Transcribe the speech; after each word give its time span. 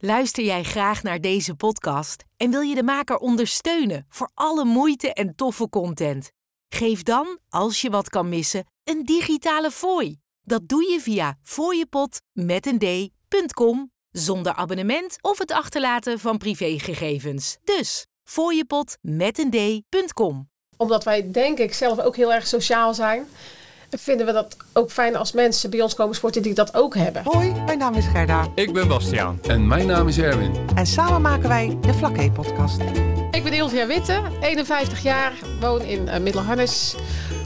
Luister 0.00 0.44
jij 0.44 0.62
graag 0.62 1.02
naar 1.02 1.20
deze 1.20 1.54
podcast 1.54 2.24
en 2.36 2.50
wil 2.50 2.60
je 2.60 2.74
de 2.74 2.82
maker 2.82 3.16
ondersteunen 3.16 4.06
voor 4.08 4.30
alle 4.34 4.64
moeite 4.64 5.12
en 5.12 5.34
toffe 5.34 5.68
content? 5.68 6.30
Geef 6.68 7.02
dan, 7.02 7.38
als 7.48 7.80
je 7.80 7.90
wat 7.90 8.08
kan 8.08 8.28
missen, 8.28 8.66
een 8.84 9.04
digitale 9.04 9.70
fooi. 9.70 10.16
Dat 10.42 10.68
doe 10.68 10.90
je 10.90 11.00
via 11.00 11.38
d.com 12.78 13.90
zonder 14.10 14.52
abonnement 14.52 15.16
of 15.20 15.38
het 15.38 15.52
achterlaten 15.52 16.18
van 16.18 16.38
privégegevens. 16.38 17.58
Dus 17.64 18.06
d.com. 19.50 20.50
Omdat 20.76 21.04
wij 21.04 21.30
denk 21.30 21.58
ik 21.58 21.74
zelf 21.74 21.98
ook 22.00 22.16
heel 22.16 22.32
erg 22.32 22.46
sociaal 22.46 22.94
zijn, 22.94 23.26
vinden 23.90 24.26
we 24.26 24.32
dat 24.32 24.56
ook 24.72 24.90
fijn 24.90 25.16
als 25.16 25.32
mensen 25.32 25.70
bij 25.70 25.80
ons 25.80 25.94
komen 25.94 26.14
sporten 26.14 26.42
die 26.42 26.54
dat 26.54 26.74
ook 26.74 26.94
hebben. 26.94 27.22
Hoi, 27.24 27.52
mijn 27.66 27.78
naam 27.78 27.94
is 27.94 28.06
Gerda. 28.06 28.46
Ik 28.54 28.72
ben 28.72 28.88
Bastiaan. 28.88 29.38
En 29.42 29.66
mijn 29.66 29.86
naam 29.86 30.08
is 30.08 30.18
Erwin. 30.18 30.54
En 30.74 30.86
samen 30.86 31.22
maken 31.22 31.48
wij 31.48 31.78
de 31.80 31.94
Vlakke 31.94 32.30
podcast. 32.30 32.80
Ik 33.30 33.42
ben 33.42 33.52
Ilvia 33.52 33.86
Witte, 33.86 34.22
51 34.40 35.02
jaar, 35.02 35.32
woon 35.60 35.82
in 35.82 36.06
uh, 36.06 36.18
Middelharnis, 36.18 36.94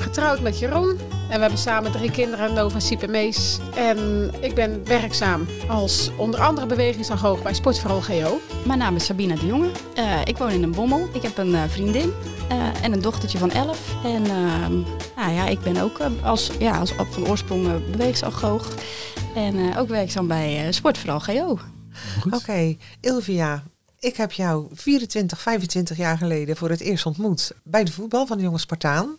getrouwd 0.02 0.40
met 0.40 0.58
Jeroen. 0.58 0.98
En 1.28 1.34
we 1.34 1.40
hebben 1.40 1.58
samen 1.58 1.92
drie 1.92 2.10
kinderen, 2.10 2.52
Nova, 2.52 2.80
Siep 2.80 3.02
en 3.02 3.10
Mees. 3.10 3.58
En 3.74 4.30
ik 4.40 4.54
ben 4.54 4.84
werkzaam 4.84 5.46
als 5.68 6.10
onder 6.16 6.40
andere 6.40 6.66
bewegingsagoog 6.66 7.42
bij 7.42 7.54
Sportverhaal 7.54 8.00
GO. 8.00 8.40
Mijn 8.64 8.78
naam 8.78 8.96
is 8.96 9.04
Sabina 9.04 9.34
de 9.34 9.46
Jonge. 9.46 9.70
Uh, 9.98 10.20
ik 10.24 10.36
woon 10.36 10.50
in 10.50 10.62
een 10.62 10.72
bommel. 10.72 11.08
Ik 11.12 11.22
heb 11.22 11.38
een 11.38 11.52
uh, 11.52 11.62
vriendin 11.68 12.12
uh, 12.50 12.84
en 12.84 12.92
een 12.92 13.02
dochtertje 13.02 13.38
van 13.38 13.50
11. 13.50 13.94
En 14.04 14.24
ehm, 14.24 14.80
nou 15.16 15.32
ja, 15.32 15.46
ik 15.46 15.60
ben 15.60 15.76
ook 15.76 15.98
als, 16.22 16.50
ja, 16.58 16.78
als 16.78 16.92
van 17.10 17.28
oorsprong 17.28 17.90
bewegingsagoog. 17.90 18.68
En 19.34 19.76
ook 19.76 19.88
werkzaam 19.88 20.26
bij 20.26 20.72
Sportverhaal 20.72 21.20
GO. 21.20 21.58
Oké, 22.26 22.36
okay. 22.36 22.78
Ilvia, 23.00 23.62
ik 23.98 24.16
heb 24.16 24.32
jou 24.32 24.66
24, 24.72 25.40
25 25.40 25.96
jaar 25.96 26.18
geleden 26.18 26.56
voor 26.56 26.70
het 26.70 26.80
eerst 26.80 27.06
ontmoet 27.06 27.52
bij 27.64 27.84
de 27.84 27.92
voetbal 27.92 28.26
van 28.26 28.36
de 28.36 28.42
jonge 28.42 28.58
Spartaan. 28.58 29.16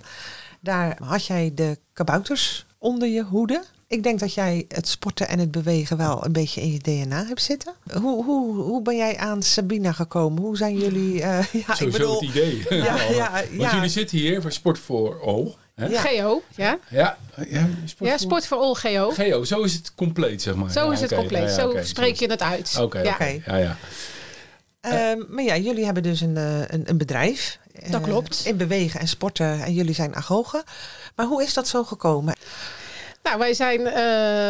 Daar 0.64 0.98
had 1.04 1.26
jij 1.26 1.52
de 1.56 1.78
kabouters 1.94 2.66
onder 2.78 3.08
je 3.08 3.24
hoede. 3.24 3.64
Ik 3.88 4.04
denk 4.04 4.20
dat 4.20 4.34
jij 4.34 4.66
het 4.68 4.88
sporten 4.88 5.28
en 5.28 5.40
het 5.40 5.52
bewegen 5.52 5.98
wel 5.98 6.26
een 6.26 6.32
beetje 6.32 6.62
in 6.62 6.72
je 6.72 6.80
DNA 6.80 7.26
hebt 7.26 7.42
zitten. 7.42 7.74
Hoe, 8.02 8.24
hoe, 8.24 8.56
hoe 8.56 8.82
ben 8.82 8.96
jij 8.96 9.18
aan 9.18 9.44
Sabina 9.44 9.92
gekomen? 9.92 10.42
Hoe 10.42 10.58
zijn 10.58 10.78
jullie... 10.78 11.14
Uh, 11.14 11.22
ja, 11.68 11.76
Sowieso 11.76 11.86
ik 11.86 11.92
bedoel, 11.92 12.14
het 12.14 12.30
idee. 12.30 12.66
Ja, 12.84 13.02
ja, 13.22 13.44
Want 13.52 13.72
jullie 13.72 13.90
zitten 13.90 14.18
hier 14.18 14.42
voor 14.42 14.52
Sport 14.52 14.80
voor 14.80 15.22
O. 15.22 15.56
Hè? 15.76 15.88
Ja. 15.88 16.02
GO, 16.02 16.42
ja. 16.56 16.80
Ja, 16.90 17.18
ja, 17.50 17.70
sport, 17.86 18.10
ja, 18.10 18.18
sport 18.18 18.48
voor 18.48 18.58
All 18.58 18.74
GO. 18.74 19.10
GO, 19.10 19.44
zo 19.44 19.62
is 19.62 19.74
het 19.74 19.96
compleet, 19.96 20.42
zeg 20.42 20.56
maar. 20.56 20.72
Zo 20.72 20.90
is 20.90 21.02
het 21.02 21.14
compleet, 21.16 21.52
zo 21.52 21.70
okay. 21.70 21.86
spreek 21.86 22.16
je 22.16 22.28
het 22.28 22.42
uit. 22.42 22.78
Oké, 22.80 22.98
okay. 22.98 23.44
ja. 23.46 23.56
ja. 23.58 23.78
Uh, 24.86 25.24
maar 25.30 25.44
ja, 25.44 25.58
jullie 25.58 25.86
hebben 25.86 26.04
dus 26.04 26.22
een, 26.22 26.36
een, 26.36 26.84
een 26.86 26.98
bedrijf. 26.98 27.60
Dat 27.92 28.02
uh, 28.02 28.08
klopt. 28.08 28.42
In 28.46 28.58
bewegen 28.58 29.00
en 29.00 29.08
sporten. 29.08 29.62
En 29.62 29.74
jullie 29.74 29.94
zijn 29.94 30.16
agogen. 30.16 30.64
Maar 31.16 31.26
hoe 31.26 31.44
is 31.44 31.54
dat 31.54 31.68
zo 31.68 31.84
gekomen? 31.84 32.36
Nou, 33.24 33.38
wij, 33.38 33.54
zijn, 33.54 33.80
uh, 33.80 33.94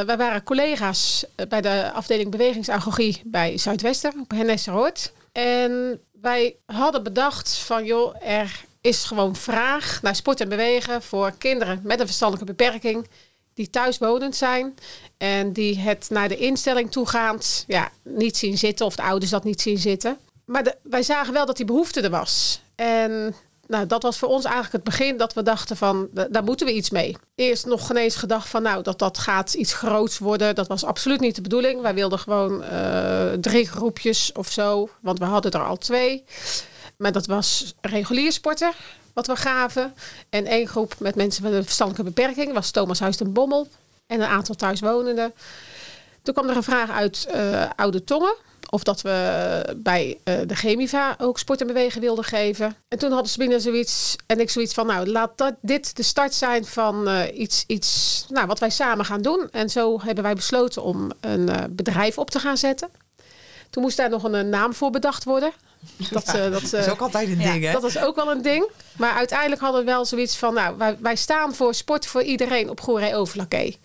wij 0.05 0.17
waren 0.17 0.43
collega's 0.43 1.25
bij 1.49 1.61
de 1.61 1.91
afdeling 1.91 2.31
bewegingsagogie 2.31 3.21
bij 3.25 3.57
Zuidwester, 3.57 4.13
op 4.21 4.31
Hennesseroord. 4.31 5.11
En 5.31 6.01
wij 6.21 6.55
hadden 6.65 7.03
bedacht 7.03 7.57
van, 7.57 7.85
joh, 7.85 8.15
er 8.21 8.65
is 8.81 9.03
gewoon 9.03 9.35
vraag 9.35 9.99
naar 10.01 10.15
sport 10.15 10.41
en 10.41 10.49
bewegen 10.49 11.01
voor 11.01 11.31
kinderen 11.37 11.79
met 11.83 11.99
een 11.99 12.05
verstandelijke 12.05 12.53
beperking 12.53 13.07
die 13.53 13.69
thuiswonend 13.69 14.35
zijn 14.35 14.75
en 15.17 15.53
die 15.53 15.79
het 15.79 16.07
naar 16.09 16.29
de 16.29 16.37
instelling 16.37 16.91
toegaand 16.91 17.63
ja, 17.67 17.91
niet 18.03 18.37
zien 18.37 18.57
zitten 18.57 18.85
of 18.85 18.95
de 18.95 19.01
ouders 19.01 19.31
dat 19.31 19.43
niet 19.43 19.61
zien 19.61 19.77
zitten. 19.77 20.17
Maar 20.45 20.75
wij 20.81 21.03
zagen 21.03 21.33
wel 21.33 21.45
dat 21.45 21.57
die 21.57 21.65
behoefte 21.65 22.01
er 22.01 22.09
was. 22.09 22.61
En 22.75 23.35
nou, 23.67 23.87
dat 23.87 24.03
was 24.03 24.17
voor 24.17 24.29
ons 24.29 24.43
eigenlijk 24.43 24.73
het 24.73 24.83
begin 24.83 25.17
dat 25.17 25.33
we 25.33 25.43
dachten 25.43 25.77
van, 25.77 26.09
daar 26.29 26.43
moeten 26.43 26.65
we 26.65 26.73
iets 26.73 26.89
mee. 26.89 27.17
Eerst 27.35 27.65
nog 27.65 27.87
geen 27.87 27.97
eens 27.97 28.15
gedacht 28.15 28.49
van, 28.49 28.61
nou, 28.61 28.83
dat 28.83 28.99
dat 28.99 29.17
gaat 29.17 29.53
iets 29.53 29.73
groots 29.73 30.17
worden. 30.17 30.55
Dat 30.55 30.67
was 30.67 30.83
absoluut 30.83 31.19
niet 31.19 31.35
de 31.35 31.41
bedoeling. 31.41 31.81
Wij 31.81 31.93
wilden 31.93 32.19
gewoon 32.19 32.63
uh, 32.63 33.31
drie 33.31 33.67
groepjes 33.67 34.31
of 34.31 34.51
zo, 34.51 34.89
want 35.01 35.19
we 35.19 35.25
hadden 35.25 35.51
er 35.51 35.65
al 35.65 35.77
twee. 35.77 36.23
Maar 36.97 37.11
dat 37.11 37.25
was 37.25 37.73
regulier 37.81 38.31
sporten, 38.31 38.71
wat 39.13 39.27
we 39.27 39.35
gaven. 39.35 39.93
En 40.29 40.45
één 40.45 40.67
groep 40.67 40.95
met 40.99 41.15
mensen 41.15 41.43
met 41.43 41.53
een 41.53 41.63
verstandelijke 41.63 42.11
beperking 42.11 42.53
was 42.53 42.71
Thomas 42.71 42.99
Huis 42.99 43.17
en 43.17 43.33
Bommel. 43.33 43.67
En 44.07 44.21
een 44.21 44.27
aantal 44.27 44.55
thuiswonenden. 44.55 45.33
Toen 46.21 46.33
kwam 46.33 46.49
er 46.49 46.55
een 46.55 46.63
vraag 46.63 46.89
uit 46.89 47.27
uh, 47.35 47.69
Oude 47.75 48.03
Tongen 48.03 48.35
of 48.73 48.83
dat 48.83 49.01
we 49.01 49.75
bij 49.77 50.17
uh, 50.23 50.35
de 50.47 50.55
Chemiva 50.55 51.15
ook 51.19 51.39
sport 51.39 51.61
en 51.61 51.67
bewegen 51.67 52.01
wilden 52.01 52.23
geven. 52.23 52.75
En 52.87 52.97
toen 52.97 53.11
hadden 53.11 53.29
Sabine 53.29 53.59
zoiets 53.59 54.15
en 54.25 54.39
ik 54.39 54.49
zoiets 54.49 54.73
van, 54.73 54.85
nou 54.87 55.07
laat 55.07 55.37
dat, 55.37 55.53
dit 55.61 55.95
de 55.95 56.03
start 56.03 56.33
zijn 56.33 56.65
van 56.65 57.09
uh, 57.09 57.21
iets, 57.33 57.63
iets 57.67 58.25
nou, 58.29 58.47
wat 58.47 58.59
wij 58.59 58.69
samen 58.69 59.05
gaan 59.05 59.21
doen. 59.21 59.47
En 59.51 59.69
zo 59.69 60.01
hebben 60.01 60.23
wij 60.23 60.33
besloten 60.33 60.83
om 60.83 61.11
een 61.19 61.49
uh, 61.49 61.55
bedrijf 61.69 62.17
op 62.17 62.29
te 62.29 62.39
gaan 62.39 62.57
zetten. 62.57 62.89
Toen 63.69 63.83
moest 63.83 63.97
daar 63.97 64.09
nog 64.09 64.23
een, 64.23 64.33
een 64.33 64.49
naam 64.49 64.73
voor 64.73 64.89
bedacht 64.89 65.23
worden. 65.23 65.51
Dat, 66.11 66.25
ja, 66.25 66.49
dat, 66.49 66.61
dat, 66.61 66.73
is 66.73 66.89
ook 66.89 67.01
altijd 67.01 67.27
een 67.27 67.37
ding, 67.37 67.61
ja, 67.61 67.67
hè? 67.67 67.71
Dat 67.71 67.83
is 67.83 67.97
ook 67.97 68.15
wel 68.15 68.31
een 68.31 68.41
ding. 68.41 68.69
Maar 68.97 69.13
uiteindelijk 69.13 69.61
hadden 69.61 69.79
we 69.79 69.91
wel 69.91 70.05
zoiets 70.05 70.37
van, 70.37 70.53
nou, 70.53 70.77
wij, 70.77 70.97
wij 70.99 71.15
staan 71.15 71.55
voor 71.55 71.73
sport 71.73 72.05
voor 72.05 72.21
iedereen 72.21 72.69
op 72.69 72.81
Goeree 72.81 73.15
Overlakkee. 73.15 73.79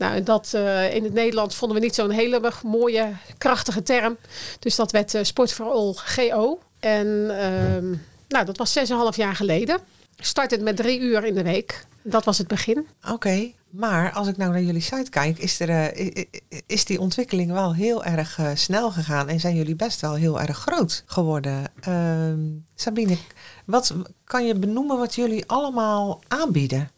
Nou, 0.00 0.22
dat 0.22 0.52
uh, 0.54 0.94
in 0.94 1.04
het 1.04 1.12
Nederlands 1.12 1.56
vonden 1.56 1.78
we 1.78 1.84
niet 1.84 1.94
zo'n 1.94 2.10
hele 2.10 2.52
mooie, 2.64 3.12
krachtige 3.38 3.82
term. 3.82 4.16
Dus 4.58 4.76
dat 4.76 4.90
werd 4.90 5.14
uh, 5.14 5.22
Sport 5.22 5.52
for 5.52 5.66
All 5.66 5.92
GO. 5.94 6.58
En 6.78 7.06
uh, 7.06 7.98
nou, 8.28 8.44
dat 8.44 8.56
was 8.56 8.78
6,5 8.78 8.84
jaar 9.16 9.34
geleden. 9.34 9.80
Startte 10.16 10.58
met 10.58 10.76
drie 10.76 11.00
uur 11.00 11.24
in 11.24 11.34
de 11.34 11.42
week. 11.42 11.84
Dat 12.02 12.24
was 12.24 12.38
het 12.38 12.46
begin. 12.46 12.86
Oké, 13.10 13.52
maar 13.70 14.12
als 14.12 14.28
ik 14.28 14.36
nou 14.36 14.52
naar 14.52 14.62
jullie 14.62 14.80
site 14.80 15.10
kijk, 15.10 15.38
is, 15.38 15.60
er, 15.60 15.94
uh, 15.96 16.24
is 16.66 16.84
die 16.84 17.00
ontwikkeling 17.00 17.52
wel 17.52 17.74
heel 17.74 18.04
erg 18.04 18.38
snel 18.54 18.90
gegaan 18.90 19.28
en 19.28 19.40
zijn 19.40 19.56
jullie 19.56 19.76
best 19.76 20.00
wel 20.00 20.14
heel 20.14 20.40
erg 20.40 20.58
groot 20.58 21.02
geworden. 21.06 21.64
Ehm, 21.80 22.40
Sabine, 22.74 23.16
wat 23.64 23.94
kan 24.24 24.46
je 24.46 24.54
benoemen 24.54 24.98
wat 24.98 25.14
jullie 25.14 25.44
allemaal 25.46 26.20
aanbieden? 26.28 26.90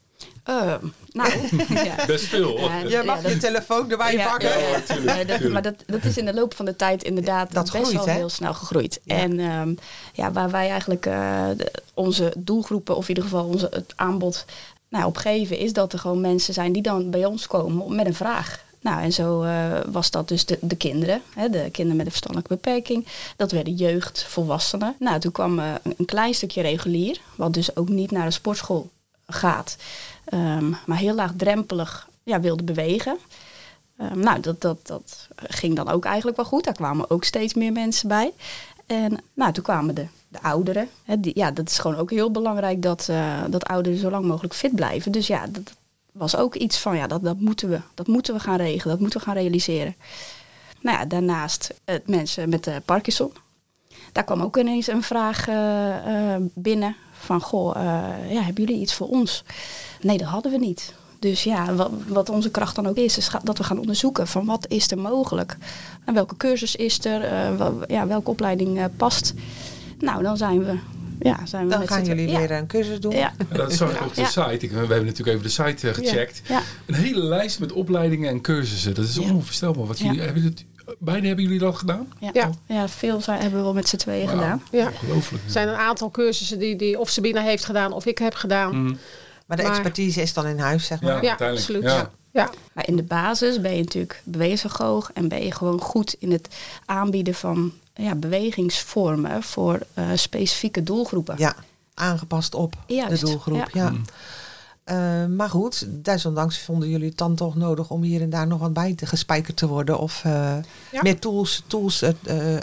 Uh, 0.49 0.75
nou, 1.13 1.31
ja. 1.85 2.07
Best 2.07 2.25
veel. 2.25 2.59
Ja, 2.59 2.79
je 2.79 3.03
mag 3.05 3.23
ja, 3.23 3.29
je 3.29 3.37
telefoon 3.37 3.91
erbij 3.91 4.13
ja, 4.13 4.29
pakken. 4.29 4.61
Ja, 4.61 4.81
tuurlijk, 4.81 5.29
dat, 5.29 5.51
maar 5.51 5.63
dat, 5.63 5.75
dat 5.87 6.05
is 6.05 6.17
in 6.17 6.25
de 6.25 6.35
loop 6.35 6.55
van 6.55 6.65
de 6.65 6.77
tijd 6.77 7.03
inderdaad 7.03 7.53
dat 7.53 7.73
best 7.73 7.85
groeit, 7.85 8.05
wel 8.05 8.15
heel 8.15 8.29
snel 8.29 8.55
gegroeid. 8.55 9.01
En 9.07 9.41
um, 9.41 9.79
ja, 10.13 10.33
waar 10.33 10.51
wij 10.51 10.69
eigenlijk 10.69 11.07
uh, 11.07 11.45
de, 11.57 11.73
onze 11.95 12.33
doelgroepen, 12.39 12.97
of 12.97 13.03
in 13.03 13.09
ieder 13.09 13.25
geval 13.25 13.45
onze, 13.45 13.69
het 13.73 13.93
aanbod 13.97 14.45
nou, 14.89 15.05
op 15.05 15.17
geven, 15.17 15.59
is 15.59 15.73
dat 15.73 15.93
er 15.93 15.99
gewoon 15.99 16.21
mensen 16.21 16.55
zijn 16.55 16.73
die 16.73 16.83
dan 16.83 17.11
bij 17.11 17.25
ons 17.25 17.47
komen 17.47 17.95
met 17.95 18.07
een 18.07 18.15
vraag. 18.15 18.65
Nou, 18.81 19.03
en 19.03 19.13
zo 19.13 19.43
uh, 19.43 19.81
was 19.87 20.11
dat 20.11 20.29
dus 20.29 20.45
de, 20.45 20.59
de 20.61 20.77
kinderen, 20.77 21.23
hè, 21.35 21.51
de 21.51 21.69
kinderen 21.71 21.97
met 21.97 22.07
een 22.07 22.13
verstandelijke 22.13 22.55
beperking. 22.55 23.07
Dat 23.37 23.53
werden 23.53 23.75
jeugd, 23.75 24.25
volwassenen. 24.25 24.97
Nou, 24.99 25.21
toen 25.21 25.33
kwam 25.33 25.59
uh, 25.59 25.75
een 25.83 26.05
klein 26.05 26.35
stukje 26.35 26.63
regulier, 26.63 27.21
wat 27.37 27.55
dus 27.55 27.77
ook 27.77 27.89
niet 27.89 28.11
naar 28.11 28.25
de 28.25 28.31
sportschool 28.31 28.91
gaat. 29.27 29.77
Um, 30.35 30.77
maar 30.87 30.99
heel 30.99 31.15
laagdrempelig 31.15 32.09
ja, 32.23 32.41
wilde 32.41 32.63
bewegen. 32.63 33.19
Um, 34.01 34.19
nou, 34.19 34.41
dat, 34.41 34.61
dat, 34.61 34.87
dat 34.87 35.29
ging 35.37 35.77
dan 35.77 35.89
ook 35.89 36.05
eigenlijk 36.05 36.37
wel 36.37 36.47
goed. 36.47 36.65
Daar 36.65 36.75
kwamen 36.75 37.11
ook 37.11 37.25
steeds 37.25 37.55
meer 37.55 37.73
mensen 37.73 38.09
bij. 38.09 38.33
En 38.87 39.19
nou, 39.35 39.53
toen 39.53 39.63
kwamen 39.63 39.95
de, 39.95 40.07
de 40.29 40.43
ouderen. 40.43 40.89
Ja, 41.21 41.51
dat 41.51 41.69
is 41.69 41.79
gewoon 41.79 41.97
ook 41.97 42.11
heel 42.11 42.31
belangrijk 42.31 42.83
dat, 42.83 43.07
uh, 43.11 43.43
dat 43.49 43.65
ouderen 43.65 43.99
zo 43.99 44.11
lang 44.11 44.25
mogelijk 44.25 44.55
fit 44.55 44.75
blijven. 44.75 45.13
Dus 45.13 45.27
ja, 45.27 45.47
dat 45.47 45.73
was 46.13 46.37
ook 46.37 46.55
iets 46.55 46.79
van, 46.79 46.97
ja, 46.97 47.07
dat, 47.07 47.23
dat, 47.23 47.41
moeten 47.41 47.69
we, 47.69 47.81
dat 47.95 48.07
moeten 48.07 48.35
we 48.35 48.41
gaan 48.41 48.57
regelen. 48.57 48.89
Dat 48.89 49.01
moeten 49.01 49.19
we 49.19 49.27
gaan 49.27 49.37
realiseren. 49.37 49.95
Nou 50.81 50.99
ja, 50.99 51.05
daarnaast 51.05 51.75
het 51.85 52.09
mensen 52.09 52.49
met 52.49 52.67
uh, 52.67 52.77
Parkinson. 52.85 53.33
Daar 54.13 54.25
kwam 54.25 54.43
ook 54.43 54.57
ineens 54.57 54.87
een 54.87 55.03
vraag 55.03 55.47
binnen 56.55 56.97
van, 57.23 57.41
goh, 57.41 57.75
ja, 58.31 58.43
hebben 58.43 58.65
jullie 58.65 58.81
iets 58.81 58.95
voor 58.95 59.09
ons? 59.09 59.45
Nee, 60.01 60.19
dat 60.19 60.29
hadden 60.29 60.53
we 60.53 60.59
niet. 60.59 60.93
Dus 61.23 61.43
ja, 61.43 61.75
wat, 61.75 61.91
wat, 62.07 62.29
onze 62.29 62.51
kracht 62.51 62.75
dan 62.75 62.87
ook 62.87 62.97
is, 62.97 63.17
is 63.17 63.31
dat 63.43 63.59
we 63.59 63.65
gaan 63.65 63.79
onderzoeken 63.79 64.27
van 64.27 64.47
wat 64.47 64.67
is 64.69 64.91
er 64.91 64.99
mogelijk. 64.99 65.57
En 66.05 66.15
welke 66.15 66.37
cursus 66.37 66.77
is 66.77 67.05
er, 67.05 67.25
uh, 67.25 67.57
wel, 67.57 67.81
ja, 67.89 68.07
welke 68.07 68.31
opleiding 68.31 68.79
uh, 68.79 68.85
past. 68.97 69.35
Nou, 69.99 70.23
dan 70.23 70.37
zijn 70.37 70.65
we 70.65 70.79
ja, 71.21 71.47
zijn 71.47 71.69
we 71.69 71.71
dan 71.75 71.89
gaan 71.89 72.05
jullie 72.05 72.29
ja. 72.29 72.39
weer 72.39 72.51
een 72.51 72.67
cursus 72.67 73.01
doen. 73.01 73.13
Ja. 73.13 73.33
dat 73.53 73.73
zag 73.73 73.93
ik 73.95 74.01
op 74.01 74.15
de 74.15 74.25
site. 74.25 74.59
Ik, 74.59 74.71
we 74.71 74.77
hebben 74.77 75.05
natuurlijk 75.05 75.29
even 75.29 75.43
de 75.43 75.49
site 75.49 75.89
uh, 75.89 75.95
gecheckt. 75.95 76.43
Een 76.87 76.95
hele 76.95 77.23
lijst 77.23 77.61
met 77.61 77.73
opleidingen 77.73 78.31
en 78.31 78.41
cursussen. 78.41 78.95
Dat 78.95 79.05
is 79.05 79.19
onvoorstelbaar. 79.19 79.87
Wat 79.87 79.99
jullie, 79.99 80.21
hebben 80.21 80.43
het, 80.43 80.65
beide 80.99 81.27
hebben 81.27 81.45
jullie 81.45 81.61
dat 81.61 81.77
gedaan? 81.77 82.13
Ja, 82.19 82.51
ja. 82.67 82.89
veel 82.89 83.21
zijn, 83.21 83.41
hebben 83.41 83.59
we 83.59 83.65
wel 83.65 83.75
met 83.75 83.89
z'n 83.89 83.97
tweeën 83.97 84.27
wow. 84.27 84.39
gedaan. 84.39 84.63
Ja. 84.71 84.87
Ongelooflijk. 84.87 85.45
Er 85.45 85.51
zijn 85.51 85.69
een 85.69 85.75
aantal 85.75 86.11
cursussen 86.11 86.59
die, 86.59 86.77
die 86.77 86.99
of 86.99 87.09
Sabina 87.09 87.43
heeft 87.43 87.65
gedaan 87.65 87.93
of 87.93 88.07
ik 88.07 88.19
heb 88.19 88.35
gedaan. 88.35 88.77
Mm. 88.77 88.99
Maar 89.47 89.57
de 89.57 89.63
maar, 89.63 89.73
expertise 89.73 90.23
is 90.23 90.33
dan 90.33 90.47
in 90.47 90.59
huis, 90.59 90.87
zeg 90.87 91.01
maar. 91.01 91.25
Ja, 91.25 91.35
absoluut. 91.35 91.83
Ja. 91.83 92.11
Ja. 92.33 92.51
Maar 92.73 92.89
in 92.89 92.97
de 92.97 93.03
basis 93.03 93.61
ben 93.61 93.75
je 93.75 93.83
natuurlijk 93.83 94.23
bewegingsvergoog 94.25 95.11
en 95.15 95.29
ben 95.29 95.45
je 95.45 95.53
gewoon 95.53 95.81
goed 95.81 96.17
in 96.19 96.33
het 96.33 96.49
aanbieden 96.85 97.35
van 97.35 97.73
ja, 97.95 98.15
bewegingsvormen 98.15 99.43
voor 99.43 99.79
uh, 99.99 100.05
specifieke 100.15 100.83
doelgroepen. 100.83 101.35
Ja, 101.39 101.55
aangepast 101.95 102.55
op 102.55 102.75
de 102.87 103.19
doelgroep. 103.21 103.69
Ja. 103.73 103.91
Mm. 103.91 104.05
Uh, 104.91 105.27
maar 105.27 105.49
goed, 105.49 105.87
desondanks 105.91 106.59
vonden 106.59 106.89
jullie 106.89 107.09
het 107.09 107.19
dan 107.19 107.35
toch 107.35 107.55
nodig 107.55 107.91
om 107.91 108.03
hier 108.03 108.21
en 108.21 108.31
daar 108.31 108.47
nog 108.47 108.61
wat 108.61 108.73
bij 108.73 108.95
te 108.95 109.07
gespijkerd 109.07 109.57
te 109.57 109.67
worden. 109.67 109.99
Of 109.99 110.23
uh, 110.27 110.57
meer 111.03 111.19
tools, 111.19 111.63
tools 111.67 112.03
uh, 112.03 112.11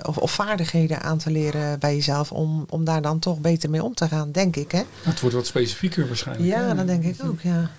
of, 0.03 0.17
of, 0.17 0.31
vaardigheden 0.31 1.01
aan 1.01 1.17
te 1.17 1.31
leren 1.31 1.79
bij 1.79 1.95
jezelf. 1.95 2.31
Om, 2.31 2.65
om 2.69 2.83
daar 2.83 3.01
dan 3.01 3.19
toch 3.19 3.39
beter 3.39 3.69
mee 3.69 3.83
om 3.83 3.93
te 3.93 4.07
gaan, 4.07 4.31
denk 4.31 4.55
ik. 4.55 4.71
Hè? 4.71 4.81
Het 5.01 5.19
wordt 5.19 5.35
wat 5.35 5.45
specifieker 5.45 6.07
waarschijnlijk. 6.07 6.49
Ja, 6.49 6.73
dat 6.73 6.87
denk 6.87 7.03
ik 7.03 7.15
ook, 7.23 7.41
ja. 7.41 7.71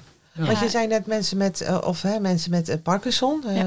Want 0.46 0.58
je 0.58 0.68
zei 0.68 0.86
net 0.86 1.06
mensen 1.06 1.36
met, 1.36 1.60
uh, 1.60 1.78
of 1.84 2.02
hè, 2.02 2.20
mensen 2.20 2.50
met 2.50 2.68
uh, 2.68 2.74
Parkinson. 2.82 3.42
Uh, 3.46 3.62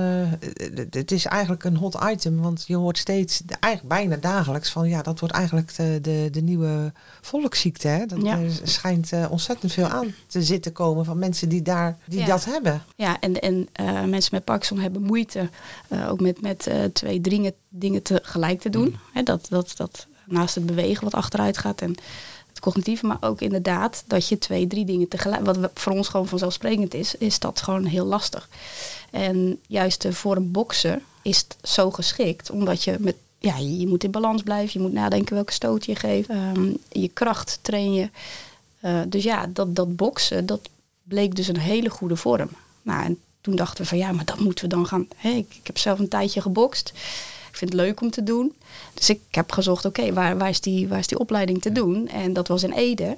het 0.89 1.11
is 1.11 1.25
eigenlijk 1.25 1.63
een 1.63 1.75
hot 1.75 1.97
item, 2.09 2.41
want 2.41 2.63
je 2.67 2.75
hoort 2.75 2.97
steeds, 2.97 3.41
eigenlijk 3.59 3.95
bijna 3.95 4.15
dagelijks, 4.15 4.69
van 4.69 4.89
ja, 4.89 5.01
dat 5.01 5.19
wordt 5.19 5.35
eigenlijk 5.35 5.75
de, 5.75 5.99
de, 6.01 6.27
de 6.31 6.41
nieuwe 6.41 6.91
volksziekte. 7.21 7.87
Hè? 7.87 8.05
Dat, 8.05 8.23
Er 8.23 8.51
schijnt 8.63 9.11
ontzettend 9.29 9.71
veel 9.71 9.87
aan 9.87 10.13
te 10.27 10.43
zitten 10.43 10.71
komen 10.71 11.05
van 11.05 11.19
mensen 11.19 11.49
die, 11.49 11.61
daar, 11.61 11.97
die 12.05 12.25
dat 12.25 12.45
hebben. 12.45 12.83
Ja, 12.95 13.19
en, 13.19 13.39
en 13.39 13.67
mensen 14.09 14.35
met 14.35 14.43
Parkinson 14.43 14.79
hebben 14.79 15.01
moeite 15.01 15.49
ook 16.09 16.19
met, 16.19 16.41
met 16.41 16.69
twee 16.93 17.21
dingen, 17.21 17.53
dingen 17.69 18.01
tegelijk 18.01 18.61
te 18.61 18.69
doen. 18.69 18.97
Mm. 19.13 19.23
dat, 19.23 19.45
dat, 19.49 19.73
dat 19.75 20.07
naast 20.25 20.55
het 20.55 20.65
bewegen 20.65 21.03
wat 21.03 21.13
achteruit 21.13 21.57
gaat 21.57 21.81
en 21.81 21.95
cognitieve, 22.63 23.05
maar 23.05 23.17
ook 23.19 23.41
inderdaad 23.41 24.03
dat 24.07 24.27
je 24.27 24.37
twee, 24.37 24.67
drie 24.67 24.85
dingen 24.85 25.07
tegelijk, 25.07 25.45
wat 25.45 25.57
voor 25.73 25.91
ons 25.91 26.07
gewoon 26.07 26.27
vanzelfsprekend 26.27 26.93
is, 26.93 27.15
is 27.15 27.39
dat 27.39 27.61
gewoon 27.61 27.85
heel 27.85 28.05
lastig. 28.05 28.49
En 29.11 29.59
juist 29.67 30.05
voor 30.09 30.35
een 30.35 30.51
bokser 30.51 31.01
is 31.21 31.37
het 31.37 31.69
zo 31.69 31.91
geschikt, 31.91 32.49
omdat 32.49 32.83
je 32.83 32.95
met, 32.99 33.15
ja, 33.39 33.57
je 33.57 33.87
moet 33.87 34.03
in 34.03 34.11
balans 34.11 34.43
blijven, 34.43 34.71
je 34.73 34.87
moet 34.87 34.93
nadenken 34.93 35.35
welke 35.35 35.53
stoot 35.53 35.85
je 35.85 35.95
geeft, 35.95 36.29
ehm, 36.29 36.71
je 36.89 37.07
kracht 37.07 37.59
train 37.61 37.93
je. 37.93 38.09
Uh, 38.81 39.01
dus 39.07 39.23
ja, 39.23 39.47
dat, 39.47 39.75
dat 39.75 39.95
boksen, 39.95 40.45
dat 40.45 40.69
bleek 41.03 41.35
dus 41.35 41.47
een 41.47 41.59
hele 41.59 41.89
goede 41.89 42.15
vorm. 42.15 42.49
Nou, 42.81 43.05
en 43.05 43.19
toen 43.41 43.55
dachten 43.55 43.83
we 43.83 43.89
van 43.89 43.97
ja, 43.97 44.11
maar 44.11 44.25
dat 44.25 44.39
moeten 44.39 44.63
we 44.63 44.75
dan 44.75 44.87
gaan. 44.87 45.07
Hè, 45.15 45.29
ik, 45.29 45.55
ik 45.59 45.67
heb 45.67 45.77
zelf 45.77 45.99
een 45.99 46.07
tijdje 46.07 46.41
gebokst. 46.41 46.93
Ik 47.53 47.59
vind 47.59 47.73
het 47.73 47.81
leuk 47.81 48.01
om 48.01 48.11
te 48.11 48.23
doen. 48.23 48.53
Dus 48.93 49.09
ik 49.09 49.19
heb 49.31 49.51
gezocht, 49.51 49.85
oké, 49.85 50.13
waar, 50.13 50.37
waar, 50.37 50.49
is 50.49 50.61
die, 50.61 50.87
waar 50.87 50.99
is 50.99 51.07
die 51.07 51.19
opleiding 51.19 51.61
te 51.61 51.71
doen? 51.71 52.07
En 52.07 52.33
dat 52.33 52.47
was 52.47 52.63
in 52.63 52.71
Ede. 52.71 53.17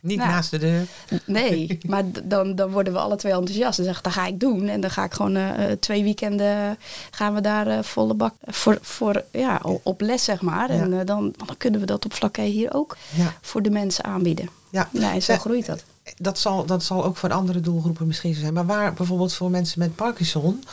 Niet 0.00 0.18
nou, 0.18 0.30
naast 0.30 0.50
de 0.50 0.58
deur. 0.58 0.86
Nee, 1.24 1.78
maar 1.88 2.04
dan, 2.24 2.54
dan 2.54 2.70
worden 2.70 2.92
we 2.92 2.98
alle 2.98 3.16
twee 3.16 3.32
enthousiast. 3.32 3.78
En 3.78 3.84
zeggen, 3.84 4.02
dat 4.02 4.12
ga 4.12 4.26
ik 4.26 4.40
doen. 4.40 4.68
En 4.68 4.80
dan 4.80 4.90
ga 4.90 5.04
ik 5.04 5.12
gewoon 5.12 5.36
uh, 5.36 5.50
twee 5.80 6.02
weekenden 6.02 6.78
gaan 7.10 7.34
we 7.34 7.40
daar 7.40 7.66
uh, 7.66 7.82
volle 7.82 8.14
bak 8.14 8.34
voor, 8.46 8.78
voor 8.80 9.24
ja, 9.32 9.60
op 9.82 10.00
les, 10.00 10.24
zeg 10.24 10.40
maar. 10.40 10.70
En 10.70 10.92
uh, 10.92 11.00
dan, 11.04 11.34
dan 11.46 11.56
kunnen 11.56 11.80
we 11.80 11.86
dat 11.86 12.04
op 12.04 12.14
vlakke 12.14 12.42
hier 12.42 12.74
ook 12.74 12.96
ja. 13.10 13.34
voor 13.40 13.62
de 13.62 13.70
mensen 13.70 14.04
aanbieden. 14.04 14.48
Ja, 14.70 14.88
ja 14.92 15.12
en 15.12 15.22
zo 15.22 15.36
groeit 15.36 15.66
dat. 15.66 15.84
Dat 16.16 16.38
zal, 16.38 16.66
dat 16.66 16.82
zal 16.82 17.04
ook 17.04 17.16
voor 17.16 17.32
andere 17.32 17.60
doelgroepen 17.60 18.06
misschien 18.06 18.34
zo 18.34 18.40
zijn. 18.40 18.52
Maar 18.52 18.66
waar 18.66 18.92
bijvoorbeeld 18.92 19.32
voor 19.32 19.50
mensen 19.50 19.78
met 19.78 19.94
Parkinson 19.94 20.64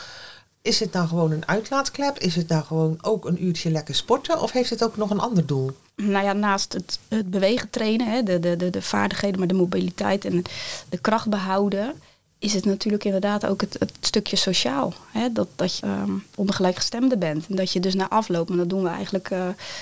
is 0.68 0.80
het 0.80 0.92
nou 0.92 1.08
gewoon 1.08 1.30
een 1.30 1.48
uitlaatklep? 1.48 2.18
Is 2.18 2.34
het 2.34 2.48
nou 2.48 2.64
gewoon 2.64 2.98
ook 3.00 3.24
een 3.24 3.44
uurtje 3.44 3.70
lekker 3.70 3.94
sporten? 3.94 4.42
Of 4.42 4.52
heeft 4.52 4.70
het 4.70 4.84
ook 4.84 4.96
nog 4.96 5.10
een 5.10 5.20
ander 5.20 5.46
doel? 5.46 5.70
Nou 5.96 6.24
ja, 6.24 6.32
naast 6.32 6.72
het, 6.72 6.98
het 7.08 7.30
bewegen 7.30 7.70
trainen, 7.70 8.10
hè, 8.10 8.22
de, 8.22 8.40
de, 8.40 8.56
de, 8.56 8.70
de 8.70 8.82
vaardigheden, 8.82 9.38
maar 9.38 9.48
de 9.48 9.54
mobiliteit 9.54 10.24
en 10.24 10.42
de 10.88 10.98
kracht 10.98 11.28
behouden, 11.28 11.94
is 12.38 12.54
het 12.54 12.64
natuurlijk 12.64 13.04
inderdaad 13.04 13.46
ook 13.46 13.60
het, 13.60 13.76
het 13.78 13.92
stukje 14.00 14.36
sociaal. 14.36 14.94
Hè? 15.12 15.32
Dat, 15.32 15.48
dat 15.56 15.78
je 15.78 15.86
um, 15.86 16.24
ondergelijkgestemde 16.34 17.16
bent. 17.16 17.46
En 17.48 17.56
dat 17.56 17.72
je 17.72 17.80
dus 17.80 17.94
na 17.94 18.08
afloop, 18.08 18.50
en 18.50 18.56
dat 18.56 18.68
doen 18.68 18.82
we 18.82 18.88
eigenlijk 18.88 19.30
uh, 19.30 19.38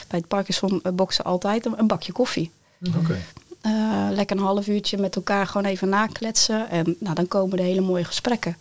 bij 0.09 0.19
het 0.19 0.29
Parkinson 0.29 0.83
boksen 0.94 1.25
altijd, 1.25 1.67
een, 1.67 1.87
bakje 1.87 2.12
koffie. 2.12 2.50
Oké. 2.97 3.21
Uh, 3.67 4.09
lekker 4.11 4.37
een 4.37 4.43
half 4.43 4.67
uurtje 4.67 4.99
met 4.99 5.17
elkaar 5.17 5.47
gewoon 5.47 5.67
even 5.67 5.88
nakletsen. 5.88 6.71
En 6.71 6.97
nou, 6.99 7.15
dan 7.15 7.29
komen 7.29 7.59
er 7.59 7.65
hele 7.65 7.81
mooie 7.81 8.05
gesprekken 8.05 8.56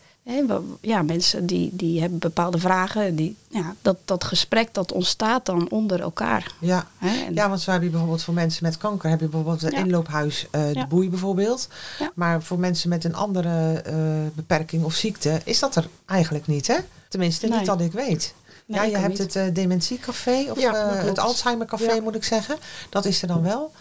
ja, 0.81 1.01
mensen 1.01 1.45
die, 1.45 1.69
die 1.73 2.01
hebben 2.01 2.19
bepaalde 2.19 2.57
vragen. 2.57 3.15
Die, 3.15 3.35
ja, 3.47 3.75
dat, 3.81 3.97
dat 4.05 4.23
gesprek 4.23 4.73
dat 4.73 4.91
ontstaat 4.91 5.45
dan 5.45 5.69
onder 5.69 6.01
elkaar. 6.01 6.51
Ja, 6.59 6.87
ja 7.33 7.49
want 7.49 7.61
zo 7.61 7.71
heb 7.71 7.81
je 7.81 7.89
bijvoorbeeld 7.89 8.23
voor 8.23 8.33
mensen 8.33 8.63
met 8.63 8.77
kanker... 8.77 9.09
heb 9.09 9.19
je 9.19 9.27
bijvoorbeeld 9.27 9.61
het 9.61 9.73
inloophuis 9.73 10.47
uh, 10.51 10.73
de 10.73 10.85
boei 10.89 11.09
bijvoorbeeld. 11.09 11.67
Maar 12.13 12.41
voor 12.41 12.59
mensen 12.59 12.89
met 12.89 13.03
een 13.03 13.15
andere 13.15 13.83
uh, 13.87 13.93
beperking 14.33 14.83
of 14.83 14.93
ziekte... 14.93 15.41
is 15.43 15.59
dat 15.59 15.75
er 15.75 15.87
eigenlijk 16.05 16.47
niet, 16.47 16.67
hè? 16.67 16.77
Tenminste, 17.09 17.47
niet 17.47 17.65
dat 17.65 17.81
ik 17.81 17.91
weet. 17.91 18.33
ja, 18.65 18.83
je 18.83 18.97
hebt 18.97 19.17
het 19.17 19.35
uh, 19.35 19.43
dementiecafé 19.53 20.51
of 20.51 20.57
het 21.05 21.19
Alzheimercafé 21.19 21.99
moet 21.99 22.15
ik 22.15 22.23
zeggen. 22.23 22.57
Dat 22.89 23.05
is 23.05 23.21
er 23.21 23.27
dan 23.27 23.41
wel. 23.41 23.71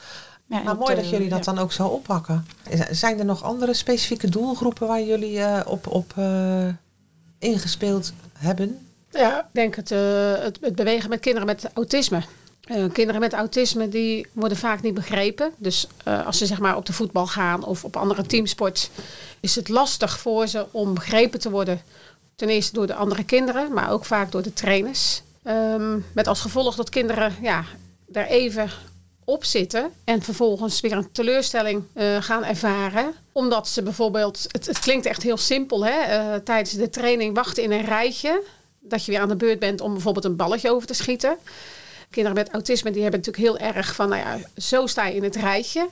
Ja, 0.54 0.62
maar 0.62 0.76
mooi 0.76 0.94
dat 0.94 1.08
jullie 1.08 1.28
dat 1.28 1.44
dan 1.44 1.58
ook 1.58 1.72
zo 1.72 1.86
oppakken. 1.86 2.46
Zijn 2.90 3.18
er 3.18 3.24
nog 3.24 3.42
andere 3.42 3.74
specifieke 3.74 4.28
doelgroepen 4.28 4.86
waar 4.86 5.02
jullie 5.02 5.36
uh, 5.36 5.60
op, 5.66 5.86
op 5.86 6.14
uh, 6.18 6.68
ingespeeld 7.38 8.12
hebben? 8.32 8.86
Ja, 9.10 9.38
ik 9.38 9.46
denk 9.52 9.76
het, 9.76 9.90
uh, 9.90 9.98
het, 10.38 10.58
het, 10.60 10.74
bewegen 10.74 11.08
met 11.10 11.20
kinderen 11.20 11.46
met 11.46 11.70
autisme. 11.72 12.22
kinderen 12.92 13.20
met 13.20 13.32
autisme 13.32 13.88
die 13.88 14.26
worden 14.32 14.58
vaak 14.58 14.82
niet 14.82 14.94
begrepen. 14.94 15.52
Dus 15.56 15.88
als 16.04 16.38
ze 16.38 16.46
zeg 16.46 16.60
maar 16.60 16.76
op 16.76 16.86
de 16.86 16.92
voetbal 16.92 17.26
gaan 17.26 17.64
of 17.64 17.84
op 17.84 17.96
andere 17.96 18.22
teamsport, 18.22 18.90
is 19.40 19.54
het 19.54 19.68
lastig 19.68 20.18
voor 20.18 20.46
ze 20.46 20.66
om 20.70 20.94
begrepen 20.94 21.40
te 21.40 21.50
worden. 21.50 21.80
Ten 22.36 22.48
eerste 22.48 22.72
door 22.72 22.86
de 22.86 22.94
andere 22.94 23.24
kinderen, 23.24 23.72
maar 23.72 23.90
ook 23.90 24.04
vaak 24.04 24.32
door 24.32 24.42
de 24.42 24.52
trainers. 24.52 25.22
Um, 25.44 26.04
met 26.12 26.26
als 26.26 26.40
gevolg 26.40 26.74
dat 26.74 26.88
kinderen 26.88 27.34
ja, 27.40 27.64
daar 28.06 28.26
even 28.26 28.70
op 29.24 29.44
zitten 29.44 29.92
en 30.04 30.22
vervolgens 30.22 30.80
weer 30.80 30.92
een 30.92 31.12
teleurstelling 31.12 31.82
uh, 31.94 32.22
gaan 32.22 32.44
ervaren. 32.44 33.14
Omdat 33.32 33.68
ze 33.68 33.82
bijvoorbeeld, 33.82 34.46
het, 34.48 34.66
het 34.66 34.78
klinkt 34.78 35.06
echt 35.06 35.22
heel 35.22 35.36
simpel, 35.36 35.84
hè? 35.84 36.18
Uh, 36.18 36.34
tijdens 36.34 36.70
de 36.70 36.90
training 36.90 37.34
wachten 37.34 37.62
in 37.62 37.72
een 37.72 37.84
rijtje. 37.84 38.42
Dat 38.80 39.04
je 39.04 39.12
weer 39.12 39.20
aan 39.20 39.28
de 39.28 39.36
beurt 39.36 39.58
bent 39.58 39.80
om 39.80 39.92
bijvoorbeeld 39.92 40.24
een 40.24 40.36
balletje 40.36 40.70
over 40.70 40.86
te 40.86 40.94
schieten. 40.94 41.36
Kinderen 42.10 42.38
met 42.38 42.50
autisme 42.50 42.90
die 42.90 43.02
hebben 43.02 43.20
natuurlijk 43.20 43.60
heel 43.60 43.74
erg 43.74 43.94
van, 43.94 44.08
nou 44.08 44.20
ja, 44.20 44.38
zo 44.56 44.86
sta 44.86 45.06
je 45.06 45.14
in 45.14 45.22
het 45.24 45.36
rijtje. 45.36 45.88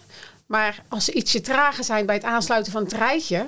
Maar 0.46 0.82
als 0.88 1.04
ze 1.04 1.12
ietsje 1.12 1.40
trager 1.40 1.84
zijn 1.84 2.06
bij 2.06 2.14
het 2.14 2.24
aansluiten 2.24 2.72
van 2.72 2.82
het 2.82 2.92
rijtje, 2.92 3.46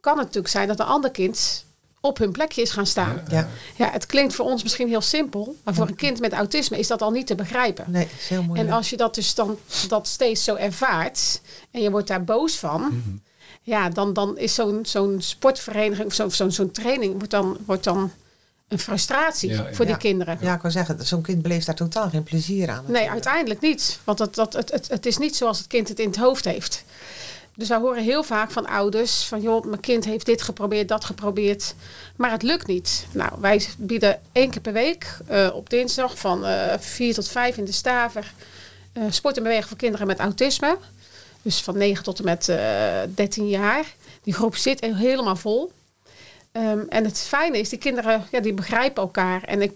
kan 0.00 0.16
het 0.16 0.26
natuurlijk 0.26 0.52
zijn 0.52 0.68
dat 0.68 0.80
een 0.80 0.86
ander 0.86 1.10
kind 1.10 1.64
op 2.06 2.18
hun 2.18 2.32
plekje 2.32 2.62
is 2.62 2.70
gaan 2.70 2.86
staan. 2.86 3.22
Ja. 3.30 3.48
ja, 3.76 3.90
het 3.90 4.06
klinkt 4.06 4.34
voor 4.34 4.44
ons 4.44 4.62
misschien 4.62 4.88
heel 4.88 5.00
simpel, 5.00 5.56
maar 5.64 5.74
voor 5.74 5.88
een 5.88 5.96
kind 5.96 6.20
met 6.20 6.32
autisme 6.32 6.78
is 6.78 6.86
dat 6.86 7.02
al 7.02 7.10
niet 7.10 7.26
te 7.26 7.34
begrijpen. 7.34 7.84
Nee, 7.88 8.08
is 8.18 8.28
heel 8.28 8.42
moeilijk. 8.42 8.68
En 8.68 8.74
als 8.74 8.90
je 8.90 8.96
dat 8.96 9.14
dus 9.14 9.34
dan 9.34 9.58
dat 9.88 10.06
steeds 10.06 10.44
zo 10.44 10.54
ervaart 10.54 11.40
en 11.70 11.82
je 11.82 11.90
wordt 11.90 12.08
daar 12.08 12.24
boos 12.24 12.56
van, 12.56 12.80
mhm. 12.80 13.16
ja, 13.62 13.88
dan, 13.88 14.12
dan 14.12 14.38
is 14.38 14.54
zo'n 14.54 14.86
zo'n 14.86 15.16
sportvereniging 15.20 16.06
of 16.06 16.14
zo'n 16.14 16.30
zo'n 16.30 16.52
zo'n 16.52 16.70
training 16.70 17.12
wordt 17.12 17.30
dan, 17.30 17.58
wordt 17.66 17.84
dan 17.84 18.10
een 18.68 18.78
frustratie 18.78 19.60
voor 19.72 19.86
die 19.86 19.96
kinderen. 19.96 20.38
Ja, 20.40 20.54
ik 20.54 20.60
kan 20.60 20.70
zeggen, 20.70 21.06
zo'n 21.06 21.22
kind 21.22 21.42
beleeft 21.42 21.66
daar 21.66 21.74
totaal 21.74 22.08
geen 22.08 22.22
plezier 22.22 22.70
aan. 22.70 22.84
Nee, 22.86 23.10
uiteindelijk 23.10 23.60
niet. 23.60 23.98
Want 24.04 24.18
het, 24.18 24.34
dat, 24.34 24.52
het, 24.52 24.70
het, 24.70 24.88
het 24.88 25.06
is 25.06 25.18
niet 25.18 25.36
zoals 25.36 25.58
het 25.58 25.66
kind 25.66 25.88
het 25.88 25.98
in 25.98 26.06
het 26.06 26.16
hoofd 26.16 26.44
heeft. 26.44 26.84
Dus 27.56 27.68
wij 27.68 27.78
horen 27.78 28.02
heel 28.02 28.22
vaak 28.22 28.50
van 28.50 28.66
ouders 28.66 29.24
van 29.24 29.40
joh, 29.40 29.64
mijn 29.64 29.80
kind 29.80 30.04
heeft 30.04 30.26
dit 30.26 30.42
geprobeerd, 30.42 30.88
dat 30.88 31.04
geprobeerd, 31.04 31.74
maar 32.16 32.30
het 32.30 32.42
lukt 32.42 32.66
niet. 32.66 33.06
Nou, 33.12 33.32
wij 33.40 33.66
bieden 33.78 34.20
één 34.32 34.50
keer 34.50 34.60
per 34.60 34.72
week 34.72 35.16
uh, 35.30 35.50
op 35.54 35.70
dinsdag 35.70 36.18
van 36.18 36.44
uh, 36.44 36.72
eh, 36.72 36.80
4 36.80 37.14
tot 37.14 37.28
5 37.28 37.56
in 37.56 37.64
de 37.64 37.72
Staver 37.72 38.32
uh, 38.92 39.04
sport 39.08 39.36
en 39.36 39.42
bewegen 39.42 39.68
voor 39.68 39.76
kinderen 39.76 40.06
met 40.06 40.18
autisme. 40.18 40.78
Dus 41.42 41.60
van 41.60 41.78
9 41.78 42.04
tot 42.04 42.18
en 42.18 42.24
met 42.24 42.44
13 43.14 43.48
jaar. 43.48 43.94
Die 44.22 44.34
groep 44.34 44.56
zit 44.56 44.80
helemaal 44.80 45.36
vol. 45.36 45.72
Um, 46.52 46.86
en 46.88 47.04
het 47.04 47.18
fijne 47.18 47.58
is, 47.58 47.68
die 47.68 47.78
kinderen 47.78 48.26
ja, 48.30 48.40
die 48.40 48.54
begrijpen 48.54 49.02
elkaar. 49.02 49.42
En 49.42 49.62
ik 49.62 49.72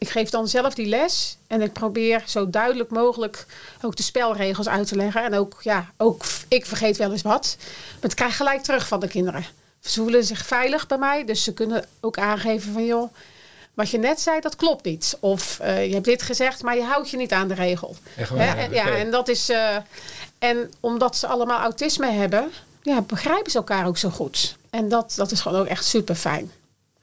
ik 0.00 0.08
geef 0.08 0.30
dan 0.30 0.48
zelf 0.48 0.74
die 0.74 0.86
les 0.86 1.36
en 1.46 1.62
ik 1.62 1.72
probeer 1.72 2.22
zo 2.26 2.50
duidelijk 2.50 2.90
mogelijk 2.90 3.46
ook 3.82 3.96
de 3.96 4.02
spelregels 4.02 4.68
uit 4.68 4.88
te 4.88 4.96
leggen. 4.96 5.24
En 5.24 5.34
ook, 5.34 5.60
ja, 5.62 5.90
ook 5.96 6.24
ik 6.48 6.66
vergeet 6.66 6.96
wel 6.96 7.12
eens 7.12 7.22
wat. 7.22 7.56
Maar 8.00 8.10
ik 8.10 8.16
krijg 8.16 8.36
gelijk 8.36 8.62
terug 8.62 8.88
van 8.88 9.00
de 9.00 9.08
kinderen. 9.08 9.44
Ze 9.80 10.00
voelen 10.00 10.24
zich 10.24 10.46
veilig 10.46 10.86
bij 10.86 10.98
mij, 10.98 11.24
dus 11.24 11.42
ze 11.42 11.52
kunnen 11.52 11.84
ook 12.00 12.18
aangeven 12.18 12.72
van 12.72 12.84
joh, 12.84 13.12
wat 13.74 13.90
je 13.90 13.98
net 13.98 14.20
zei, 14.20 14.40
dat 14.40 14.56
klopt 14.56 14.84
niet. 14.84 15.16
Of 15.20 15.58
uh, 15.62 15.86
je 15.86 15.92
hebt 15.92 16.04
dit 16.04 16.22
gezegd, 16.22 16.62
maar 16.62 16.76
je 16.76 16.84
houdt 16.84 17.10
je 17.10 17.16
niet 17.16 17.32
aan 17.32 17.48
de 17.48 17.54
regel. 17.54 17.96
Echt 18.16 18.30
waar? 18.30 18.58
En, 18.58 18.72
ja, 18.72 18.88
en 18.88 19.10
dat 19.10 19.28
is. 19.28 19.50
Uh, 19.50 19.76
en 20.38 20.72
omdat 20.80 21.16
ze 21.16 21.26
allemaal 21.26 21.60
autisme 21.60 22.10
hebben, 22.10 22.50
ja, 22.82 23.00
begrijpen 23.00 23.50
ze 23.50 23.58
elkaar 23.58 23.86
ook 23.86 23.98
zo 23.98 24.10
goed. 24.10 24.56
En 24.70 24.88
dat, 24.88 25.12
dat 25.16 25.30
is 25.30 25.40
gewoon 25.40 25.60
ook 25.60 25.66
echt 25.66 25.84
super 25.84 26.14
fijn. 26.14 26.52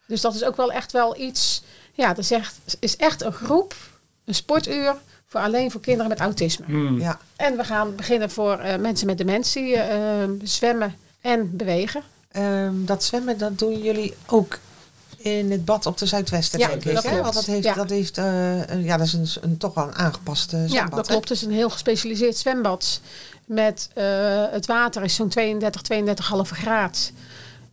Dus 0.08 0.22
dat 0.22 0.36
is 0.36 0.44
ook 0.44 0.56
wel 0.56 0.72
echt 0.72 0.92
wel 0.92 1.20
iets 1.20 1.62
ja, 1.98 2.08
dat 2.08 2.18
is 2.18 2.32
echt, 2.32 2.56
is 2.80 2.96
echt 2.96 3.22
een 3.24 3.32
groep, 3.32 3.76
een 4.26 4.36
sportuur 4.36 4.96
voor 5.28 5.40
alleen 5.40 5.72
voor 5.72 5.82
kinderen 5.82 6.10
met 6.10 6.20
autisme. 6.20 6.66
Hmm. 6.66 7.00
Ja. 7.00 7.20
En 7.36 7.58
we 7.58 7.64
gaan 7.64 7.96
beginnen 7.96 8.30
voor 8.30 8.60
uh, 8.66 8.76
mensen 8.76 9.08
met 9.08 9.18
dementie, 9.18 9.76
uh, 9.76 9.84
zwemmen 10.44 10.96
en 11.22 11.58
bewegen. 11.58 12.04
ehm, 12.32 12.86
dat 12.86 13.04
zwemmen, 13.04 13.38
dat 13.38 13.60
doen 13.60 13.82
jullie 13.82 14.14
ook 14.26 14.60
in 15.18 15.52
het 15.52 15.66
bad 15.66 15.86
op 15.86 15.98
de 15.98 16.06
Zuidwesten, 16.06 16.60
ja, 16.60 16.68
denk 16.68 16.84
ik. 16.84 16.98
Hè? 16.98 17.22
Want 17.22 17.34
dat 17.34 17.46
heeft, 17.46 17.76
dat 17.76 17.90
heeft 17.90 18.18
uh, 18.18 18.86
ja, 18.86 18.98
dat 18.98 19.08
is 19.08 19.14
een, 19.14 19.28
een, 19.42 19.58
toch 19.58 19.74
wel 19.74 19.88
een 19.88 19.96
aangepaste 19.96 20.56
zwembad. 20.56 20.90
Ja, 20.90 20.96
dat 20.96 21.08
klopt. 21.08 21.30
Het 21.30 21.38
is 21.38 21.44
een 21.44 21.52
heel 21.52 21.70
gespecialiseerd 21.70 22.38
zwembad. 22.38 23.02
Met 23.46 23.90
uh, 23.96 24.04
het 24.52 24.66
water 24.66 25.04
is 25.04 25.16
zo'n 25.16 25.30
32, 25.30 25.82
32,5 25.94 26.58
graad. 26.58 27.12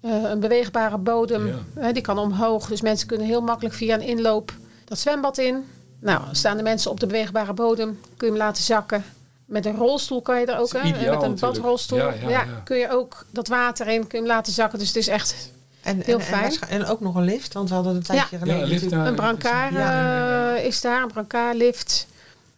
Uh, 0.04 0.30
een 0.30 0.40
beweegbare 0.40 0.98
bodem, 0.98 1.64
ja. 1.80 1.92
die 1.92 2.02
kan 2.02 2.18
omhoog. 2.18 2.68
Dus 2.68 2.80
mensen 2.80 3.06
kunnen 3.06 3.26
heel 3.26 3.40
makkelijk 3.40 3.74
via 3.74 3.94
een 3.94 4.00
inloop 4.00 4.52
dat 4.84 4.98
zwembad 4.98 5.38
in. 5.38 5.64
Nou, 5.98 6.22
staan 6.32 6.56
de 6.56 6.62
mensen 6.62 6.90
op 6.90 7.00
de 7.00 7.06
beweegbare 7.06 7.52
bodem, 7.52 8.00
kun 8.16 8.26
je 8.26 8.32
hem 8.32 8.42
laten 8.42 8.62
zakken. 8.62 9.04
Met 9.44 9.66
een 9.66 9.76
rolstoel 9.76 10.22
kan 10.22 10.40
je 10.40 10.46
er 10.46 10.58
ook, 10.58 10.72
hè? 10.72 11.10
Met 11.10 11.22
een 11.22 11.38
badrolstoel. 11.38 11.98
Ja, 11.98 12.12
ja, 12.22 12.28
ja, 12.28 12.44
kun 12.64 12.76
je 12.76 12.90
ook 12.90 13.26
dat 13.30 13.48
water 13.48 13.86
in, 13.86 14.06
kun 14.06 14.18
je 14.18 14.24
hem 14.24 14.34
laten 14.34 14.52
zakken. 14.52 14.78
Dus 14.78 14.88
het 14.88 14.96
is 14.96 15.08
echt 15.08 15.50
en, 15.82 16.00
heel 16.04 16.18
en, 16.18 16.24
fijn. 16.24 16.52
En, 16.60 16.68
en, 16.68 16.86
ook 16.86 17.00
nog 17.00 17.14
een 17.14 17.24
lift, 17.24 17.52
want 17.52 17.68
we 17.68 17.74
hadden 17.74 17.94
een 17.94 18.02
tijdje 18.02 18.38
geleden 18.38 18.60
ja, 18.60 18.66
lift, 18.66 18.92
een 18.92 19.14
brancard 19.14 19.72
uh, 19.72 20.64
is 20.64 20.80
daar, 20.80 21.02
een 21.02 21.08
brancardlift. 21.08 22.06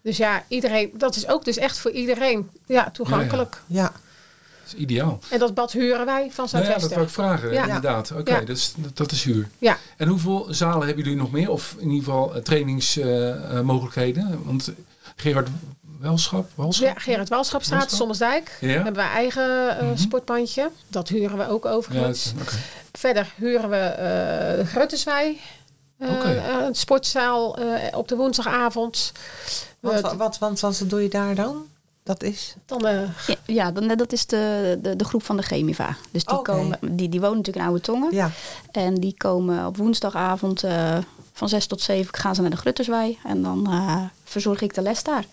Dus 0.02 0.16
ja, 0.16 0.42
iedereen, 0.48 0.90
dat 0.94 1.16
is 1.16 1.28
ook 1.28 1.44
dus 1.44 1.56
echt 1.56 1.78
voor 1.78 1.90
iedereen 1.90 2.50
ja, 2.66 2.90
toegankelijk. 2.90 3.62
ja. 3.66 3.92
Dat 4.66 4.74
is 4.74 4.80
ideaal. 4.80 5.18
En 5.30 5.38
dat 5.38 5.54
bad 5.54 5.72
huren 5.72 6.06
wij 6.06 6.30
van 6.30 6.48
Zuidwesten. 6.48 6.90
Nou 6.90 7.00
ja, 7.00 7.06
dat 7.06 7.14
wou 7.16 7.30
ik 7.30 7.38
vragen, 7.38 7.52
ja. 7.52 7.66
inderdaad. 7.66 8.10
Oké, 8.10 8.20
okay, 8.20 8.40
ja. 8.40 8.40
dat, 8.40 8.56
is, 8.56 8.74
dat 8.94 9.12
is 9.12 9.22
huur. 9.22 9.48
Ja. 9.58 9.78
En 9.96 10.08
hoeveel 10.08 10.46
zalen 10.50 10.86
hebben 10.86 11.04
jullie 11.04 11.18
nog 11.18 11.30
meer? 11.30 11.50
Of 11.50 11.74
in 11.78 11.88
ieder 11.90 12.04
geval 12.04 12.42
trainingsmogelijkheden? 12.42 14.28
Uh, 14.30 14.36
Want 14.44 14.72
Gerard 15.16 15.48
Welschap, 16.00 16.50
Welschap? 16.54 16.86
Ja, 16.86 16.94
Gerard 16.94 17.28
Welschapstraat, 17.28 17.92
Sommersdijk. 17.92 18.58
Ja. 18.60 18.68
hebben 18.68 18.94
we 18.94 19.00
eigen 19.00 19.68
uh, 19.76 19.80
mm 19.80 19.86
-hmm. 19.88 19.96
sportbandje. 19.96 20.70
Dat 20.88 21.08
huren 21.08 21.38
we 21.38 21.48
ook 21.48 21.64
overigens. 21.64 22.32
Ja, 22.36 22.42
okay. 22.42 22.58
Verder 22.92 23.32
huren 23.36 23.70
we 23.70 23.90
uh, 23.90 23.96
de 24.58 24.66
Gruttenswij. 24.66 25.40
Uh, 25.98 26.10
okay. 26.10 26.66
een 26.66 26.74
sportzaal 26.74 27.58
op 27.92 28.08
de 28.08 28.16
woensdagavond. 28.16 29.12
Wat, 29.80 30.00
wat, 30.00 30.16
wat, 30.16 30.38
wat, 30.38 30.60
wat 30.60 30.84
doe 30.86 31.02
je 31.02 31.08
daar 31.08 31.34
dan? 31.34 31.66
Dat 32.06 32.22
is? 32.22 32.54
Dan, 32.66 32.80
ja, 33.26 33.34
ja 33.46 33.70
dan, 33.70 33.88
dat 33.96 34.12
is 34.12 34.26
de, 34.26 34.78
de, 34.82 34.96
de 34.96 35.04
groep 35.04 35.22
van 35.22 35.36
de 35.36 35.42
Chemiva. 35.42 35.96
Dus 36.10 36.24
die, 36.24 36.38
okay. 36.38 36.56
komen, 36.56 36.78
die, 36.80 37.08
die 37.08 37.20
wonen 37.20 37.36
natuurlijk 37.36 37.64
in 37.64 37.70
Oude 37.70 37.84
Tongen. 37.84 38.14
Ja. 38.14 38.30
En 38.72 38.94
die 38.94 39.14
komen 39.16 39.66
op 39.66 39.76
woensdagavond 39.76 40.64
uh, 40.64 40.98
van 41.32 41.48
6 41.48 41.66
tot 41.66 41.80
7 41.80 42.14
gaan 42.14 42.34
ze 42.34 42.40
naar 42.40 42.50
de 42.50 42.56
Grutterswij. 42.56 43.18
En 43.24 43.42
dan 43.42 43.66
uh, 43.68 44.02
verzorg 44.24 44.60
ik 44.60 44.74
de 44.74 44.82
les 44.82 45.02
daar. 45.02 45.24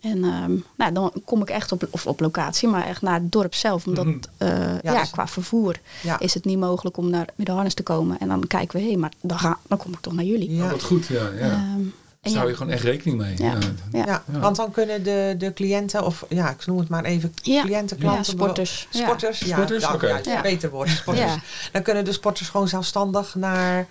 En 0.00 0.24
um, 0.24 0.64
nou, 0.76 0.92
dan 0.92 1.12
kom 1.24 1.42
ik 1.42 1.50
echt 1.50 1.72
op, 1.72 1.88
of 1.90 2.06
op 2.06 2.20
locatie, 2.20 2.68
maar 2.68 2.86
echt 2.86 3.02
naar 3.02 3.20
het 3.20 3.32
dorp 3.32 3.54
zelf. 3.54 3.86
Omdat 3.86 4.04
mm 4.04 4.20
-hmm. 4.38 4.48
uh, 4.48 4.58
ja, 4.82 4.92
ja 4.92 5.00
dus, 5.00 5.10
qua 5.10 5.26
vervoer 5.26 5.76
ja. 6.02 6.18
is 6.18 6.34
het 6.34 6.44
niet 6.44 6.58
mogelijk 6.58 6.96
om 6.96 7.10
naar 7.10 7.28
Middelharnis 7.34 7.74
te 7.74 7.82
komen. 7.82 8.18
En 8.18 8.28
dan 8.28 8.46
kijken 8.46 8.76
we, 8.76 8.82
hé, 8.82 8.90
hey, 8.90 8.98
maar 8.98 9.12
dan, 9.20 9.38
ga, 9.38 9.58
dan 9.68 9.78
kom 9.78 9.92
ik 9.92 10.00
toch 10.00 10.12
naar 10.12 10.24
jullie. 10.24 10.54
Ja, 10.54 10.70
wat 10.70 10.82
goed, 10.82 11.06
ja. 11.06 11.28
ja. 11.38 11.74
Um, 11.76 11.94
Daar 12.24 12.34
hou 12.34 12.48
je 12.48 12.56
gewoon 12.56 12.72
echt 12.72 12.82
rekening 12.82 13.18
mee. 13.18 13.34
Ja. 13.38 13.58
Ja. 13.92 14.22
want 14.26 14.56
dan 14.56 14.70
kunnen 14.70 15.02
de, 15.02 15.34
de 15.38 15.52
cliënten, 15.52 16.04
of 16.04 16.24
ja, 16.28 16.50
ik 16.50 16.66
noem 16.66 16.78
het 16.78 16.88
maar 16.88 17.04
even, 17.04 17.34
cliënten, 17.42 17.98
klanten, 17.98 18.24
sporters. 18.24 18.86
Sporters, 18.90 19.38
ja. 19.38 19.54
Sporters, 19.54 19.82
ja, 19.82 19.94
okay. 19.94 20.20
ja, 20.22 20.40
beter 20.40 20.70
woord, 20.70 20.88
sporters. 20.88 21.32
Dan 21.72 21.82
kunnen 21.82 22.04
de 22.04 22.12
sporters 22.12 22.48
gewoon 22.48 22.68
zelfstandig 22.68 23.34
naar... 23.34 23.86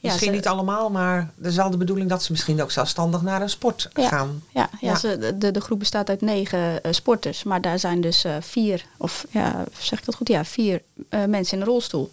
Misschien 0.00 0.28
ze, 0.28 0.34
niet 0.34 0.46
allemaal, 0.46 0.90
maar 0.90 1.30
er 1.42 1.48
is 1.48 1.56
wel 1.56 1.70
de 1.70 1.76
bedoeling 1.76 2.08
dat 2.08 2.22
ze 2.22 2.32
misschien 2.32 2.62
ook 2.62 2.70
zelfstandig 2.70 3.22
naar 3.22 3.42
een 3.42 3.50
sport 3.50 3.90
ja, 3.94 4.08
gaan. 4.08 4.42
Ja, 4.50 4.68
ja, 4.80 4.90
ja. 4.90 4.96
Ze, 4.96 5.34
de, 5.38 5.50
de 5.50 5.60
groep 5.60 5.78
bestaat 5.78 6.08
uit 6.08 6.20
negen 6.20 6.58
uh, 6.58 6.92
sporters, 6.92 7.42
maar 7.42 7.60
daar 7.60 7.78
zijn 7.78 8.00
dus 8.00 8.24
uh, 8.24 8.36
vier, 8.40 8.84
of 8.96 9.26
ja, 9.30 9.64
zeg 9.78 9.98
ik 9.98 10.04
dat 10.04 10.14
goed? 10.14 10.28
Ja, 10.28 10.44
vier 10.44 10.82
uh, 11.10 11.24
mensen 11.24 11.56
in 11.56 11.62
een 11.62 11.68
rolstoel. 11.68 12.12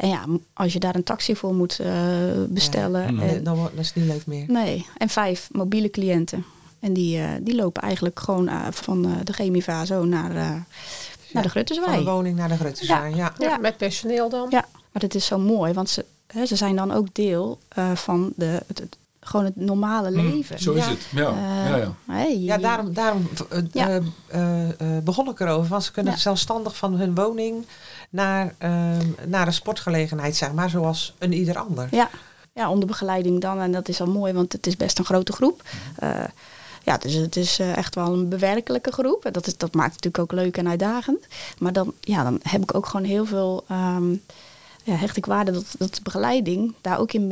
En 0.00 0.08
ja, 0.08 0.24
als 0.52 0.72
je 0.72 0.78
daar 0.78 0.94
een 0.94 1.04
taxi 1.04 1.36
voor 1.36 1.54
moet 1.54 1.80
bestellen. 2.48 3.16
Ja, 3.16 3.22
en, 3.22 3.44
dan, 3.44 3.70
is 3.76 3.86
het 3.86 3.96
niet 3.96 4.06
leuk 4.06 4.26
meer. 4.26 4.44
Nee, 4.48 4.86
en 4.96 5.08
vijf 5.08 5.48
mobiele 5.52 5.90
cliënten. 5.90 6.44
En 6.80 6.92
die, 6.92 7.42
die 7.42 7.54
lopen 7.54 7.82
eigenlijk 7.82 8.20
gewoon 8.20 8.50
van 8.70 9.02
de 9.24 9.32
Chemiva 9.32 9.84
zo 9.84 10.04
naar, 10.04 10.32
naar 11.32 11.42
de 11.42 11.48
Grutterswij. 11.48 11.94
Van 11.94 12.04
de 12.04 12.10
woning 12.10 12.36
naar 12.36 12.48
de 12.48 12.56
Grutterswij, 12.56 13.12
ja. 13.14 13.32
ja. 13.38 13.56
Met 13.56 13.76
personeel 13.76 14.28
dan. 14.28 14.46
Ja, 14.50 14.64
maar 14.92 15.02
het 15.02 15.14
is 15.14 15.26
zo 15.26 15.38
mooi, 15.38 15.72
want 15.72 15.90
ze, 15.90 16.04
He, 16.32 16.46
ze 16.46 16.56
zijn 16.56 16.76
dan 16.76 16.92
ook 16.92 17.14
deel 17.14 17.58
uh, 17.78 17.94
van 17.94 18.32
de, 18.36 18.62
het, 18.66 18.78
het, 18.78 18.96
gewoon 19.20 19.44
het 19.44 19.56
normale 19.56 20.10
leven. 20.10 20.56
Mm, 20.56 20.62
zo 20.62 20.72
is 20.72 20.84
ja. 20.84 20.90
het, 20.90 21.06
ja. 21.10 21.30
Uh, 21.30 21.68
ja, 21.68 21.76
ja. 21.76 21.94
Hey, 22.06 22.38
ja, 22.38 22.58
daarom, 22.58 22.94
daarom 22.94 23.28
uh, 23.52 23.58
ja. 23.72 24.00
begon 25.02 25.28
ik 25.28 25.40
erover. 25.40 25.68
Want 25.68 25.84
ze 25.84 25.92
kunnen 25.92 26.18
zelfstandig 26.18 26.76
van 26.76 26.94
hun 26.94 27.14
woning 27.14 27.66
naar, 28.10 28.54
ehm, 28.58 29.06
naar 29.26 29.46
een 29.46 29.52
sportgelegenheid, 29.52 30.36
zeg 30.36 30.52
maar, 30.52 30.70
zoals 30.70 31.14
een 31.18 31.32
ieder 31.32 31.58
ander. 31.58 31.88
Ja. 31.90 32.10
ja, 32.52 32.70
onder 32.70 32.86
begeleiding 32.86 33.40
dan. 33.40 33.60
En 33.60 33.72
dat 33.72 33.88
is 33.88 34.00
al 34.00 34.06
mooi, 34.06 34.32
want 34.32 34.52
het 34.52 34.66
is 34.66 34.76
best 34.76 34.98
een 34.98 35.04
grote 35.04 35.32
groep. 35.32 35.62
ja, 36.82 36.96
dus 36.98 37.14
het 37.14 37.36
is 37.36 37.58
echt 37.58 37.94
wel 37.94 38.12
een 38.12 38.28
bewerkelijke 38.28 38.92
groep. 38.92 39.28
Dat, 39.32 39.46
is, 39.46 39.56
dat 39.56 39.74
maakt 39.74 39.94
het 39.94 40.04
natuurlijk 40.04 40.32
ook 40.32 40.40
leuk 40.40 40.56
en 40.56 40.68
uitdagend. 40.68 41.26
Maar 41.58 41.72
dan, 41.72 41.92
ja, 42.00 42.22
dan 42.22 42.40
heb 42.42 42.62
ik 42.62 42.74
ook 42.74 42.86
gewoon 42.86 43.06
heel 43.06 43.24
veel... 43.24 43.64
Um, 43.70 44.22
ja, 44.82 44.94
hecht 44.94 45.16
ik 45.16 45.26
waarde 45.26 45.52
dat, 45.52 45.74
dat 45.78 45.94
de 45.94 46.02
begeleiding 46.02 46.74
daar 46.80 46.98
ook 46.98 47.12
in 47.12 47.26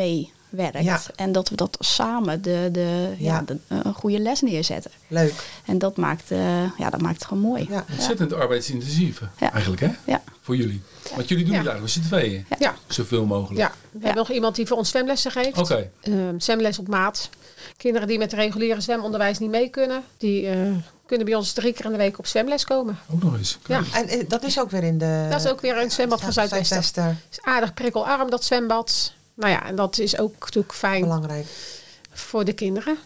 meewerkt. 0.51 0.85
Ja. 0.85 1.01
En 1.17 1.33
dat 1.33 1.49
we 1.49 1.57
dat 1.57 1.77
samen 1.81 2.43
de, 2.43 2.69
de, 2.73 3.15
ja. 3.19 3.35
ja 3.35 3.43
de, 3.43 3.59
een 3.69 3.95
goede 3.95 4.19
les 4.19 4.41
neerzetten. 4.41 4.91
Leuk. 5.09 5.35
En 5.65 5.79
dat 5.79 5.97
maakt, 5.97 6.31
uh, 6.31 6.39
ja, 6.79 6.91
dat 6.91 7.01
maakt 7.01 7.15
het 7.15 7.25
gewoon 7.25 7.43
mooi. 7.43 7.67
Ja. 7.71 7.85
Ontzettend 7.93 8.33
arbeidsintensief 8.33 9.21
eigenlijk, 9.39 9.81
hè? 9.81 9.91
Ja. 10.05 10.23
Voor 10.41 10.57
jullie. 10.57 10.83
Want 11.17 11.29
jullie 11.29 11.45
doen 11.45 11.55
het 11.55 11.67
eigenlijk 11.67 11.95
met 11.95 12.05
z'n 12.05 12.15
tweeën. 12.15 12.47
Ja. 12.59 12.75
Zoveel 12.87 13.25
mogelijk. 13.25 13.61
Ja. 13.61 13.73
We 13.91 14.05
hebben 14.05 14.17
nog 14.17 14.31
iemand 14.31 14.57
die 14.57 14.67
voor 14.67 14.77
ons 14.77 14.89
zwemlessen 14.89 15.31
geeft. 15.31 15.59
Oké. 15.59 15.91
Okay. 16.03 16.19
Um, 16.29 16.41
zwemles 16.41 16.79
op 16.79 16.89
maat. 16.89 17.29
Kinderen 17.77 18.09
die 18.09 18.19
met 18.19 18.33
reguliere 18.33 18.81
zwemonderwijs 18.81 19.39
niet 19.39 19.51
mee 19.51 19.69
kunnen, 19.69 20.03
die 20.17 20.57
uh, 20.57 20.77
kunnen 21.07 21.27
bij 21.27 21.35
ons 21.35 21.53
drie 21.53 21.73
keer 21.73 21.85
in 21.85 21.91
de 21.91 21.97
week 21.97 22.19
op 22.19 22.27
zwemles 22.27 22.65
komen. 22.65 22.99
Ook 23.13 23.23
nog 23.23 23.37
eens. 23.37 23.59
Ja. 23.67 23.83
En, 23.93 24.25
dat 24.29 24.43
is 24.43 24.61
ook 24.61 24.71
weer 24.71 24.83
in 24.83 24.99
de... 24.99 25.27
Dat 25.31 25.45
is 25.45 25.51
ook 25.51 25.61
weer 25.61 25.79
een 25.83 25.91
zwembad 25.91 26.21
van 26.21 26.33
Zuidwesten. 26.33 27.05
Het 27.05 27.17
is 27.31 27.43
aardig 27.43 27.75
prikkelarm, 27.75 28.31
dat 28.31 28.45
zwembad. 28.45 29.13
Nou 29.39 29.51
ja, 29.51 29.67
en 29.67 29.77
dat 29.77 29.99
is 29.99 30.19
ook 30.19 30.41
natuurlijk 30.41 30.75
fijn. 30.75 31.01
Belangrijk. 31.01 31.47
Voor 32.13 32.45
de 32.45 32.53
kinderen. 32.53 32.99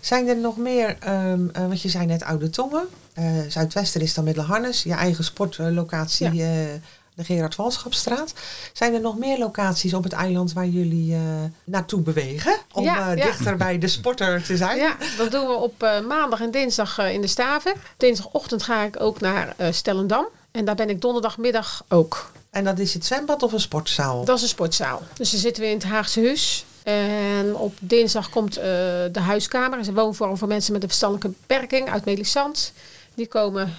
Zijn 0.00 0.28
er 0.28 0.36
nog 0.36 0.56
meer, 0.56 0.96
um, 1.08 1.50
uh, 1.56 1.66
want 1.66 1.82
je 1.82 1.88
zei 1.88 2.06
net 2.06 2.22
Oude 2.22 2.50
Tongen. 2.50 2.88
Uh, 3.18 3.24
Zuidwesten 3.48 4.00
is 4.00 4.14
dan 4.14 4.24
Middelharnis. 4.24 4.82
Je 4.82 4.92
eigen 4.92 5.24
sportlocatie, 5.24 6.32
ja. 6.32 6.44
uh, 6.44 6.66
de 7.14 7.24
Gerard 7.24 7.56
Walschapstraat. 7.56 8.32
Zijn 8.72 8.94
er 8.94 9.00
nog 9.00 9.18
meer 9.18 9.38
locaties 9.38 9.94
op 9.94 10.02
het 10.02 10.12
eiland 10.12 10.52
waar 10.52 10.66
jullie 10.66 11.16
naartoe 11.64 12.00
bewegen? 12.00 12.56
Om 12.72 12.84
ja, 12.84 13.12
ja. 13.12 13.24
dichter 13.24 13.56
bij 13.56 13.78
de 13.78 13.88
sporter 13.88 14.42
te 14.42 14.56
zijn? 14.56 14.76
Ja, 14.76 14.96
dat 15.16 15.30
doen 15.30 15.46
we 15.46 15.54
op 15.54 16.02
maandag 16.06 16.40
en 16.40 16.50
dinsdag 16.50 16.98
in 16.98 17.20
de 17.20 17.26
Staven. 17.26 17.72
Dinsdagochtend 17.96 18.62
ga 18.62 18.82
ik 18.82 19.00
ook 19.00 19.20
naar 19.20 19.54
Stellendam. 19.70 20.26
En 20.50 20.64
daar 20.64 20.74
ben 20.74 20.90
ik 20.90 21.00
donderdagmiddag 21.00 21.84
ook. 21.88 22.30
En 22.50 22.64
dat 22.64 22.78
is 22.78 22.94
het 22.94 23.04
zwembad 23.04 23.42
of 23.42 23.52
een 23.52 23.60
sportzaal? 23.60 24.24
Dat 24.24 24.36
is 24.36 24.42
een 24.42 24.48
sportzaal. 24.48 25.02
Dus 25.14 25.30
dan 25.30 25.40
zitten 25.40 25.62
we 25.62 25.68
in 25.68 25.74
het 25.74 25.84
Haagse 25.84 26.20
Huis. 26.20 26.64
En 26.82 27.56
op 27.56 27.74
dinsdag 27.80 28.30
komt 28.30 28.54
de 28.54 29.20
huiskamer. 29.20 29.70
Dat 29.70 29.80
is 29.80 29.86
een 29.86 29.94
woonvorm 29.94 30.36
voor 30.36 30.48
mensen 30.48 30.72
met 30.72 30.82
een 30.82 30.88
verstandelijke 30.88 31.38
beperking 31.40 31.90
uit 31.90 32.04
Melisand. 32.04 32.72
Die 33.14 33.26
komen 33.26 33.78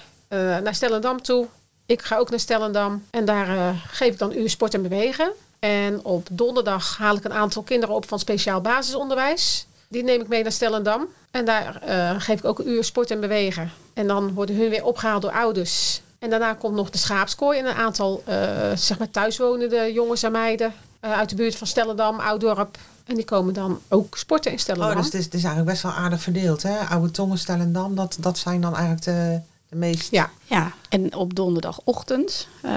naar 0.62 0.74
Stellendam 0.74 1.22
toe. 1.22 1.46
Ik 1.86 2.02
ga 2.02 2.16
ook 2.16 2.30
naar 2.30 2.40
Stellendam 2.40 3.04
en 3.10 3.24
daar 3.24 3.48
uh, 3.48 3.68
geef 3.86 4.12
ik 4.12 4.18
dan 4.18 4.36
uur 4.36 4.50
sport 4.50 4.74
en 4.74 4.82
bewegen. 4.82 5.32
En 5.58 6.04
op 6.04 6.28
donderdag 6.30 6.96
haal 6.98 7.16
ik 7.16 7.24
een 7.24 7.32
aantal 7.32 7.62
kinderen 7.62 7.94
op 7.94 8.08
van 8.08 8.18
speciaal 8.18 8.60
basisonderwijs. 8.60 9.66
Die 9.88 10.02
neem 10.02 10.20
ik 10.20 10.28
mee 10.28 10.42
naar 10.42 10.52
Stellendam. 10.52 11.08
En 11.30 11.44
daar 11.44 11.80
geef 12.18 12.38
ik 12.38 12.44
ook 12.44 12.58
een 12.58 12.68
uur 12.68 12.84
sport 12.84 13.10
en 13.10 13.20
bewegen. 13.20 13.72
En 13.94 14.06
dan 14.06 14.34
worden 14.34 14.56
hun 14.56 14.70
weer 14.70 14.84
opgehaald 14.84 15.22
door 15.22 15.32
ouders. 15.32 16.00
En 16.20 16.30
daarna 16.30 16.54
komt 16.54 16.74
nog 16.74 16.90
de 16.90 16.98
schaapskooi 16.98 17.58
en 17.58 17.66
een 17.66 17.74
aantal 17.74 18.22
uh, 18.28 18.34
zeg 18.74 18.98
maar 18.98 19.10
thuiswonende 19.10 19.92
jongens 19.92 20.22
en 20.22 20.32
meiden 20.32 20.72
uit 21.00 21.28
de 21.28 21.34
buurt 21.34 21.56
van 21.56 21.66
Stellendam, 21.66 22.20
Ouddorp. 22.20 22.78
En 23.04 23.14
die 23.14 23.24
komen 23.24 23.54
dan 23.54 23.80
ook 23.88 24.16
sporten 24.16 24.52
in 24.52 24.58
Stellendam. 24.58 24.90
Oh, 24.90 24.96
dus 24.96 25.04
het 25.04 25.14
is, 25.14 25.24
het 25.24 25.34
is 25.34 25.44
eigenlijk 25.44 25.72
best 25.72 25.82
wel 25.82 25.92
aardig 25.92 26.20
verdeeld, 26.20 26.62
hè? 26.62 26.78
Oude 26.78 27.10
Tongen, 27.10 27.38
Stellendam, 27.38 27.94
dat, 27.94 28.16
dat 28.20 28.38
zijn 28.38 28.60
dan 28.60 28.76
eigenlijk 28.76 29.04
de, 29.04 29.40
de 29.70 29.76
meest... 29.76 30.10
Ja. 30.10 30.30
ja, 30.44 30.72
en 30.88 31.14
op 31.14 31.34
donderdagochtend, 31.34 32.48
uh, 32.64 32.72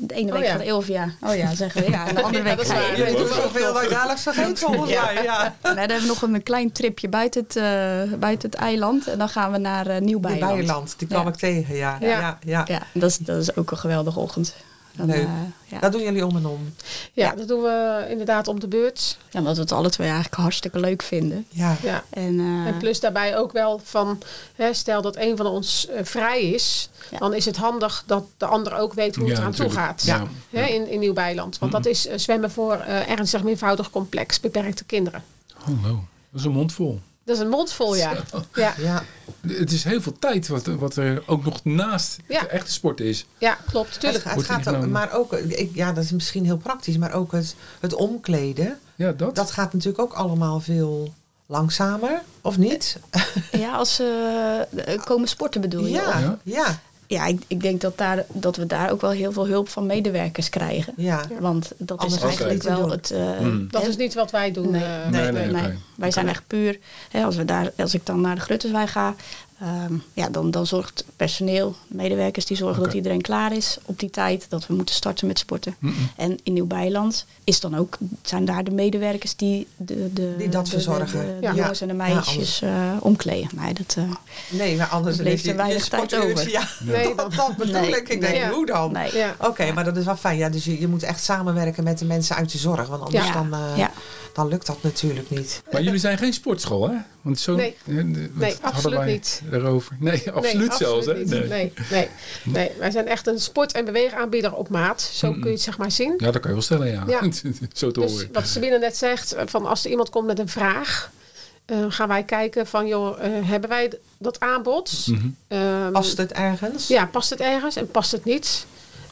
de 0.00 0.14
ene 0.14 0.32
week 0.32 0.40
oh, 0.40 0.46
ja. 0.46 0.52
gaat 0.52 0.60
Elvia, 0.60 1.12
oh 1.20 1.36
ja, 1.36 1.54
zeggen 1.54 1.82
we, 1.84 1.90
ja, 1.90 2.08
en 2.08 2.14
de 2.14 2.22
andere 2.22 2.42
week 2.42 2.66
ga 2.66 2.78
je... 2.78 3.10
Ik 4.10 4.18
vergeten 4.18 4.56
volgens 4.56 4.94
mij, 4.94 5.22
ja. 5.22 5.56
Dan 5.60 5.76
hebben 5.78 6.00
we 6.00 6.06
nog 6.06 6.22
een 6.22 6.42
klein 6.42 6.72
tripje 6.72 7.08
buiten 7.08 7.42
het, 7.42 7.56
uh, 7.56 8.18
buiten 8.18 8.50
het 8.50 8.58
eiland 8.58 9.06
en 9.06 9.18
dan 9.18 9.28
gaan 9.28 9.52
we 9.52 9.58
naar 9.58 9.86
uh, 9.86 9.98
Nieuw-Bijland. 9.98 10.54
Nieuw-Bijland, 10.54 10.94
die 10.98 11.08
kwam 11.08 11.22
ja. 11.22 11.28
ik 11.28 11.36
tegen, 11.36 11.74
ja. 11.74 11.96
Ja, 12.00 12.08
ja, 12.08 12.38
ja. 12.44 12.64
ja 12.66 12.82
dat, 12.92 13.10
is, 13.10 13.18
dat 13.18 13.36
is 13.36 13.56
ook 13.56 13.70
een 13.70 13.78
geweldige 13.78 14.20
ochtend. 14.20 14.54
Dan, 14.96 15.06
Leuk. 15.06 15.28
ja. 15.64 15.78
Dat 15.78 15.92
doen 15.92 16.02
jullie 16.02 16.26
om 16.26 16.36
en 16.36 16.46
om. 16.46 16.74
Ja, 17.12 17.34
dat 17.34 17.48
doen 17.48 17.62
we 17.62 18.06
inderdaad 18.08 18.48
om 18.48 18.60
de 18.60 18.68
beurt. 18.68 19.18
Ja, 19.30 19.38
omdat 19.38 19.56
we 19.56 19.62
het 19.62 19.72
alle 19.72 19.90
twee 19.90 20.06
eigenlijk 20.08 20.36
hartstikke 20.36 20.80
leuk 20.80 21.02
vinden. 21.02 21.46
Ja. 21.48 21.76
ja. 21.82 22.04
En, 22.10 22.40
en 22.66 22.78
plus 22.78 23.00
daarbij 23.00 23.36
ook 23.36 23.52
wel 23.52 23.80
van, 23.84 24.22
hè, 24.54 24.74
stel 24.74 25.02
dat 25.02 25.16
een 25.16 25.36
van 25.36 25.46
ons 25.46 25.88
vrij 26.02 26.42
is, 26.42 26.88
dan 27.18 27.34
is 27.34 27.44
het 27.44 27.56
handig 27.56 28.02
dat 28.06 28.24
de 28.36 28.46
ander 28.46 28.74
ook 28.74 28.92
weet 28.92 29.16
hoe 29.16 29.28
het 29.28 29.38
eraan 29.38 29.52
toe 29.52 29.70
gaat. 29.70 30.02
Ja. 30.02 30.26
Hè, 30.50 30.64
in, 30.64 30.88
in 30.90 30.98
Nieuw-Bijland. 30.98 31.58
Want 31.58 31.72
dat 31.72 31.86
is 31.86 32.02
zwemmen 32.02 32.50
voor 32.50 32.76
ernstig 33.08 33.42
meervoudig 33.42 33.90
complex, 33.90 34.40
beperkte 34.40 34.84
kinderen. 34.84 35.22
Hallo, 35.54 36.04
dat 36.30 36.40
is 36.40 36.44
een 36.44 36.52
mond 36.52 36.72
vol. 36.72 37.00
Dat 37.24 37.36
is 37.36 37.42
een 37.42 37.48
mond 37.48 37.72
vol, 37.72 37.96
ja. 37.96 38.12
ja. 38.54 38.74
ja. 38.78 39.02
Het 39.46 39.72
is 39.72 39.84
heel 39.84 40.02
veel 40.02 40.18
tijd 40.18 40.48
wat, 40.48 40.66
wat 40.66 40.96
er 40.96 41.22
ook 41.26 41.44
nog 41.44 41.64
naast 41.64 42.18
de 42.26 42.34
echte 42.34 42.72
sport 42.72 43.00
is. 43.00 43.26
Ja, 43.38 43.58
klopt. 43.70 44.00
Tuurlijk. 44.00 44.24
Het, 44.24 44.44
gaat 44.44 44.68
ook, 44.68 44.86
maar 44.86 45.12
ook, 45.12 45.32
ik, 45.32 45.74
ja, 45.74 45.92
dat 45.92 46.04
is 46.04 46.12
misschien 46.12 46.44
heel 46.44 46.56
praktisch, 46.56 46.96
maar 46.96 47.12
ook 47.12 47.32
het, 47.32 47.54
het 47.80 47.94
omkleden. 47.94 48.78
Ja, 48.94 49.12
dat. 49.12 49.34
Dat 49.34 49.50
gaat 49.50 49.72
natuurlijk 49.72 50.02
ook 50.02 50.12
allemaal 50.12 50.60
veel 50.60 51.12
langzamer, 51.46 52.22
of 52.40 52.58
niet? 52.58 52.98
Ja, 53.52 53.72
als 53.72 53.94
ze 53.94 54.66
uh, 54.88 55.02
komen 55.04 55.28
sporten 55.28 55.60
bedoel 55.60 55.86
je? 55.86 55.92
Ja, 55.92 56.38
ja 56.42 56.80
ja, 57.12 57.26
ik, 57.26 57.42
ik 57.46 57.60
denk 57.60 57.80
dat, 57.80 57.98
daar, 57.98 58.24
dat 58.32 58.56
we 58.56 58.66
daar 58.66 58.90
ook 58.90 59.00
wel 59.00 59.10
heel 59.10 59.32
veel 59.32 59.46
hulp 59.46 59.68
van 59.68 59.86
medewerkers 59.86 60.48
krijgen. 60.48 60.92
Ja. 60.96 61.20
Want 61.40 61.72
dat 61.76 62.04
is 62.04 62.20
eigenlijk 62.22 62.62
wel 62.62 62.90
het... 62.90 63.12
Uh, 63.14 63.28
Dat 63.70 63.86
is 63.86 63.96
niet 63.96 64.14
wat 64.14 64.30
wij 64.30 64.52
doen. 64.52 64.70
Nee, 64.70 64.82
uh, 64.82 65.08
nee, 65.10 65.32
nee, 65.32 65.46
nee, 65.46 65.78
Wij 65.96 66.10
zijn 66.10 66.28
echt 66.28 66.42
puur... 66.46 66.78
Hè, 67.10 67.24
als, 67.24 67.36
we 67.36 67.44
daar, 67.44 67.72
als 67.76 67.94
ik 67.94 68.06
dan 68.06 68.20
naar 68.20 68.34
de 68.34 68.40
Gruttenswijk 68.40 68.88
ga... 68.88 69.14
Ehm, 69.62 69.94
ja, 70.12 70.28
dan, 70.28 70.50
dan 70.50 70.66
zorgt 70.66 71.04
personeel, 71.16 71.74
medewerkers, 71.86 72.46
die 72.46 72.56
zorgen 72.56 72.82
dat 72.82 72.92
iedereen 72.92 73.20
klaar 73.20 73.52
is 73.56 73.78
op 73.84 73.98
die 73.98 74.10
tijd. 74.10 74.46
Dat 74.48 74.66
we 74.66 74.74
moeten 74.74 74.94
starten 74.94 75.26
met 75.26 75.38
sporten. 75.38 75.76
En 76.16 76.38
in 76.42 76.52
Nieuw-Bijland 76.52 77.26
is 77.44 77.60
dan 77.60 77.76
ook, 77.76 77.98
zijn 78.22 78.44
daar 78.44 78.64
de 78.64 78.70
medewerkers 78.70 79.36
die, 79.36 79.66
de, 79.76 80.12
de, 80.12 80.34
die 80.38 80.48
dat 80.48 80.68
verzorgen. 80.68 81.40
De, 81.40 81.48
de, 81.48 81.54
jongens 81.54 81.80
en 81.80 81.88
de 81.88 81.94
meisjes 81.94 82.58
ja, 82.58 82.94
uh, 82.94 82.96
omkleden. 83.00 83.48
Nee, 83.54 83.74
dat, 83.74 83.96
uh, 83.98 84.04
nee, 84.50 84.76
maar 84.76 84.86
anders 84.86 85.16
bleef 85.16 85.44
er 85.44 85.56
weinig 85.56 85.88
tijd 85.88 86.16
over. 86.16 86.50
Ja, 86.50 86.68
nee, 86.80 87.14
dat, 87.14 87.34
dat 87.34 87.56
bedoel 87.56 87.80
nee, 87.80 87.96
ik. 87.96 88.08
Ik 88.08 88.20
denk, 88.20 88.52
hoe 88.52 88.66
dan? 88.66 88.96
Oké, 89.38 89.72
maar 89.72 89.84
dat 89.84 89.96
is 89.96 90.04
wel 90.04 90.16
fijn. 90.16 90.38
Ja, 90.38 90.48
dus 90.48 90.64
je, 90.64 90.80
je 90.80 90.88
moet 90.88 91.02
echt 91.02 91.24
samenwerken 91.24 91.84
met 91.84 91.98
de 91.98 92.04
mensen 92.04 92.36
uit 92.36 92.52
de 92.52 92.58
zorg. 92.58 92.88
Want 92.88 93.02
anders 93.02 93.32
dan... 93.32 93.48
Uh, 93.76 93.86
dan 94.32 94.48
lukt 94.48 94.66
dat 94.66 94.82
natuurlijk 94.82 95.30
niet. 95.30 95.62
Maar 95.72 95.82
jullie 95.82 95.98
zijn 95.98 96.18
geen 96.18 96.32
sportschool, 96.32 96.88
hè? 96.88 96.96
Want 97.22 97.40
zo, 97.40 97.54
nee, 97.54 97.76
nee 98.32 98.56
absoluut 98.60 99.04
niet. 99.04 99.42
Erover. 99.52 99.96
Nee, 99.98 100.30
absoluut 100.30 100.74
zelfs. 100.74 101.06
Hè? 101.06 101.14
Nee. 101.14 101.48
Nee, 101.48 101.72
nee, 101.90 102.08
nee. 102.44 102.70
Wij 102.78 102.90
zijn 102.90 103.06
echt 103.06 103.26
een 103.26 103.40
sport- 103.40 103.72
en 103.72 103.84
beweegaanbieder 103.84 104.54
op 104.54 104.68
maat. 104.68 105.00
Zo 105.00 105.32
kun 105.32 105.44
je 105.44 105.50
het 105.50 105.60
zeg 105.60 105.78
maar 105.78 105.90
zien. 105.90 106.14
Ja, 106.16 106.30
dat 106.30 106.40
kan 106.40 106.50
je 106.50 106.56
wel 106.56 106.62
stellen, 106.62 106.90
ja. 106.90 107.04
ja. 107.06 107.20
zo 107.72 107.90
te 107.90 108.00
dus 108.00 108.26
Wat 108.32 108.46
Sabine 108.46 108.78
net 108.78 108.96
zegt, 108.96 109.34
van 109.46 109.66
als 109.66 109.84
er 109.84 109.90
iemand 109.90 110.10
komt 110.10 110.26
met 110.26 110.38
een 110.38 110.48
vraag... 110.48 111.10
Uh, 111.66 111.84
gaan 111.88 112.08
wij 112.08 112.22
kijken 112.22 112.66
van, 112.66 112.86
joh, 112.86 113.18
uh, 113.18 113.48
hebben 113.48 113.68
wij 113.70 113.92
dat 114.18 114.40
aanbod? 114.40 115.06
Mm 115.06 115.36
-hmm. 115.48 115.92
past 115.92 116.16
het 116.16 116.32
ergens? 116.32 116.88
Ja, 116.88 117.06
past 117.06 117.30
het 117.30 117.40
ergens 117.40 117.76
en 117.76 117.90
past 117.90 118.12
het 118.12 118.24
niet? 118.24 118.66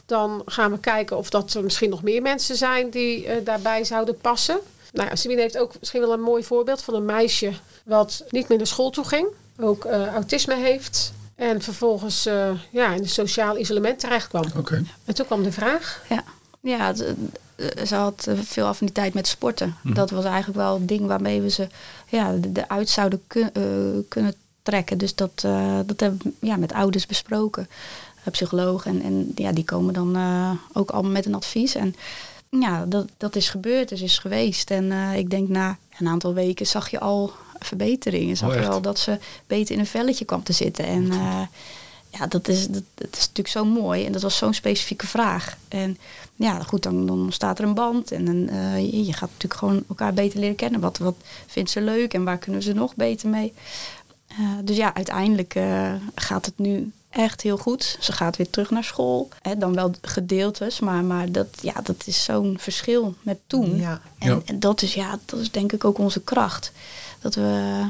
Dan 0.05 0.41
gaan 0.45 0.71
we 0.71 0.79
kijken 0.79 1.17
of 1.17 1.29
dat 1.29 1.53
er 1.53 1.63
misschien 1.63 1.89
nog 1.89 2.03
meer 2.03 2.21
mensen 2.21 2.55
zijn 2.55 2.89
die 2.89 3.25
uh, 3.25 3.33
daarbij 3.43 3.83
zouden 3.83 4.17
passen. 4.17 4.59
Nou 4.91 5.09
ja, 5.09 5.15
Sabine 5.15 5.41
heeft 5.41 5.57
ook 5.57 5.73
misschien 5.79 6.01
wel 6.01 6.13
een 6.13 6.21
mooi 6.21 6.43
voorbeeld 6.43 6.81
van 6.81 6.93
een 6.93 7.05
meisje 7.05 7.53
wat 7.85 8.23
niet 8.29 8.47
meer 8.47 8.57
naar 8.57 8.67
school 8.67 8.89
toe 8.89 9.05
ging. 9.05 9.27
Ook 9.59 9.85
uh, 9.85 10.07
autisme 10.07 10.55
heeft. 10.55 11.13
En 11.35 11.61
vervolgens 11.61 12.27
uh, 12.27 12.49
ja, 12.69 12.93
in 12.93 13.01
een 13.01 13.09
sociaal 13.09 13.57
isolement 13.57 13.99
terecht 13.99 14.27
kwam. 14.27 14.45
Okay. 14.57 14.83
En 15.05 15.13
toen 15.15 15.25
kwam 15.25 15.43
de 15.43 15.51
vraag. 15.51 16.03
Ja, 16.09 16.23
ja 16.61 16.93
eh, 16.93 17.85
ze 17.85 17.95
had 17.95 18.27
veel 18.41 18.65
affiniteit 18.65 19.13
met 19.13 19.27
sporten. 19.27 19.75
Mm. 19.81 19.93
Dat 19.93 20.09
was 20.09 20.25
eigenlijk 20.25 20.57
wel 20.57 20.73
het 20.73 20.87
ding 20.87 21.07
waarmee 21.07 21.41
we 21.41 21.49
ze 21.49 21.67
ja, 22.07 22.35
eruit 22.53 22.89
zouden 22.89 23.21
kun, 23.27 23.49
uh, 23.57 23.99
kunnen 24.07 24.35
trekken. 24.63 24.97
Dus 24.97 25.15
dat, 25.15 25.43
uh, 25.45 25.79
dat 25.85 25.99
hebben 25.99 26.19
we 26.23 26.47
ja, 26.47 26.55
met 26.55 26.73
ouders 26.73 27.05
besproken. 27.05 27.69
Psycholoog. 28.31 28.85
En, 28.85 29.01
en 29.01 29.31
ja, 29.35 29.51
die 29.51 29.63
komen 29.63 29.93
dan 29.93 30.17
ook 30.73 30.89
allemaal 30.89 31.11
met 31.11 31.25
een 31.25 31.35
advies. 31.35 31.75
En 31.75 31.95
ja, 32.59 32.85
dat, 32.85 33.07
dat 33.17 33.35
is 33.35 33.49
gebeurd, 33.49 33.89
dus 33.89 34.01
is 34.01 34.17
geweest. 34.17 34.71
En 34.71 34.83
uh, 34.83 35.17
ik 35.17 35.29
denk 35.29 35.49
na 35.49 35.77
een 35.99 36.07
aantal 36.07 36.33
weken 36.33 36.67
zag 36.67 36.89
je 36.89 36.99
al 36.99 37.33
verbeteringen. 37.59 38.37
Zag 38.37 38.49
oh, 38.49 38.61
je 38.61 38.67
al 38.67 38.81
dat 38.81 38.99
ze 38.99 39.19
beter 39.47 39.73
in 39.73 39.79
een 39.79 39.85
velletje 39.85 40.25
kwam 40.25 40.43
te 40.43 40.53
zitten. 40.53 40.85
En 40.85 41.03
uh, 41.03 41.41
ja, 42.09 42.27
dat 42.27 42.47
is, 42.47 42.67
dat, 42.67 42.83
dat, 42.93 43.07
is 43.11 43.19
natuurlijk 43.19 43.47
zo 43.47 43.65
mooi. 43.65 44.05
En 44.05 44.11
dat 44.11 44.21
was 44.21 44.37
zo'n 44.37 44.53
specifieke 44.53 45.07
vraag. 45.07 45.57
En 45.67 45.97
ja, 46.35 46.63
goed, 46.63 46.83
dan, 46.83 47.05
dan 47.05 47.19
ontstaat 47.19 47.59
er 47.59 47.65
een 47.65 47.73
band. 47.73 48.11
En 48.11 48.25
dan, 48.25 48.35
uh, 48.35 48.77
je, 48.77 49.05
je 49.05 49.13
gaat 49.13 49.29
natuurlijk 49.29 49.59
gewoon 49.59 49.83
elkaar 49.89 50.13
beter 50.13 50.39
leren 50.39 50.55
kennen. 50.55 50.79
Wat, 50.79 50.97
wat 50.97 51.15
vindt 51.47 51.69
ze 51.69 51.81
leuk 51.81 52.13
en 52.13 52.23
waar 52.23 52.37
kunnen 52.37 52.63
ze 52.63 52.73
nog 52.73 52.95
beter 52.95 53.29
mee? 53.29 53.53
dus 54.63 54.75
ja, 54.75 54.93
uiteindelijk 54.93 55.59
gaat 56.15 56.45
het 56.45 56.57
nu 56.57 56.91
echt 57.11 57.41
heel 57.41 57.57
goed. 57.57 57.97
Ze 57.99 58.11
gaat 58.11 58.37
weer 58.37 58.49
terug 58.49 58.69
naar 58.69 58.83
school. 58.83 59.29
Hè, 59.41 59.57
dan 59.57 59.73
wel 59.73 59.93
gedeeltes, 60.01 60.79
maar, 60.79 61.03
maar 61.03 61.31
dat, 61.31 61.47
ja, 61.61 61.73
dat 61.83 62.03
is 62.05 62.23
zo'n 62.23 62.57
verschil 62.59 63.15
met 63.21 63.37
toen. 63.47 63.77
Ja. 63.77 64.01
En, 64.17 64.41
en, 64.45 64.59
dat, 64.59 64.81
is, 64.81 64.93
ja, 64.93 65.19
dat 65.25 65.39
is 65.39 65.51
denk 65.51 65.71
ik 65.71 65.85
ook 65.85 65.97
onze 65.97 66.21
kracht. 66.21 66.71
Dat 67.19 67.35
we, 67.35 67.83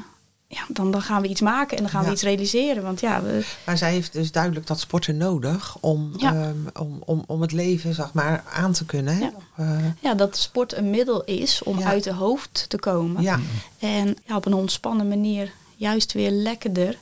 ja, 0.48 0.66
dan, 0.68 0.92
dan 0.92 1.02
gaan 1.02 1.22
we 1.22 1.28
iets 1.28 1.42
maken 1.42 1.78
en 1.78 1.84
dan 1.84 1.92
gaan 1.92 2.06
we 2.06 2.12
iets 2.12 2.22
realiseren. 2.22 2.84
Want 2.84 3.00
ja, 3.00 3.22
we... 3.22 3.46
Maar 3.66 3.78
zij 3.78 3.92
heeft 3.92 4.14
dus 4.14 4.32
duidelijk 4.32 4.68
dat 4.68 4.80
sporten 4.80 5.18
nodig 5.18 5.78
om, 5.80 6.12
ehm, 6.20 6.56
om, 6.80 7.02
om, 7.06 7.24
om 7.28 7.42
het 7.42 7.52
leven 7.52 7.94
zeg 7.94 8.14
maar, 8.14 8.44
aan 8.54 8.72
te 8.72 8.86
kunnen. 8.86 9.18
Hè? 9.18 9.20
Ja. 9.20 9.32
Uh, 9.60 9.86
ja, 10.00 10.14
dat 10.14 10.38
sport 10.38 10.74
een 10.74 10.90
middel 10.90 11.24
is 11.24 11.64
om 11.64 11.84
uit 11.84 12.04
de 12.04 12.14
hoofd 12.14 12.66
te 12.68 12.78
komen. 12.80 13.22
Ja. 13.22 13.40
En 13.80 14.18
ja, 14.26 14.36
op 14.36 14.46
een 14.46 14.54
ontspannen 14.54 15.08
manier 15.08 15.52
juist 15.76 16.14
weer 16.14 16.32
lekkerder 16.32 16.90
eh, 16.90 16.98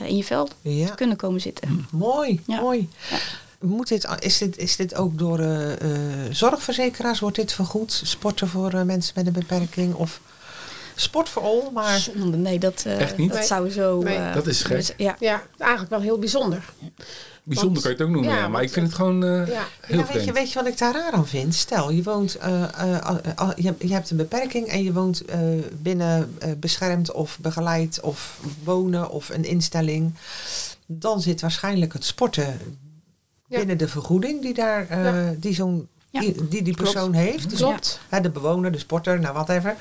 in 0.00 0.16
je 0.16 0.24
vel 0.24 0.48
te 0.62 0.92
kunnen 0.94 1.16
komen 1.16 1.40
zitten. 1.40 1.68
Mm, 1.68 1.86
mooi, 1.90 2.40
mooi. 2.46 2.88
Moet 3.60 3.88
dit, 3.88 4.08
is, 4.18 4.38
dit, 4.38 4.56
is 4.56 4.76
dit 4.76 4.94
ook 4.94 5.18
door 5.18 5.40
uh, 5.40 5.72
zorgverzekeraars, 6.30 7.20
wordt 7.20 7.36
dit 7.36 7.52
vergoed? 7.52 8.00
Sporten 8.04 8.48
voor 8.48 8.86
mensen 8.86 9.12
met 9.16 9.26
een 9.26 9.32
beperking 9.32 9.94
of 9.94 10.20
sport 10.94 11.28
voor 11.28 11.42
al? 11.42 11.70
Maar... 11.72 12.08
Nee, 12.14 12.58
dat, 12.58 12.84
Echt 12.86 13.16
niet? 13.16 13.32
dat 13.32 13.46
zou 13.46 13.70
zo... 13.70 14.04
dat 14.34 14.46
is 14.46 14.62
gek. 14.62 14.76
Dus, 14.76 14.92
ja. 14.96 15.16
ja, 15.18 15.42
eigenlijk 15.58 15.90
wel 15.90 16.00
heel 16.00 16.18
bijzonder. 16.18 16.72
Bijzonder 17.46 17.82
kan 17.82 17.90
je 17.90 17.96
het 17.96 18.06
ook 18.06 18.12
noemen, 18.12 18.34
ja, 18.34 18.48
maar 18.48 18.62
ik 18.62 18.70
vind 18.70 18.86
het 18.86 18.94
gewoon 18.94 19.24
uh, 19.24 19.46
ja. 19.48 19.66
heel 19.80 19.98
ja, 19.98 20.06
weet 20.12 20.24
je, 20.24 20.32
weet 20.32 20.52
je 20.52 20.58
wat 20.58 20.68
ik 20.68 20.78
daar 20.78 20.94
raar 20.94 21.12
aan 21.12 21.26
vind? 21.26 21.54
Stel, 21.54 21.90
je 21.90 22.02
woont, 22.02 22.36
uh, 22.36 22.62
uh, 22.80 23.50
je, 23.56 23.74
je, 23.78 23.92
hebt 23.92 24.10
een 24.10 24.16
beperking 24.16 24.66
en 24.66 24.82
je 24.82 24.92
woont 24.92 25.24
binnen 25.82 26.38
beschermd 26.58 27.12
of 27.12 27.38
begeleid 27.40 28.00
of 28.00 28.40
wonen 28.62 29.10
of 29.10 29.28
een 29.28 29.44
instelling. 29.44 30.14
Dan 30.86 31.20
zit 31.20 31.40
waarschijnlijk 31.40 31.92
het 31.92 32.04
sporten 32.04 32.58
binnen 33.48 33.78
de 33.78 33.88
vergoeding 33.88 34.42
die, 34.42 34.54
daar, 34.54 34.86
die 35.38 35.54
zo'n 35.54 35.88
die, 36.20 36.48
die, 36.48 36.62
die 36.62 36.76
persoon 36.76 37.12
heeft. 37.12 37.50
Dus 37.50 37.58
Klopt. 37.58 38.00
de 38.22 38.30
bewoner, 38.30 38.72
de 38.72 38.78
sporter, 38.78 39.20
nou 39.20 39.34
whatever. 39.34 39.76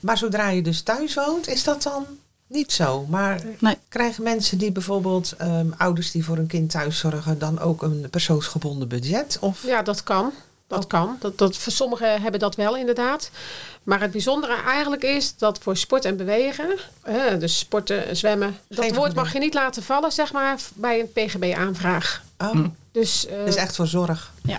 Maar 0.00 0.18
zodra 0.18 0.48
je 0.48 0.62
dus 0.62 0.82
thuis 0.82 1.14
woont, 1.14 1.48
is 1.48 1.64
dat 1.64 1.82
dan 1.82 2.06
niet 2.46 2.72
zo. 2.72 3.06
Maar 3.08 3.40
krijgen 3.88 4.22
mensen 4.22 4.58
die 4.58 4.72
bijvoorbeeld 4.72 5.34
um, 5.42 5.74
ouders 5.76 6.10
die 6.10 6.24
voor 6.24 6.38
een 6.38 6.46
kind 6.46 6.70
thuis 6.70 6.98
zorgen, 6.98 7.38
dan 7.38 7.58
ook 7.58 7.82
een 7.82 8.10
persoonsgebonden 8.10 8.88
budget? 8.88 9.38
Of? 9.40 9.62
Ja, 9.62 9.82
dat 9.82 10.02
kan. 10.02 10.32
Dat 10.66 10.82
oh. 10.82 10.88
kan. 10.88 11.16
Dat, 11.20 11.38
dat, 11.38 11.56
voor 11.56 11.72
sommigen 11.72 12.22
hebben 12.22 12.40
dat 12.40 12.54
wel 12.54 12.76
inderdaad. 12.76 13.30
Maar 13.82 14.00
het 14.00 14.10
bijzondere 14.10 14.62
eigenlijk 14.62 15.02
is 15.02 15.36
dat 15.36 15.58
voor 15.58 15.76
sport 15.76 16.04
en 16.04 16.16
bewegen, 16.16 16.78
eh, 17.02 17.38
dus 17.38 17.58
sporten, 17.58 18.16
zwemmen, 18.16 18.58
dat 18.68 18.94
woord 18.94 19.14
mag 19.14 19.32
je 19.32 19.38
niet 19.38 19.54
laten 19.54 19.82
vallen, 19.82 20.12
zeg 20.12 20.32
maar, 20.32 20.60
bij 20.74 21.00
een 21.00 21.12
PGB-aanvraag. 21.12 22.22
Oh. 22.38 22.50
Hm. 22.50 22.66
Dus, 22.92 23.26
uh, 23.26 23.44
dus 23.44 23.54
echt 23.54 23.76
voor 23.76 23.86
zorg. 23.86 24.32
Ja, 24.42 24.58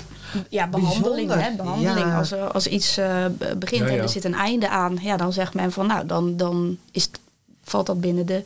ja 0.49 0.67
behandeling. 0.67 1.33
Hè, 1.33 1.51
behandeling. 1.55 2.13
Als, 2.15 2.33
als 2.33 2.67
iets 2.67 2.97
uh, 2.97 3.25
begint 3.57 3.89
en 3.89 3.99
er 3.99 4.09
zit 4.09 4.23
een 4.23 4.33
einde 4.33 4.69
aan, 4.69 4.97
ja, 5.01 5.17
dan 5.17 5.33
zegt 5.33 5.53
men 5.53 5.71
van 5.71 5.87
nou, 5.87 6.05
dan, 6.05 6.37
dan 6.37 6.77
is 6.91 7.03
het 7.03 7.19
valt 7.63 7.85
dat 7.85 8.01
binnen 8.01 8.25
de, 8.25 8.43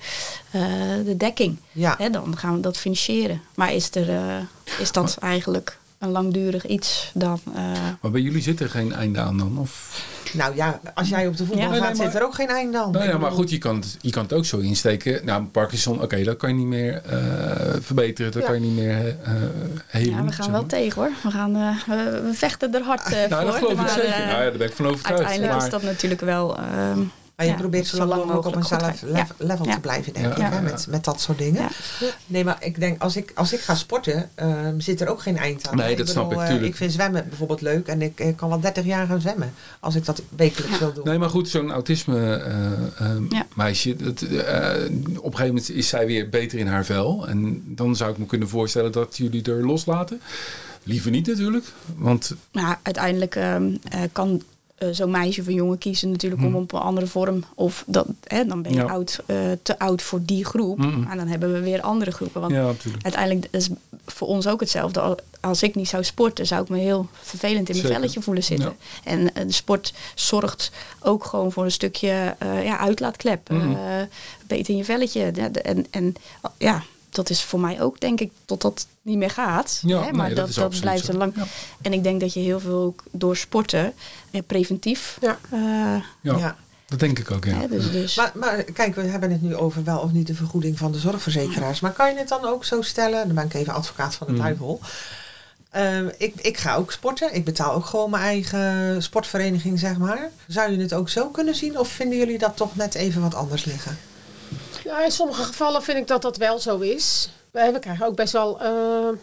uh, 0.56 1.06
de 1.06 1.18
dekking. 1.18 1.58
Ja. 1.72 1.96
Hè, 1.98 2.10
dan 2.10 2.38
gaan 2.38 2.56
we 2.56 2.60
dat 2.60 2.78
financieren. 2.78 3.42
Maar 3.56 3.74
is, 3.74 3.96
er, 3.96 4.10
uh, 4.10 4.80
is 4.80 4.92
dat 4.92 5.18
eigenlijk 5.20 5.80
een 6.02 6.10
langdurig 6.10 6.66
iets 6.66 7.12
dan... 7.14 7.40
Uh... 7.56 7.72
Maar 8.02 8.12
bij 8.12 8.22
jullie 8.22 8.42
zit 8.42 8.60
er 8.60 8.70
geen 8.70 8.94
einde 8.94 9.20
aan 9.20 9.38
dan? 9.38 9.58
Of? 9.58 10.04
Nou 10.34 10.56
ja, 10.56 10.80
als 10.94 11.10
jij 11.10 11.28
op 11.28 11.38
de 11.38 11.46
voetbal 11.46 11.74
ja. 11.74 11.86
gaat, 11.86 11.98
zit 11.98 12.16
er 12.16 12.24
ook 12.24 12.36
geen 12.36 12.48
einde 12.48 12.78
aan. 12.78 12.92
Nou 12.92 13.06
ja, 13.06 13.18
maar 13.18 13.32
goed, 13.32 13.50
je 13.50 13.58
kan, 13.58 13.76
het, 13.76 13.98
je 14.02 14.10
kan 14.12 14.24
het 14.24 14.34
ook 14.34 14.46
zo 14.46 14.58
insteken. 14.58 15.26
Nou, 15.26 15.44
Parkinson, 15.44 16.02
oké, 16.02 16.24
dat 16.24 16.38
kan 16.38 16.50
je 16.50 16.56
niet 16.56 16.66
meer 16.66 17.02
verbeteren. 17.82 18.32
Dat 18.32 18.44
kan 18.44 18.54
je 18.54 18.62
niet 18.62 18.76
meer 18.76 19.06
uh, 19.06 19.34
helen. 19.88 20.16
Ja, 20.16 20.24
we 20.24 20.32
gaan 20.32 20.52
wel 20.52 20.66
tegen 20.66 21.02
hoor. 21.02 21.12
We, 21.24 21.32
gaan, 21.32 21.54
we, 21.54 22.22
we, 22.26 22.34
vechten 22.34 22.74
er 22.74 22.82
hard 22.82 23.10
nou, 23.10 23.30
voor. 23.30 23.46
Dat 23.46 23.56
geloof 23.56 23.82
ik 23.82 23.88
zeker. 23.88 24.10
nou 24.10 24.30
ja, 24.30 24.50
daar 24.50 24.58
ben 24.58 24.68
ik 24.68 24.74
van 24.74 24.88
overtuigd. 24.88 25.24
Uiteindelijk 25.24 25.64
is 25.64 25.70
dat 25.70 25.84
natuurlijk 25.84 26.22
wel... 26.22 26.58
Ehm, 26.58 27.00
Maar 27.42 27.50
je 27.50 27.62
probeert 27.62 27.88
zo 27.88 28.06
lang 28.06 28.26
mogelijk 28.26 28.48
op 28.48 28.56
eenzelfde 28.56 29.08
level, 29.08 29.36
level 29.38 29.66
te 29.66 29.80
blijven, 29.80 30.14
denk 30.14 30.26
ik, 30.26 30.44
hè, 30.44 30.62
met, 30.62 30.88
met 30.90 31.04
dat 31.04 31.22
soort 31.22 31.38
dingen. 31.38 31.70
Nee, 32.26 32.44
maar 32.44 32.58
ik 32.60 32.80
denk, 32.80 33.02
als 33.02 33.16
ik, 33.16 33.32
als 33.36 33.54
ik 33.54 33.60
ga 33.60 33.76
sporten, 33.76 34.30
ehm, 34.36 34.80
zit 34.80 35.02
er 35.02 35.08
ook 35.08 35.22
geen 35.22 35.38
eind 35.38 35.68
aan. 35.68 35.78
Nee, 35.78 35.96
dat 35.96 36.10
snap 36.10 36.32
ik, 36.32 36.38
uh, 36.38 36.62
Ik 36.62 36.76
vind 36.76 36.92
zwemmen 36.92 37.26
bijvoorbeeld 37.30 37.62
leuk 37.62 37.88
en 37.88 38.02
ik, 38.02 38.20
ik, 38.20 38.36
kan 38.36 38.50
wel 38.50 38.60
30 38.60 38.86
jaar 38.86 39.08
gaan 39.08 39.22
zwemmen. 39.22 39.54
Als 39.80 39.96
ik 39.96 40.06
dat 40.06 40.22
wekelijks 40.36 40.80
wil 40.80 40.94
doen. 40.94 41.06
Nee, 41.06 41.18
maar 41.18 41.30
goed, 41.30 41.50
zo'n 41.50 41.72
autisme 41.72 42.44
uh, 43.02 43.46
meisje, 43.54 43.96
dat, 43.96 44.22
op 44.22 44.30
een 44.30 45.22
gegeven 45.22 45.48
moment 45.48 45.70
is 45.70 45.88
zij 45.88 46.06
weer 46.06 46.30
beter 46.30 46.60
in 46.60 46.68
haar 46.68 46.86
vel. 46.86 47.28
En 47.28 47.64
dan 47.66 47.96
zou 47.96 48.12
ik 48.12 48.18
me 48.18 48.26
kunnen 48.26 48.50
voorstellen 48.50 48.92
dat 48.92 49.18
jullie 49.18 49.44
er 49.44 49.66
loslaten. 49.66 50.22
Liever 50.84 51.12
niet 51.12 51.28
natuurlijk, 51.28 51.66
want... 51.96 52.36
Nou, 52.52 52.76
uiteindelijk 52.82 53.36
ehm, 53.36 53.76
kan 54.12 54.42
uh, 54.84 54.90
zo'n 54.92 55.12
meisje 55.12 55.42
of 55.42 55.48
een 55.48 55.54
jongen 55.54 55.78
kiezen 55.78 56.12
natuurlijk 56.12 56.42
om 56.42 56.48
hmm. 56.48 56.62
op 56.62 56.74
een 56.74 56.80
andere 56.80 57.08
vorm. 57.08 57.44
Of 57.56 57.84
dat, 57.88 58.08
hè, 58.24 58.46
dan 58.46 58.62
ben 58.62 58.74
je 58.74 58.84
oud, 58.84 59.20
uh, 59.28 59.38
te 59.64 59.80
oud 59.80 60.02
voor 60.02 60.20
die 60.24 60.46
groep. 60.46 60.80
En 60.80 61.18
dan 61.18 61.28
hebben 61.28 61.54
we 61.54 61.60
weer 61.60 61.82
andere 61.82 62.12
groepen. 62.12 62.42
Want 62.42 62.54
ja, 62.54 62.74
uiteindelijk 63.02 63.48
is 63.52 63.70
voor 64.06 64.28
ons 64.28 64.48
ook 64.48 64.60
hetzelfde. 64.60 65.18
Als 65.40 65.64
ik 65.64 65.76
niet 65.76 65.88
zou 65.88 66.04
sporten, 66.04 66.48
zou 66.48 66.64
ik 66.64 66.70
me 66.70 66.78
heel 66.78 67.08
vervelend 67.12 67.70
in 67.70 67.76
mijn 67.76 67.94
velletje 67.94 68.22
voelen 68.22 68.44
zitten. 68.44 68.76
En 69.04 69.20
uh, 69.20 69.30
de 69.34 69.52
sport 69.52 69.94
zorgt 70.16 70.72
ook 71.00 71.26
gewoon 71.26 71.52
voor 71.52 71.64
een 71.64 71.72
stukje 71.72 72.36
ja, 72.40 72.78
uitlaatklep. 72.78 73.50
Beter 74.48 74.70
in 74.70 74.78
je 74.78 74.86
velletje. 74.86 75.24
En, 75.62 75.86
en 75.90 76.14
ja, 76.58 76.84
dat 77.12 77.30
is 77.30 77.44
voor 77.44 77.60
mij 77.60 77.82
ook, 77.82 78.00
denk 78.00 78.20
ik, 78.20 78.32
tot 78.46 78.62
dat 78.62 78.88
niet 79.02 79.18
meer 79.18 79.30
gaat. 79.30 79.80
Ja, 79.86 80.04
hè? 80.04 80.12
Maar 80.12 80.34
dat, 80.34 80.54
dat, 80.54 80.80
blijft 80.80 81.08
een 81.08 81.18
lang. 81.18 81.34
En 81.82 81.94
ik 81.94 82.04
denk 82.04 82.20
dat 82.20 82.34
je 82.34 82.40
heel 82.40 82.60
veel 82.60 82.80
ook 82.80 83.04
door 83.12 83.38
sporten, 83.38 83.94
eh, 84.32 84.42
preventief. 84.48 85.18
Ja. 85.22 85.40
Uh, 85.54 86.04
ja. 86.22 86.56
Dat 86.86 87.00
denk 87.00 87.20
ik 87.20 87.32
ook, 87.32 87.46
ja. 87.46 87.68
dus, 87.68 87.92
dus. 87.92 88.16
Maar, 88.16 88.32
maar, 88.36 88.64
kijk, 88.64 88.96
we 88.96 89.02
hebben 89.02 89.32
het 89.32 89.42
nu 89.42 89.56
over 89.56 89.84
wel 89.84 90.00
of 90.00 90.12
niet 90.12 90.28
de 90.28 90.36
vergoeding 90.36 90.78
van 90.78 90.92
de 90.92 91.00
zorgverzekeraars. 91.00 91.80
Maar 91.80 91.92
kan 91.92 92.10
je 92.14 92.18
het 92.18 92.28
dan 92.28 92.46
ook 92.46 92.66
zo 92.66 92.82
stellen? 92.82 93.26
Dan 93.26 93.36
ben 93.36 93.46
ik 93.46 93.54
even 93.54 93.74
advocaat 93.74 94.16
van 94.16 94.28
de 94.28 94.34
mm. 94.34 94.40
duivel. 94.40 94.80
Uh, 95.76 96.00
ik, 96.18 96.34
ik 96.42 96.58
ga 96.58 96.76
ook 96.76 96.92
sporten. 96.92 97.36
Ik 97.36 97.46
betaal 97.46 97.74
ook 97.74 97.86
gewoon 97.86 98.10
mijn 98.10 98.24
eigen 98.24 99.04
sportvereniging, 99.04 99.80
zeg 99.80 99.98
maar. 99.98 100.30
Zou 100.48 100.72
je 100.72 100.80
het 100.80 100.94
ook 100.94 101.10
zo 101.10 101.30
kunnen 101.30 101.56
zien? 101.56 101.80
Of 101.80 101.88
vinden 101.88 102.18
jullie 102.18 102.38
dat 102.38 102.58
toch 102.58 102.76
net 102.76 102.96
even 102.96 103.22
wat 103.22 103.36
anders 103.36 103.66
liggen? 103.66 103.98
Ja, 104.84 105.04
in 105.04 105.12
sommige 105.12 105.44
gevallen 105.44 105.84
vind 105.84 105.98
ik 105.98 106.08
dat 106.08 106.22
dat 106.22 106.38
wel 106.38 106.60
zo 106.60 106.80
is. 106.80 107.30
We 107.52 107.78
krijgen 107.80 108.06
ook 108.06 108.16
best 108.16 108.34
wel, 108.34 108.56
uh, 108.56 108.68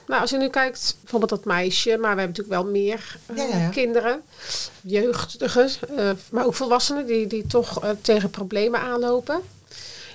nou 0.07 0.21
als 0.21 0.31
je 0.31 0.37
nu 0.37 0.49
kijkt, 0.49 0.97
bijvoorbeeld 1.01 1.31
dat 1.31 1.45
meisje, 1.45 1.91
maar 1.91 2.15
we 2.15 2.21
hebben 2.21 2.27
natuurlijk 2.27 2.63
wel 2.63 2.73
meer 2.73 3.17
uh, 3.37 3.69
kinderen, 3.71 4.23
jeugdigen, 4.81 5.71
uh, 5.97 6.11
maar 6.31 6.47
ook 6.47 6.55
volwassenen 6.55 7.07
die, 7.07 7.27
die 7.27 7.47
toch 7.47 7.81
tegen 8.01 8.31
problemen 8.31 8.81
aanlopen. 8.81 9.41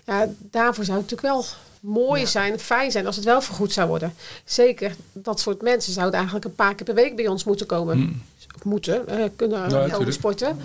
Ja, 0.06 0.30
daarvoor 0.40 0.84
zou 0.84 0.98
het 0.98 1.12
natuurlijk 1.12 1.36
wel 1.36 1.46
mooi 1.80 2.28
zijn, 2.28 2.60
fijn 2.60 2.92
zijn 2.92 3.06
als 3.06 3.16
het 3.16 3.26
wel 3.26 3.42
vergoed 3.42 3.74
zou 3.74 3.88
worden. 3.88 4.16
Zeker 4.46 4.96
dat 5.12 5.40
soort 5.40 5.62
mensen 5.62 5.94
zouden 5.94 6.16
eigenlijk 6.16 6.46
een 6.46 6.56
paar 6.56 6.76
keer 6.76 6.86
per 6.86 6.96
week 6.96 7.16
bij 7.16 7.28
ons 7.28 7.44
moeten 7.44 7.66
komen. 7.66 7.96
Hmm. 7.96 8.22
Of 8.56 8.64
moeten, 8.64 9.06
kunnen 9.36 9.70
ja, 9.70 10.12
sporten. 10.12 10.60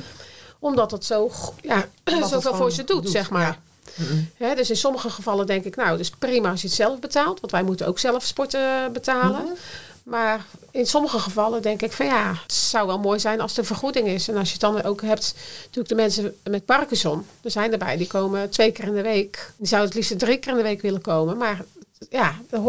Omdat 0.58 0.90
het 0.90 1.04
zo, 1.04 1.30
ja, 1.60 1.88
zoveel 2.30 2.54
voor 2.54 2.72
ze 2.72 2.84
doet, 2.84 3.10
zeg 3.10 3.30
maar 3.30 3.58
dus 4.54 4.70
in 4.70 4.76
sommige 4.76 5.10
gevallen 5.10 5.46
denk 5.46 5.64
ik, 5.64 5.76
nou, 5.76 5.96
dus 5.96 6.10
prima 6.10 6.50
als 6.50 6.60
je 6.60 6.66
het 6.66 6.76
zelf 6.76 6.98
betaalt. 6.98 7.40
Want 7.40 7.52
wij 7.52 7.62
moeten 7.62 7.86
ook 7.86 7.98
zelf 7.98 8.24
sporten 8.24 8.92
betalen. 8.92 9.42
Mhm. 9.42 9.52
Maar 10.02 10.46
in 10.70 10.86
sommige 10.86 11.18
gevallen 11.18 11.62
denk 11.62 11.82
ik 11.82 11.92
van 11.92 12.06
ja, 12.06 12.34
het 12.42 12.52
zou 12.52 12.86
wel 12.86 12.98
mooi 12.98 13.18
zijn 13.18 13.40
als 13.40 13.56
er 13.56 13.64
vergoeding 13.64 14.06
is. 14.06 14.28
En 14.28 14.36
als 14.36 14.46
je 14.46 14.52
het 14.52 14.60
dan 14.60 14.82
ook 14.82 15.02
hebt, 15.02 15.34
natuurlijk 15.60 15.88
de 15.88 15.94
mensen 15.94 16.34
met 16.44 16.64
Parkinson. 16.64 17.26
Er 17.42 17.50
zijn 17.50 17.72
erbij, 17.72 17.96
die 17.96 18.06
komen 18.06 18.50
twee 18.50 18.72
keer 18.72 18.84
in 18.84 18.94
de 18.94 19.02
week. 19.02 19.52
Die 19.56 19.66
zouden 19.66 19.90
het 19.90 19.98
liefst 19.98 20.18
drie 20.18 20.38
keer 20.38 20.50
in 20.50 20.56
de 20.56 20.62
week 20.62 20.80
willen 20.80 21.00
komen. 21.00 21.36
Maar 21.36 21.64
ja, 22.10 22.34
er 22.50 22.60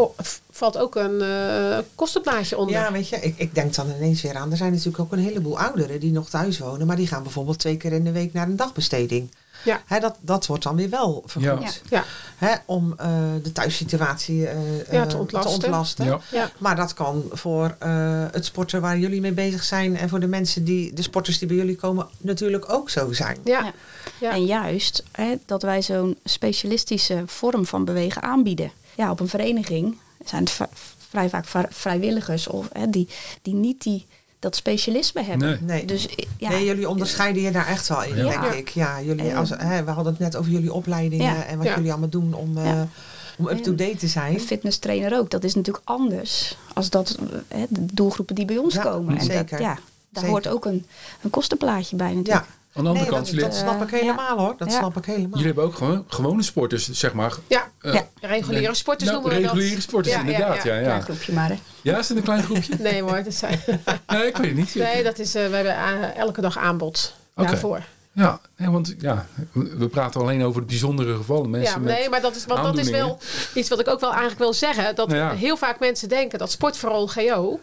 valt 0.50 0.78
ook 0.78 0.94
een 0.94 1.22
uh, 1.22 1.78
kostenplaatje 1.94 2.56
onder. 2.56 2.74
Ja, 2.74 2.92
weet 2.92 3.08
je, 3.08 3.16
ik, 3.16 3.34
ik 3.36 3.54
denk 3.54 3.74
dan 3.74 3.90
ineens 3.96 4.22
weer 4.22 4.36
aan. 4.36 4.50
Er 4.50 4.56
zijn 4.56 4.70
natuurlijk 4.72 4.98
ook 4.98 5.12
een 5.12 5.18
heleboel 5.18 5.58
ouderen 5.58 6.00
die 6.00 6.12
nog 6.12 6.28
thuis 6.28 6.58
wonen. 6.58 6.86
Maar 6.86 6.96
die 6.96 7.06
gaan 7.06 7.22
bijvoorbeeld 7.22 7.58
twee 7.58 7.76
keer 7.76 7.92
in 7.92 8.04
de 8.04 8.12
week 8.12 8.32
naar 8.32 8.48
een 8.48 8.56
dagbesteding. 8.56 9.30
Ja. 9.64 9.82
Hè, 9.86 10.00
dat, 10.00 10.16
dat 10.20 10.46
wordt 10.46 10.62
dan 10.62 10.76
weer 10.76 10.90
wel 10.90 11.22
vergoed. 11.26 11.82
Ja. 11.88 12.04
Hè, 12.36 12.54
om 12.64 12.94
uh, 13.00 13.06
de 13.42 13.52
thuissituatie 13.52 14.36
uh, 14.36 14.48
ja, 14.90 15.06
te 15.06 15.16
ontlasten. 15.16 15.58
Te 15.58 15.66
ontlasten. 15.66 16.20
Ja. 16.30 16.50
Maar 16.58 16.76
dat 16.76 16.94
kan 16.94 17.24
voor 17.30 17.76
uh, 17.82 18.24
het 18.30 18.44
sporten 18.44 18.80
waar 18.80 18.98
jullie 18.98 19.20
mee 19.20 19.32
bezig 19.32 19.64
zijn 19.64 19.96
en 19.96 20.08
voor 20.08 20.20
de 20.20 20.26
mensen 20.26 20.64
die, 20.64 20.92
de 20.92 21.02
sporters 21.02 21.38
die 21.38 21.48
bij 21.48 21.56
jullie 21.56 21.76
komen, 21.76 22.06
natuurlijk 22.18 22.72
ook 22.72 22.90
zo 22.90 23.12
zijn. 23.12 23.38
Ja. 23.44 23.72
ja. 24.20 24.30
En 24.30 24.44
juist 24.44 25.04
hè, 25.12 25.34
dat 25.46 25.62
wij 25.62 25.82
zo'n 25.82 26.18
specialistische 26.24 27.22
vorm 27.26 27.66
van 27.66 27.84
bewegen 27.84 28.22
aanbieden. 28.22 28.72
Ja, 29.00 29.10
op 29.10 29.20
een 29.20 29.28
vereniging 29.28 29.96
zijn 30.24 30.44
het 30.44 30.58
vrij 31.08 31.28
vaak 31.28 31.46
vrijwilligers 31.70 32.46
of 32.46 32.68
hè, 32.72 32.90
die, 32.90 33.08
die 33.42 33.54
niet 33.54 33.82
die 33.82 34.06
dat 34.38 34.56
specialisme 34.56 35.22
hebben. 35.22 35.58
Nee. 35.62 35.84
Dus, 35.84 36.08
ja. 36.38 36.48
nee, 36.48 36.64
jullie 36.64 36.88
onderscheiden 36.88 37.42
je 37.42 37.50
daar 37.50 37.66
echt 37.66 37.88
wel 37.88 38.02
in, 38.02 38.14
denk 38.14 38.44
ik. 38.44 38.68
Ja, 38.68 39.02
jullie, 39.02 39.36
als, 39.36 39.50
hè, 39.56 39.84
we 39.84 39.90
hadden 39.90 40.12
het 40.12 40.22
net 40.22 40.36
over 40.36 40.50
jullie 40.50 40.72
opleidingen 40.72 41.46
en 41.46 41.58
wat 41.58 41.66
jullie 41.66 41.90
allemaal 41.90 42.08
doen 42.08 42.34
om, 42.34 42.56
uh, 42.56 42.82
om 43.38 43.48
up-to-date 43.48 43.96
te 43.96 44.06
zijn. 44.06 44.34
Een 44.34 44.40
fitness 44.40 44.78
trainer 44.78 45.18
ook, 45.18 45.30
dat 45.30 45.44
is 45.44 45.54
natuurlijk 45.54 45.84
anders 45.88 46.56
als 46.74 46.90
dat 46.90 47.18
hè, 47.48 47.64
de 47.68 47.86
doelgroepen 47.94 48.34
die 48.34 48.44
bij 48.44 48.58
ons 48.58 48.78
komen. 48.78 49.18
En 49.18 49.24
zeker. 49.24 49.50
Dat, 49.50 49.60
ja, 49.60 49.78
daar 50.08 50.26
hoort 50.26 50.48
ook 50.48 50.64
een, 50.64 50.86
een 51.22 51.30
kostenplaatje 51.30 51.96
bij 51.96 52.14
natuurlijk. 52.14 52.46
Ja. 52.46 52.58
Aan 52.72 52.84
de 52.84 52.90
andere 52.90 53.06
kant, 53.06 53.30
dat, 53.30 53.40
dat 53.40 53.54
snap 53.54 53.82
ik 53.82 53.90
helemaal 53.90 54.38
hoor. 54.38 54.54
Dat 54.56 54.72
snap 54.72 54.96
ik 54.96 55.04
helemaal. 55.04 55.30
Jullie 55.30 55.46
hebben 55.46 55.64
ook 55.64 55.74
gewoon 55.74 56.04
gewone 56.08 56.42
sporters, 56.42 56.90
zeg 56.90 57.12
maar. 57.12 57.34
Ja, 57.46 57.70
uh, 57.82 57.94
ja. 57.94 58.06
reguliere 58.20 58.74
sporters 58.74 59.10
nou, 59.10 59.22
noemen 59.22 59.40
we 59.40 59.46
reguliere 59.46 59.74
dat. 59.74 59.82
sporters, 59.82 60.14
inderdaad. 60.14 60.62
Ja, 60.62 60.74
ja. 60.74 60.82
Klein 60.82 61.02
groepje 61.02 61.32
maar. 61.32 61.48
Hè. 61.48 61.58
Ja, 61.82 61.98
is 61.98 62.08
het 62.08 62.16
een 62.16 62.22
klein 62.22 62.42
groepje? 62.42 62.74
nee 62.90 63.02
hoor, 63.02 63.22
dat 63.22 63.34
zijn... 63.34 63.60
nee, 64.06 64.26
ik 64.26 64.36
weet 64.36 64.46
het 64.46 64.56
niet. 64.56 64.74
Nee, 64.74 65.02
dat 65.02 65.18
is, 65.18 65.36
uh, 65.36 65.46
we 65.46 65.54
hebben 65.54 65.74
uh, 65.74 66.16
elke 66.16 66.40
dag 66.40 66.58
aanbod 66.58 67.14
okay. 67.34 67.50
daarvoor. 67.50 67.82
Ja, 68.12 68.40
nee, 68.60 68.70
want 68.70 68.94
ja, 68.98 69.26
we 69.52 69.88
praten 69.88 70.20
alleen 70.20 70.44
over 70.44 70.60
de 70.60 70.66
bijzondere 70.66 71.16
gevallen. 71.16 71.50
Mensen 71.50 71.84
ja, 71.84 71.92
nee, 71.92 72.08
maar 72.08 72.20
dat 72.20 72.36
is, 72.36 72.44
want 72.46 72.62
dat 72.62 72.78
is 72.78 72.90
wel 72.90 73.18
iets 73.54 73.68
wat 73.68 73.80
ik 73.80 73.88
ook 73.88 74.00
wel 74.00 74.10
eigenlijk 74.10 74.40
wil 74.40 74.52
zeggen. 74.52 74.94
Dat 74.94 75.08
nou 75.08 75.36
heel 75.36 75.56
vaak 75.56 75.80
mensen 75.80 76.08
denken 76.08 76.38
dat 76.38 76.50
sport 76.50 76.76
vooral 76.76 77.06
GO 77.06 77.60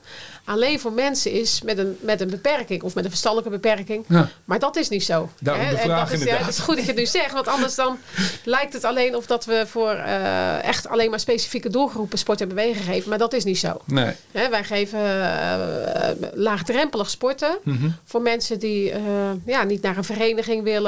alleen 0.48 0.80
voor 0.80 0.92
mensen 0.92 1.32
is 1.32 1.62
met 1.62 1.78
een, 1.78 1.98
met 2.00 2.22
een 2.22 2.30
beperking 2.30 2.84
of 2.84 2.96
met 2.96 3.04
een 3.04 3.10
verstandelijke 3.10 3.52
beperking. 3.52 4.06
Ja. 4.08 4.30
Maar 4.46 4.60
dat 4.60 4.76
is 4.76 4.90
niet 4.90 5.04
zo. 5.04 5.30
Hè? 5.44 5.52
En 5.52 5.88
dat 5.88 6.12
is, 6.12 6.24
ja, 6.24 6.36
het 6.36 6.48
is 6.48 6.60
goed 6.60 6.76
dat 6.76 6.86
je 6.86 6.92
het 6.92 7.00
nu 7.00 7.06
zegt, 7.06 7.32
want 7.32 7.48
anders 7.48 7.76
dan 7.76 7.98
lijkt 8.44 8.74
het 8.74 8.84
alleen 8.84 9.16
of 9.16 9.26
dat 9.26 9.46
we 9.46 9.64
voor 9.68 9.94
uh, 9.94 10.64
echt 10.64 10.88
alleen 10.88 11.10
maar 11.10 11.20
specifieke 11.20 11.70
doelgroepen 11.70 12.18
sport 12.18 12.42
en 12.42 12.48
bewegen 12.48 12.84
geven. 12.84 13.10
Maar 13.10 13.18
dat 13.18 13.34
is 13.34 13.44
niet 13.44 13.58
zo. 13.58 13.82
Nee. 13.86 14.14
Hè, 14.32 14.50
wij 14.50 14.64
geven 14.64 15.00
uh, 15.00 16.10
laagdrempelig 16.34 17.10
sporten 17.10 17.58
mm 17.64 17.96
voor 18.04 18.22
mensen 18.22 18.60
die 18.60 18.92
uh, 18.92 18.98
ja, 19.46 19.64
niet 19.64 19.82
naar 19.82 19.98
een 19.98 20.04
vereniging 20.04 20.64
willen, 20.64 20.87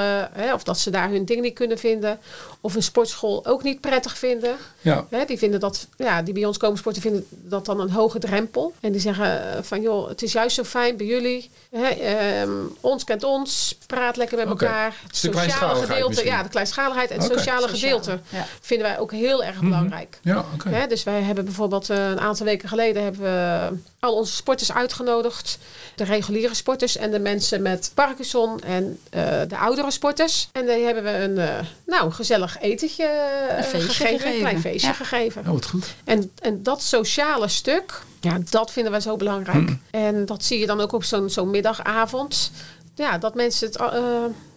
of 0.53 0.63
dat 0.63 0.79
ze 0.79 0.89
daar 0.89 1.09
hun 1.09 1.25
ding 1.25 1.41
niet 1.41 1.53
kunnen 1.53 1.77
vinden, 1.77 2.19
of 2.62 2.76
een 2.76 2.84
sportschool 2.84 3.45
ook 3.45 3.63
niet 3.63 3.82
prettig 3.82 4.17
vinden. 4.17 4.56
Ja. 4.82 5.06
Hè, 5.10 5.26
die 5.26 5.38
vinden 5.38 5.60
dat, 5.60 5.88
ja, 5.98 6.22
die 6.22 6.34
bij 6.34 6.45
ons 6.45 6.58
komen 6.58 6.78
sporten, 6.78 7.02
vinden 7.02 7.26
dat 7.30 7.65
dan 7.65 7.80
een 7.80 7.89
hoge 7.89 8.19
drempel. 8.19 8.74
En 8.80 8.91
die 8.91 9.02
zeggen 9.02 9.56
eh, 9.56 9.63
van 9.63 9.82
joh, 9.82 10.08
het 10.08 10.22
is 10.22 10.32
juist 10.32 10.56
zo 10.56 10.63
fijn 10.63 10.98
bij 10.98 11.06
jullie. 11.06 11.50
Hè, 11.72 11.88
ehm, 11.88 12.52
ons 12.82 13.04
kent 13.04 13.24
ons, 13.24 13.78
praat 13.88 14.17
lekker 14.17 14.38
met 14.38 14.48
elkaar. 14.48 14.95
Het 15.08 15.15
sociale 15.15 15.86
gedeelte, 15.86 16.26
ja, 16.26 16.43
de 16.43 16.50
kleinschaligheid 16.50 17.12
en 17.12 17.19
het 17.19 17.32
sociale 17.32 17.67
gedeelte 17.67 18.19
vinden 18.62 18.88
wij 18.88 19.00
ook 19.00 19.12
heel 19.12 19.43
erg 19.43 19.56
mhm. 19.56 19.65
belangrijk. 19.65 20.19
Ja, 20.22 20.45
Hè, 20.69 20.88
dus 20.88 21.04
wij 21.04 21.22
hebben 21.22 21.45
bijvoorbeeld 21.45 21.89
eh, 21.89 22.10
een 22.10 22.19
aantal 22.19 22.45
weken 22.45 22.69
geleden 22.69 23.04
hebben 23.04 23.22
we 23.22 23.69
al 24.00 24.15
onze 24.15 24.36
sporters 24.36 24.72
uitgenodigd. 24.72 25.58
De 25.95 26.04
reguliere 26.04 26.54
sporters 26.54 26.98
en 26.98 27.12
de 27.12 27.19
mensen 27.19 27.62
met 27.62 27.91
Parkinson 27.93 28.62
en 28.62 29.00
uh, 29.15 29.22
de 29.48 29.58
oudere 29.58 29.91
sporters. 29.91 30.50
En 30.52 30.65
die 30.65 30.84
hebben 30.84 31.04
we 31.04 31.10
een 31.10 31.65
nou, 31.86 32.12
gezellig 32.12 32.48
etentje 32.59 33.09
gegeven, 33.62 34.33
een 34.33 34.39
klein 34.39 34.59
feestje 34.59 34.93
gegeven. 34.93 35.41
Oh, 35.41 35.51
wat 35.51 35.65
goed. 35.65 35.93
En, 36.03 36.31
en 36.41 36.63
dat 36.63 36.81
sociale 36.81 37.47
stuk, 37.47 38.01
ja, 38.19 38.38
dat 38.49 38.71
vinden 38.71 38.91
wij 38.91 39.01
zo 39.01 39.15
belangrijk. 39.15 39.67
Hmm. 39.67 39.81
En 39.91 40.25
dat 40.25 40.43
zie 40.43 40.59
je 40.59 40.65
dan 40.65 40.81
ook 40.81 40.91
op 40.91 41.03
zo'n 41.03 41.29
zo'n 41.29 41.49
middagavond. 41.49 42.51
Ja, 42.95 43.17
dat 43.17 43.35
mensen 43.35 43.67
het 43.67 43.79
uh, 43.79 43.88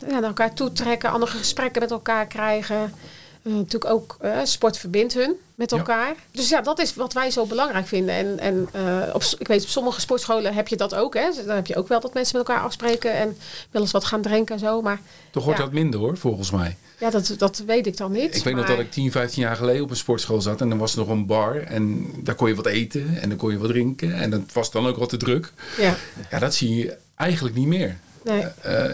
ja, 0.09 0.19
naar 0.19 0.23
elkaar 0.23 0.55
toetrekken, 0.55 1.11
andere 1.11 1.33
gesprekken 1.33 1.83
met 1.83 1.91
elkaar 1.91 2.27
krijgen. 2.27 2.95
Uh, 3.43 3.55
natuurlijk 3.55 3.93
ook 3.93 4.17
uh, 4.25 4.39
sport 4.45 4.79
verbindt 4.79 5.15
hun 5.15 5.37
met 5.55 5.73
elkaar. 5.73 6.15
Dus 6.31 6.49
ja, 6.49 6.61
dat 6.61 6.79
is 6.79 6.95
wat 6.95 7.13
wij 7.13 7.31
zo 7.31 7.47
belangrijk 7.47 7.87
vinden. 7.87 8.15
En, 8.15 8.39
en 8.39 8.69
uh, 8.77 9.15
op, 9.15 9.23
ik 9.39 9.47
weet, 9.47 9.63
op 9.63 9.69
sommige 9.69 10.01
sportscholen 10.01 10.55
heb 10.55 10.69
je 10.69 10.77
dat 10.77 10.95
ook. 10.95 11.15
Hè. 11.15 11.31
Dan 11.47 11.57
heb 11.57 11.67
je 11.67 11.77
ook 11.77 11.89
wel 11.89 12.01
dat 12.01 12.15
mensen 12.15 12.39
met 12.39 12.49
elkaar 12.49 12.65
afspreken 12.65 13.13
en 13.13 13.37
wel 13.71 13.83
eens 13.83 13.91
wat 13.91 14.05
gaan 14.05 14.23
drinken 14.23 14.55
en 14.55 14.61
zo. 14.61 14.83
Maar, 14.83 15.01
Toch 15.31 15.45
wordt 15.45 15.61
dat 15.61 15.73
minder 15.73 16.01
hoor, 16.01 16.17
volgens 16.17 16.51
mij. 16.51 16.77
Ja, 16.99 17.11
dat, 17.11 17.35
dat 17.39 17.63
weet 17.67 17.87
ik 17.87 17.97
dan 17.97 18.13
niet. 18.13 18.37
Ik 18.37 18.45
weet 18.45 18.55
nog 18.55 18.67
dat 18.67 18.79
ik 18.79 18.91
10, 18.91 19.11
15 19.11 19.43
jaar 19.43 19.57
geleden 19.57 19.83
op 19.83 19.91
een 19.91 19.97
sportschool 19.97 20.41
zat. 20.41 20.61
En 20.61 20.69
dan 20.69 20.79
was 20.79 20.93
er 20.93 20.99
nog 20.99 21.09
een 21.09 21.27
bar. 21.27 21.57
En 21.63 22.11
daar 22.25 22.35
kon 22.35 22.49
je 22.49 22.55
wat 22.55 22.67
eten. 22.67 23.19
En 23.21 23.29
dan 23.29 23.39
kon 23.39 23.51
je 23.51 23.59
wat 23.59 23.69
drinken. 23.69 24.15
En 24.15 24.31
dat 24.31 24.41
was 24.53 24.71
dan 24.71 24.87
ook 24.87 24.97
wat 24.97 25.09
te 25.09 25.17
druk. 25.17 25.53
Ja, 25.79 25.97
ja 26.31 26.39
dat 26.39 26.55
zie 26.55 26.77
je 26.77 26.97
eigenlijk 27.17 27.57
niet 27.57 27.67
meer. 27.67 27.99
Nee. 28.25 28.45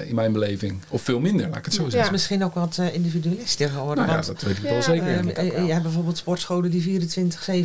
in 0.07 0.15
mijn 0.15 0.33
beleving. 0.33 0.81
Of 0.89 1.03
veel 1.03 1.21
minder, 1.21 1.49
laat 1.49 1.59
ik 1.59 1.65
het 1.65 1.75
zo 1.75 1.83
zeggen. 1.83 1.99
Het 1.99 2.07
is 2.07 2.13
misschien 2.13 2.45
ook 2.45 2.55
wat 2.55 2.79
individualister 2.93 3.69
geworden. 3.69 4.07
Nou, 4.07 4.19
ja, 4.19 4.27
dat 4.27 4.43
weet 4.43 4.57
ik 4.57 4.63
wel 4.63 4.83
zeker. 4.83 5.65
je 5.65 5.73
hebt 5.73 5.83
bijvoorbeeld 5.83 6.17
sportscholen 6.17 6.71
die 6.71 7.01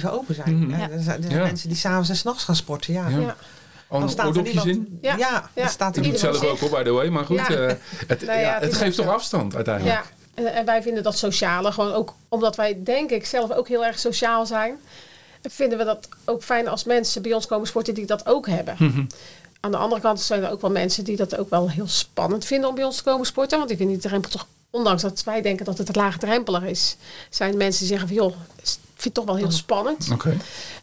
24-7 0.01 0.09
open 0.09 0.35
zijn. 0.35 0.57
Mm 0.57 0.73
Er 0.73 1.01
zijn 1.01 1.21
mensen 1.29 1.69
die 1.69 1.77
s'avonds 1.77 2.09
en 2.09 2.15
s'nachts 2.15 2.43
gaan 2.43 2.55
sporten. 2.55 2.93
ja. 2.93 3.35
Dan 3.99 4.09
staat 4.09 4.35
er 4.35 4.41
niemand, 4.41 4.67
in? 4.67 4.99
Ja, 5.01 5.15
ja, 5.17 5.49
ja. 5.53 5.67
staat 5.67 5.95
er 5.95 6.03
doet 6.03 6.19
zelf 6.19 6.43
ook 6.43 6.61
op, 6.61 6.69
by 6.69 6.83
the 6.83 6.91
way. 6.91 7.07
Maar 7.07 7.25
goed, 7.25 7.49
uh, 7.49 7.71
het, 8.07 8.25
nou 8.25 8.39
ja, 8.39 8.53
het, 8.53 8.63
het 8.63 8.75
geeft 8.75 8.95
toch 8.95 9.07
afstand 9.07 9.55
uiteindelijk. 9.55 9.95
Ja, 9.95 10.03
en, 10.33 10.53
en, 10.53 10.65
wij 10.65 10.81
vinden 10.81 11.03
dat 11.03 11.17
sociale 11.17 11.71
gewoon 11.71 11.93
ook... 11.93 12.15
omdat 12.29 12.55
wij 12.55 12.83
denk 12.83 13.09
ik 13.09 13.25
zelf 13.25 13.51
ook 13.51 13.67
heel 13.67 13.85
erg 13.85 13.99
sociaal 13.99 14.45
zijn... 14.45 14.75
vinden 15.41 15.77
we 15.77 15.83
dat 15.83 16.07
ook 16.25 16.43
fijn 16.43 16.67
als 16.67 16.83
mensen 16.83 17.21
bij 17.21 17.33
ons 17.33 17.45
komen 17.45 17.67
sporten 17.67 17.93
die 17.93 18.05
dat 18.05 18.25
ook 18.25 18.47
hebben. 18.47 18.75
Mm 18.79 19.07
Aan 19.65 19.71
de 19.71 19.77
andere 19.77 20.01
kant 20.01 20.21
zijn 20.21 20.43
er 20.43 20.51
ook 20.51 20.61
wel 20.61 20.71
mensen 20.71 21.03
die 21.03 21.15
dat 21.15 21.37
ook 21.37 21.49
wel 21.49 21.69
heel 21.69 21.87
spannend 21.87 22.45
vinden... 22.45 22.69
om 22.69 22.75
bij 22.75 22.83
ons 22.83 22.97
te 22.97 23.03
komen 23.03 23.25
sporten. 23.25 23.57
Want 23.57 23.69
die 23.69 23.77
vinden 23.77 23.99
die 23.99 24.09
drempel 24.09 24.31
toch... 24.31 24.47
ondanks 24.69 25.01
dat 25.01 25.23
wij 25.23 25.41
denken 25.41 25.65
dat 25.65 25.77
het 25.77 25.87
een 25.87 26.01
laagdrempelig 26.01 26.63
is... 26.63 26.95
zijn 27.29 27.57
mensen 27.57 27.79
die 27.79 27.89
zeggen 27.89 28.07
van... 28.07 28.17
joh, 28.17 28.35
vind 29.03 29.03
het 29.03 29.13
toch 29.13 29.25
wel 29.25 29.35
heel 29.35 29.51
spannend. 29.51 30.09
Okay. 30.11 30.37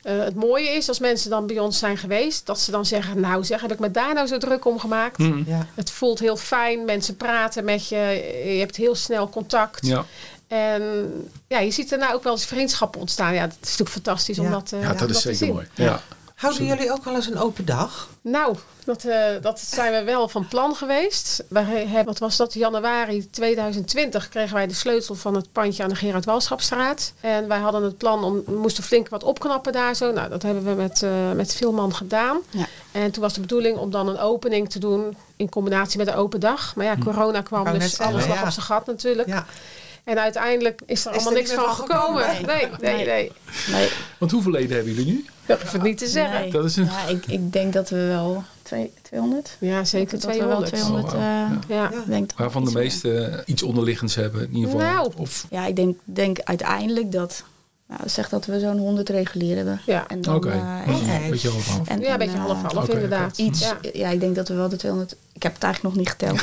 Uh, 0.05 0.25
het 0.25 0.35
mooie 0.35 0.69
is 0.69 0.89
als 0.89 0.99
mensen 0.99 1.31
dan 1.31 1.47
bij 1.47 1.59
ons 1.59 1.79
zijn 1.79 1.97
geweest, 1.97 2.47
dat 2.47 2.61
ze 2.61 2.71
dan 2.71 2.87
zeggen: 2.87 3.21
Nou, 3.21 3.45
zeg, 3.45 3.61
heb 3.61 3.73
ik 3.73 3.79
me 3.79 3.91
daar 3.91 4.15
nou 4.15 4.27
zo 4.27 4.39
druk 4.39 4.65
om 4.65 4.79
gemaakt? 4.79 5.19
Mm. 5.19 5.45
Ja. 5.47 5.67
Het 5.75 5.91
voelt 5.91 6.19
heel 6.19 6.37
fijn, 6.37 6.85
mensen 6.85 7.17
praten 7.17 7.65
met 7.65 7.89
je, 7.89 7.97
je 8.45 8.59
hebt 8.59 8.77
heel 8.77 8.95
snel 8.95 9.29
contact. 9.29 9.87
Ja. 9.87 10.05
En 10.49 10.83
ja, 11.49 11.59
je 11.59 11.71
ziet 11.71 11.93
er 11.93 11.99
nou 11.99 12.15
ook 12.15 12.23
wel 12.23 12.33
eens 12.33 12.45
vriendschappen 12.45 13.01
ontstaan. 13.01 13.35
Ja, 13.35 13.47
dat 13.47 13.57
is 13.61 13.71
natuurlijk 13.71 13.91
fantastisch 13.91 14.37
ja. 14.37 14.43
om 14.43 14.51
dat, 14.51 14.73
uh, 14.75 14.83
ja, 14.83 14.93
dat 14.93 15.11
is 15.11 15.21
zeker 15.21 15.47
mooi. 15.47 15.69
Ja. 15.75 16.03
Houden 16.41 16.65
jullie 16.65 16.93
ook 16.93 17.05
wel 17.05 17.15
eens 17.15 17.27
een 17.27 17.39
open 17.39 17.65
dag? 17.65 18.09
Nou, 18.21 18.57
dat, 18.85 19.05
uh, 19.05 19.15
dat 19.41 19.61
zijn 19.61 19.93
we 19.93 20.05
wel 20.05 20.29
van 20.29 20.49
plan 20.49 20.75
geweest. 20.75 21.45
Wij 21.49 21.65
hebben, 21.65 22.05
wat 22.05 22.19
was 22.19 22.37
dat, 22.37 22.55
januari 22.55 23.31
2020 23.31 24.29
kregen 24.29 24.55
wij 24.55 24.67
de 24.67 24.75
sleutel 24.75 25.15
van 25.15 25.35
het 25.35 25.53
pandje 25.53 25.83
aan 25.83 25.89
de 25.89 25.95
Gerard 25.95 26.25
Walschapstraat. 26.25 27.13
En 27.21 27.49
wij 27.49 27.59
hadden 27.59 27.83
het 27.83 27.99
plan 27.99 28.25
om, 28.25 28.43
we 28.47 28.57
moesten 28.57 28.85
flink 28.85 29.09
wat 29.09 29.23
opknappen 29.23 29.73
daar 29.73 29.95
zo. 29.95 30.13
Nou, 30.13 30.29
dat 30.29 30.43
hebben 30.43 30.65
we 30.65 30.71
met, 30.71 31.03
uh, 31.03 31.33
met 31.33 31.55
veel 31.55 31.73
man 31.73 31.95
gedaan. 31.95 32.39
Ja. 32.51 32.67
En 32.93 33.11
toen 33.11 33.23
was 33.23 33.35
de 33.35 33.41
bedoeling 33.41 33.77
om 33.77 33.91
dan 33.91 34.09
een 34.09 34.19
opening 34.19 34.71
te 34.71 34.79
doen 34.79 35.17
in 35.37 35.49
combinatie 35.49 35.99
met 35.99 36.09
een 36.09 36.15
open 36.15 36.41
dag. 36.41 36.77
Maar 36.77 36.87
ja, 36.87 36.95
hm. 36.95 37.03
corona 37.03 37.41
kwam, 37.41 37.79
dus 37.79 37.99
alles 37.99 38.27
lag 38.27 38.43
op 38.43 38.51
zijn 38.51 38.67
gat 38.67 38.87
natuurlijk. 38.87 39.29
Ja. 39.29 39.47
En 40.05 40.21
uiteindelijk 40.21 40.81
is 40.87 41.05
er 41.05 41.13
allemaal 41.13 41.33
niks 41.33 41.53
van 41.53 41.75
gekomen. 41.75 42.27
Nee. 42.47 42.69
Nee, 42.81 43.05
nee, 43.07 43.33
nee, 43.71 43.91
Want 44.19 44.31
hoeveel 44.31 44.53
leden 44.53 44.77
hebben 44.77 44.95
jullie 44.95 45.13
nu? 45.13 45.25
Dat 45.51 45.63
hoef 45.63 45.75
ik 45.75 45.83
niet 45.83 45.99
te 45.99 46.07
zeggen. 46.07 46.51
Dat 46.51 46.65
is 46.65 46.77
een... 46.77 46.85
ja, 46.85 47.07
ik, 47.07 47.27
ik 47.27 47.53
denk 47.53 47.73
dat 47.73 47.91
we 47.91 48.07
wel 48.07 48.45
200. 49.03 49.57
Ja, 49.61 49.85
zeker 49.85 50.19
200. 50.19 50.67
200 50.67 51.05
oh, 51.05 51.13
wow. 51.13 51.21
uh, 51.21 51.49
ja. 51.69 51.91
Denk 52.07 52.33
Waarvan 52.37 52.65
de 52.65 52.73
meeste 52.73 53.43
iets 53.47 53.63
onderliggends 53.63 54.15
hebben 54.15 54.41
in 54.41 54.55
ieder 54.55 54.71
geval. 54.71 54.87
Nou. 54.87 55.13
Of... 55.17 55.47
Ja, 55.51 55.67
ik 55.67 55.77
denk, 55.77 55.99
denk 56.05 56.39
uiteindelijk 56.41 57.13
dat 57.13 57.45
nou, 57.91 58.09
zeg 58.09 58.29
dat 58.29 58.47
we 58.47 58.61
zo'n 58.61 58.79
100 58.79 59.09
regulier 59.09 59.57
hebben. 59.57 59.81
Ja. 59.87 60.07
Oké. 60.19 60.31
Okay. 60.31 60.57
Uh, 60.89 61.25
een 61.25 61.31
beetje 61.31 61.49
half-half. 61.49 61.89
Ja, 62.01 62.13
een 62.13 62.19
beetje 62.19 62.39
half-half 62.39 62.89
uh, 62.89 62.95
inderdaad. 62.95 63.33
Okay. 63.33 63.47
Iets, 63.47 63.61
ja. 63.61 63.79
ja. 63.93 64.09
ik 64.09 64.21
denk 64.21 64.35
dat 64.35 64.49
we 64.49 64.55
wel 64.55 64.69
de 64.69 64.77
200... 64.77 65.17
Ik 65.33 65.43
heb 65.43 65.55
het 65.55 65.63
eigenlijk 65.63 65.95
nog 65.95 66.05
niet 66.05 66.11
geteld. 66.11 66.41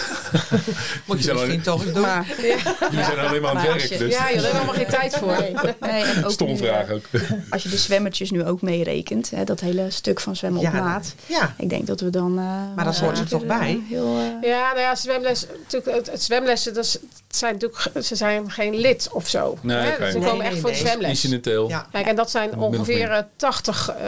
Moet 1.07 1.23
je 1.23 1.33
misschien 1.33 1.61
toch 1.61 1.83
eens 1.83 1.93
doen. 1.93 2.01
Maar, 2.01 2.27
ja. 2.41 2.57
Jullie 2.91 3.05
zijn 3.05 3.19
alleen 3.19 3.41
maar 3.41 3.49
aan 3.49 3.57
het 3.57 3.67
werk. 3.67 3.99
Dus. 3.99 4.13
Ja, 4.13 4.29
je 4.29 4.39
hebt 4.39 4.51
helemaal 4.51 4.73
geen 4.73 4.87
tijd 4.87 5.15
voor. 5.15 5.37
Nee. 5.39 5.53
Nee, 5.79 6.03
en 6.03 6.25
ook 6.25 6.31
Stom 6.39 6.57
vraag 6.57 6.89
ook. 6.89 7.03
Als 7.49 7.63
je 7.63 7.69
de 7.69 7.77
zwemmertjes 7.77 8.31
nu 8.31 8.45
ook 8.45 8.61
meerekent. 8.61 9.29
Hè, 9.29 9.43
dat 9.43 9.59
hele 9.59 9.91
stuk 9.91 10.19
van 10.19 10.35
zwemmen 10.35 10.65
op 10.65 10.71
maat. 10.71 11.15
Ja. 11.25 11.55
Ik 11.57 11.69
denk 11.69 11.87
dat 11.87 11.99
we 11.99 12.09
dan... 12.09 12.31
Uh, 12.39 12.45
maar 12.75 12.85
dat 12.85 12.97
hoort 12.97 13.19
er 13.19 13.27
toch 13.27 13.45
bij? 13.45 13.81
Heel, 13.89 14.17
ja, 14.41 14.67
nou 14.67 14.79
ja, 14.79 14.95
zwemles, 14.95 15.45
natuurlijk, 15.61 15.97
het, 15.97 16.11
het 16.11 16.23
zwemlessen, 16.23 16.73
dat 16.73 16.83
is, 16.83 16.97
zijn 17.35 17.53
natuurlijk, 17.53 18.05
ze 18.05 18.15
zijn 18.15 18.51
geen 18.51 18.75
lid 18.75 19.09
of 19.11 19.27
zo. 19.27 19.57
Nee, 19.61 19.77
hè? 19.77 19.93
okay. 19.93 20.11
Ze 20.11 20.19
komen 20.19 20.45
echt 20.45 20.59
voor 20.59 20.69
de 20.69 20.75
zwemles. 20.75 21.09
Incidenteel. 21.09 21.69
Ja. 21.69 21.87
Kijk, 21.91 22.05
en 22.05 22.15
dat 22.15 22.31
zijn 22.31 22.57
ongeveer 22.57 23.27
80 23.35 23.93
uh, 24.01 24.07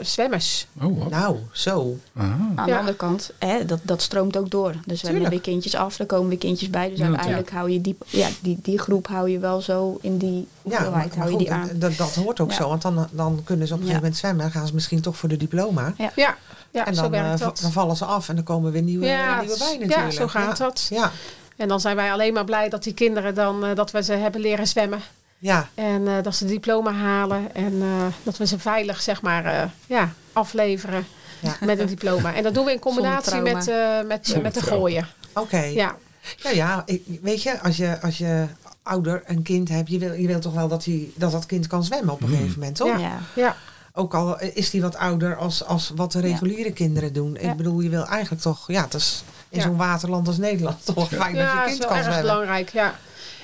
zwemmers. 0.00 0.66
Oh, 0.82 1.06
Nou, 1.06 1.36
zo. 1.52 1.96
Aha. 2.16 2.36
Aan 2.54 2.66
de 2.66 2.78
andere 2.78 2.96
kant, 2.96 3.30
hè, 3.38 3.64
dat, 3.64 3.78
dat 3.82 4.02
stroomt 4.02 4.36
ook 4.36 4.50
door. 4.50 4.74
Dus 4.86 5.02
we 5.02 5.08
hebben 5.08 5.30
weer 5.30 5.40
kindjes 5.40 5.74
af, 5.74 5.98
er 5.98 6.06
komen 6.06 6.28
weer 6.28 6.38
kindjes 6.38 6.70
bij. 6.70 6.90
Dus 6.90 7.00
uiteindelijk 7.00 7.50
hou 7.50 7.70
je 7.70 7.80
die, 7.80 7.96
ja, 8.06 8.28
die, 8.40 8.58
die 8.62 8.78
groep 8.78 9.06
hou 9.06 9.30
je 9.30 9.38
wel 9.38 9.60
zo 9.60 9.98
in 10.00 10.18
die 10.18 10.48
hoeveelheid, 10.62 11.16
hou 11.16 11.30
je 11.30 11.36
die 11.36 11.52
aan. 11.52 11.68
Dat, 11.74 11.96
dat 11.96 12.14
hoort 12.14 12.40
ook 12.40 12.52
zo, 12.52 12.68
want 12.68 12.82
dan, 12.82 13.08
dan 13.10 13.40
kunnen 13.44 13.66
ze 13.66 13.72
op 13.72 13.78
een 13.78 13.86
gegeven 13.86 14.04
moment 14.04 14.20
zwemmen. 14.20 14.42
Dan 14.42 14.52
gaan 14.52 14.66
ze 14.66 14.74
misschien 14.74 15.00
toch 15.00 15.16
voor 15.16 15.28
de 15.28 15.36
diploma. 15.36 15.94
Ja, 15.98 16.12
ja. 16.16 16.36
ja 16.70 16.86
en 16.86 16.94
dan, 16.94 17.14
uh, 17.14 17.38
dan 17.38 17.72
vallen 17.72 17.96
ze 17.96 18.04
af 18.04 18.28
en 18.28 18.34
dan 18.34 18.44
komen 18.44 18.72
weer 18.72 18.82
nieuwe, 18.82 19.06
nieuwe 19.06 19.58
bij 19.58 19.78
natuurlijk. 19.78 19.92
Ja, 19.92 20.10
zo 20.10 20.28
gaat 20.28 20.56
dat. 20.56 20.86
Ja. 20.90 21.12
En 21.56 21.68
dan 21.68 21.80
zijn 21.80 21.96
wij 21.96 22.12
alleen 22.12 22.32
maar 22.32 22.44
blij 22.44 22.68
dat 22.68 22.82
die 22.82 22.94
kinderen 22.94 23.34
dan, 23.34 23.64
uh, 23.64 23.74
dat 23.74 23.90
we 23.90 24.02
ze 24.02 24.12
hebben 24.12 24.40
leren 24.40 24.66
zwemmen. 24.66 25.00
Ja. 25.38 25.68
En 25.74 26.02
uh, 26.02 26.22
dat 26.22 26.34
ze 26.34 26.44
diploma 26.44 26.92
halen 26.92 27.54
en 27.54 27.72
uh, 27.72 28.06
dat 28.22 28.36
we 28.36 28.46
ze 28.46 28.58
veilig 28.58 29.02
zeg 29.02 29.22
maar 29.22 29.70
ja, 29.86 30.12
afleveren 30.32 31.06
ja. 31.40 31.56
met 31.60 31.78
een 31.78 31.86
diploma. 31.86 32.34
En 32.34 32.42
dat 32.42 32.54
doen 32.54 32.64
we 32.64 32.72
in 32.72 32.78
combinatie 32.78 33.40
met, 33.40 33.72
met, 34.06 34.42
met 34.42 34.54
de 34.54 34.62
gooien. 34.62 35.08
Oké. 35.34 35.62
Ja. 35.62 35.96
Ja, 36.36 36.50
ja, 36.50 36.84
weet 37.22 37.42
je, 37.42 37.60
als 37.60 37.76
je, 37.76 38.00
als 38.00 38.18
je 38.18 38.46
ouder 38.82 39.22
een 39.26 39.42
kind 39.42 39.68
hebt, 39.68 39.88
je 39.88 39.98
wil, 39.98 40.12
je 40.12 40.26
wil 40.26 40.40
toch 40.40 40.54
wel 40.54 40.68
dat, 40.68 40.84
die, 40.84 41.12
dat 41.16 41.32
dat 41.32 41.46
kind 41.46 41.66
kan 41.66 41.84
zwemmen 41.84 42.14
op 42.14 42.20
een 42.20 42.28
mm. 42.28 42.34
gegeven 42.34 42.58
moment, 42.58 42.76
toch? 42.76 43.00
Ja. 43.00 43.18
ja. 43.34 43.56
Ook 43.92 44.14
al 44.14 44.40
is 44.40 44.70
die 44.70 44.82
wat 44.82 44.96
ouder 44.96 45.36
als, 45.36 45.64
als 45.64 45.92
wat 45.94 46.12
de 46.12 46.20
reguliere 46.20 46.72
kinderen 46.72 47.12
doen. 47.12 47.36
Ik 47.36 47.56
bedoel, 47.56 47.80
je 47.80 47.88
wil 47.88 48.06
eigenlijk 48.06 48.42
toch, 48.42 48.64
ja, 48.66 48.82
het 48.82 48.94
is 48.94 49.24
in 49.52 49.60
zo'n 49.60 49.76
waterland 49.76 50.26
als 50.26 50.38
Nederland 50.38 50.84
toch 50.94 51.08
fijn 51.08 51.34
dat 51.34 51.50
je 51.52 51.62
kind 51.64 51.78
kan 51.84 51.88
zwemmen. 51.88 51.88
Ja, 51.88 52.02
dat 52.02 52.06
is 52.06 52.06
erg 52.06 52.20
belangrijk, 52.20 52.68
ja. 52.68 52.94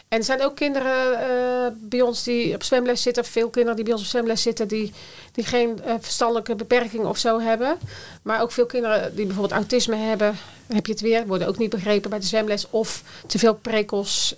En 0.08 0.18
er 0.18 0.24
zijn 0.24 0.42
ook 0.42 0.56
kinderen 0.56 1.12
uh, 1.12 1.66
bij 1.74 2.00
ons 2.00 2.22
die 2.22 2.54
op 2.54 2.62
zwemles 2.62 3.02
zitten, 3.02 3.24
veel 3.24 3.48
kinderen 3.48 3.76
die 3.76 3.84
bij 3.84 3.94
ons 3.94 4.02
op 4.02 4.08
zwemles 4.08 4.42
zitten, 4.42 4.68
die, 4.68 4.92
die 5.32 5.44
geen 5.44 5.80
uh, 5.86 5.92
verstandelijke 6.00 6.54
beperking 6.54 7.04
of 7.04 7.18
zo 7.18 7.40
hebben. 7.40 7.78
Maar 8.22 8.40
ook 8.40 8.52
veel 8.52 8.66
kinderen 8.66 9.14
die 9.16 9.26
bijvoorbeeld 9.26 9.60
autisme 9.60 9.96
hebben, 9.96 10.38
heb 10.66 10.86
je 10.86 10.92
het 10.92 11.00
weer, 11.00 11.26
worden 11.26 11.48
ook 11.48 11.58
niet 11.58 11.70
begrepen 11.70 12.10
bij 12.10 12.18
de 12.18 12.26
zwemles. 12.26 12.66
Of 12.70 13.02
te 13.26 13.38
veel 13.38 13.54
prikkels. 13.54 14.34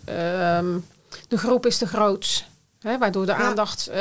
Um, 0.58 0.86
de 1.28 1.38
groep 1.38 1.66
is 1.66 1.78
te 1.78 1.86
groot. 1.86 2.44
Hè, 2.80 2.98
waardoor 2.98 3.26
de 3.26 3.32
ja. 3.32 3.38
aandacht 3.38 3.90
uh, 3.90 3.96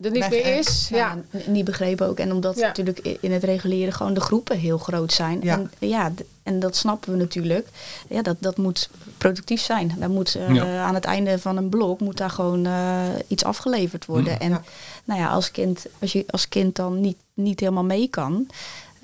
er 0.00 0.10
niet 0.10 0.30
meer 0.30 0.58
is. 0.58 0.88
Ja, 0.90 1.18
ja. 1.30 1.40
niet 1.46 1.64
begrepen 1.64 2.06
ook. 2.06 2.18
En 2.18 2.32
omdat 2.32 2.56
natuurlijk 2.56 2.98
in 3.20 3.32
het 3.32 3.44
reguleren 3.44 3.92
gewoon 3.92 4.14
de 4.14 4.20
groepen 4.20 4.58
heel 4.58 4.78
groot 4.78 5.12
zijn. 5.12 5.40
Ja. 5.42 5.54
En, 5.54 5.70
ja, 5.78 6.12
en 6.42 6.60
dat 6.60 6.76
snappen 6.76 7.12
we 7.12 7.18
natuurlijk. 7.18 7.68
Ja, 8.08 8.22
dat, 8.22 8.36
dat 8.38 8.56
moet 8.56 8.90
productief 9.18 9.60
zijn. 9.60 9.94
Daar 9.98 10.10
moet, 10.10 10.36
uh, 10.36 10.84
Aan 10.84 10.94
het 10.94 11.04
einde 11.04 11.38
van 11.38 11.56
een 11.56 11.68
blok 11.68 12.00
moet 12.00 12.16
daar 12.16 12.30
gewoon 12.30 12.66
uh, 12.66 13.02
iets 13.26 13.44
afgeleverd 13.44 14.06
worden. 14.06 14.32
Mm. 14.32 14.40
En 14.40 14.64
nou 15.04 15.20
ja, 15.20 15.28
als 15.28 15.50
kind, 15.50 15.86
als 15.98 16.12
je 16.12 16.24
als 16.30 16.48
kind 16.48 16.76
dan 16.76 17.00
niet, 17.00 17.16
niet 17.34 17.60
helemaal 17.60 17.84
mee 17.84 18.08
kan. 18.08 18.46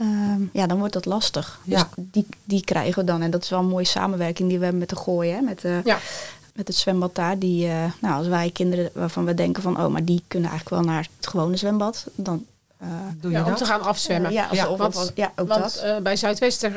Uh, 0.01 0.09
ja, 0.53 0.67
dan 0.67 0.79
wordt 0.79 0.93
dat 0.93 1.05
lastig. 1.05 1.61
Dus 1.65 1.85
die, 1.97 2.27
die 2.45 2.65
krijgen 2.65 3.01
we 3.01 3.05
dan. 3.05 3.23
En 3.23 3.31
dat 3.31 3.43
is 3.43 3.51
wel 3.51 3.59
een 3.59 3.67
mooie 3.67 3.85
samenwerking 3.85 4.49
die 4.49 4.59
we 4.59 4.65
hebben 4.65 4.81
met 4.81 4.91
de 4.91 4.97
gooien. 4.97 5.45
Met, 5.45 5.63
ja 5.85 5.99
met 6.55 6.69
het 6.69 6.77
zwembad 6.77 7.14
daar. 7.14 7.38
Die, 7.38 7.67
uh, 7.67 7.85
nou, 8.01 8.14
als 8.14 8.27
wij 8.27 8.51
kinderen 8.51 8.90
waarvan 8.95 9.25
we 9.25 9.35
denken 9.35 9.62
van, 9.62 9.81
oh, 9.81 9.87
maar 9.87 10.05
die 10.05 10.23
kunnen 10.29 10.51
eigenlijk 10.51 10.83
wel 10.83 10.95
naar 10.95 11.09
het 11.17 11.27
gewone 11.27 11.57
zwembad, 11.57 12.07
dan 12.14 12.45
uh, 12.83 12.88
Doe 13.21 13.31
je 13.31 13.37
ja, 13.37 13.45
om 13.45 13.55
te 13.55 13.64
gaan 13.64 13.83
afzwemmen. 13.83 14.33
Ja, 14.33 14.49
ja, 14.53 14.69
of, 14.69 14.79
want, 14.79 15.12
ja 15.14 15.33
ook 15.37 15.49
want, 15.49 15.62
dat. 15.62 15.83
Uh, 15.85 15.97
bij 15.97 16.17
Zuidwester 16.17 16.71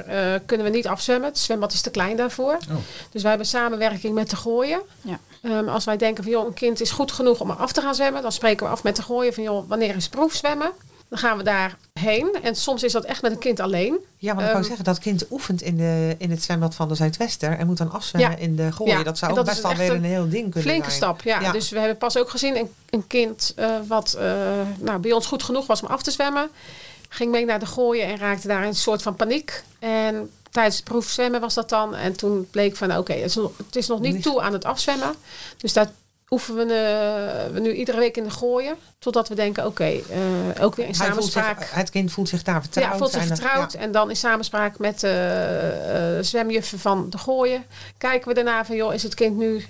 kunnen 0.45 0.65
we 0.65 0.71
niet 0.71 0.87
afzwemmen. 0.87 1.29
Het 1.29 1.37
zwembad 1.37 1.73
is 1.73 1.81
te 1.81 1.89
klein 1.89 2.17
daarvoor. 2.17 2.57
Oh. 2.69 2.75
Dus 3.11 3.21
wij 3.21 3.29
hebben 3.29 3.47
samenwerking 3.47 4.13
met 4.13 4.29
de 4.29 4.35
gooien. 4.35 4.81
Ja. 5.01 5.19
Um, 5.41 5.67
als 5.69 5.85
wij 5.85 5.97
denken 5.97 6.23
van 6.23 6.31
joh, 6.31 6.47
een 6.47 6.53
kind 6.53 6.81
is 6.81 6.91
goed 6.91 7.11
genoeg 7.11 7.39
om 7.39 7.49
er 7.49 7.55
af 7.55 7.71
te 7.71 7.81
gaan 7.81 7.95
zwemmen, 7.95 8.21
dan 8.21 8.31
spreken 8.31 8.65
we 8.65 8.71
af 8.71 8.83
met 8.83 8.95
de 8.95 9.01
gooien 9.01 9.33
van 9.33 9.43
joh, 9.43 9.69
wanneer 9.69 9.95
is 9.95 10.09
proefzwemmen? 10.09 10.71
Dan 11.09 11.19
gaan 11.19 11.37
we 11.37 11.43
daarheen. 11.43 12.37
En 12.41 12.55
soms 12.55 12.83
is 12.83 12.91
dat 12.91 13.03
echt 13.03 13.21
met 13.21 13.31
een 13.31 13.37
kind 13.37 13.59
alleen. 13.59 13.97
Ja, 14.17 14.27
want 14.27 14.39
ik 14.39 14.47
um, 14.47 14.53
wou 14.53 14.63
zeggen, 14.63 14.85
dat 14.85 14.99
kind 14.99 15.31
oefent 15.31 15.61
in, 15.61 15.77
de, 15.77 16.15
in 16.17 16.31
het 16.31 16.43
zwembad 16.43 16.75
van 16.75 16.87
de 16.87 16.95
Zuidwester 16.95 17.57
en 17.57 17.67
moet 17.67 17.77
dan 17.77 17.91
afzwemmen 17.91 18.31
ja. 18.31 18.37
in 18.37 18.55
de 18.55 18.71
gooien. 18.71 18.97
Ja. 18.97 19.03
Dat 19.03 19.17
zou 19.17 19.37
ook 19.37 19.45
best 19.45 19.61
wel 19.61 19.75
weer 19.75 19.91
een 19.91 20.03
heel 20.03 20.29
ding 20.29 20.43
kunnen 20.43 20.61
flinke 20.61 20.85
zijn. 20.85 20.95
stap, 20.95 21.21
ja. 21.21 21.41
ja. 21.41 21.51
Dus 21.51 21.69
we 21.69 21.79
hebben 21.79 21.97
pas 21.97 22.17
ook 22.17 22.29
gezien 22.29 22.57
een, 22.57 22.69
een 22.89 23.07
kind 23.07 23.53
uh, 23.59 23.69
wat 23.87 24.17
uh, 24.19 24.23
nou, 24.79 24.99
bij 24.99 25.11
ons 25.11 25.25
goed 25.25 25.43
genoeg 25.43 25.67
was 25.67 25.81
om 25.81 25.87
af 25.87 26.03
te 26.03 26.11
zwemmen. 26.11 26.49
Ging 27.09 27.31
mee 27.31 27.45
naar 27.45 27.59
de 27.59 27.65
gooien 27.65 28.05
en 28.05 28.17
raakte 28.17 28.47
daar 28.47 28.63
een 28.63 28.75
soort 28.75 29.01
van 29.01 29.15
paniek. 29.15 29.63
En 29.79 30.31
tijdens 30.51 30.75
het 30.75 30.85
proefzwemmen 30.85 31.41
was 31.41 31.53
dat 31.53 31.69
dan. 31.69 31.95
En 31.95 32.15
toen 32.15 32.47
bleek 32.51 32.75
van 32.75 32.89
oké, 32.89 32.99
okay, 32.99 33.21
het, 33.21 33.35
het, 33.35 33.75
is 33.75 33.87
nog 33.87 33.99
niet 33.99 34.21
toe 34.23 34.41
aan 34.41 34.53
het 34.53 34.65
afzwemmen. 34.65 35.15
Dus 35.57 35.73
dat 35.73 35.89
oefenen 36.29 36.67
we, 36.67 37.49
uh, 37.53 37.61
nu 37.61 37.73
iedere 37.73 37.97
week 37.97 38.17
in 38.17 38.23
de 38.23 38.29
gooien. 38.29 38.75
Totdat 38.99 39.27
we 39.27 39.35
denken, 39.35 39.65
oké, 39.65 39.71
okay, 39.71 40.03
uh, 40.57 40.63
ook 40.63 40.75
weer 40.75 40.87
in 40.87 40.95
samenspraak. 40.95 41.59
Zich, 41.59 41.71
het 41.71 41.89
kind 41.89 42.11
voelt 42.11 42.29
zich 42.29 42.43
daar 42.43 42.61
vertrouwd. 42.61 42.91
Ja, 42.91 42.97
voelt 42.97 43.11
zich 43.11 43.25
vertrouwd. 43.25 43.71
Ja. 43.71 43.79
En 43.79 43.91
dan 43.91 44.09
in 44.09 44.15
samenspraak 44.15 44.77
met 44.79 44.99
de 44.99 46.15
uh, 46.17 46.23
zwemjuffen 46.23 46.79
van 46.79 47.09
de 47.09 47.17
gooien. 47.17 47.63
Kijken 47.97 48.27
we 48.27 48.33
daarna 48.33 48.65
van, 48.65 48.75
joh, 48.75 48.93
is 48.93 49.03
het 49.03 49.13
kind 49.13 49.37
nu 49.37 49.65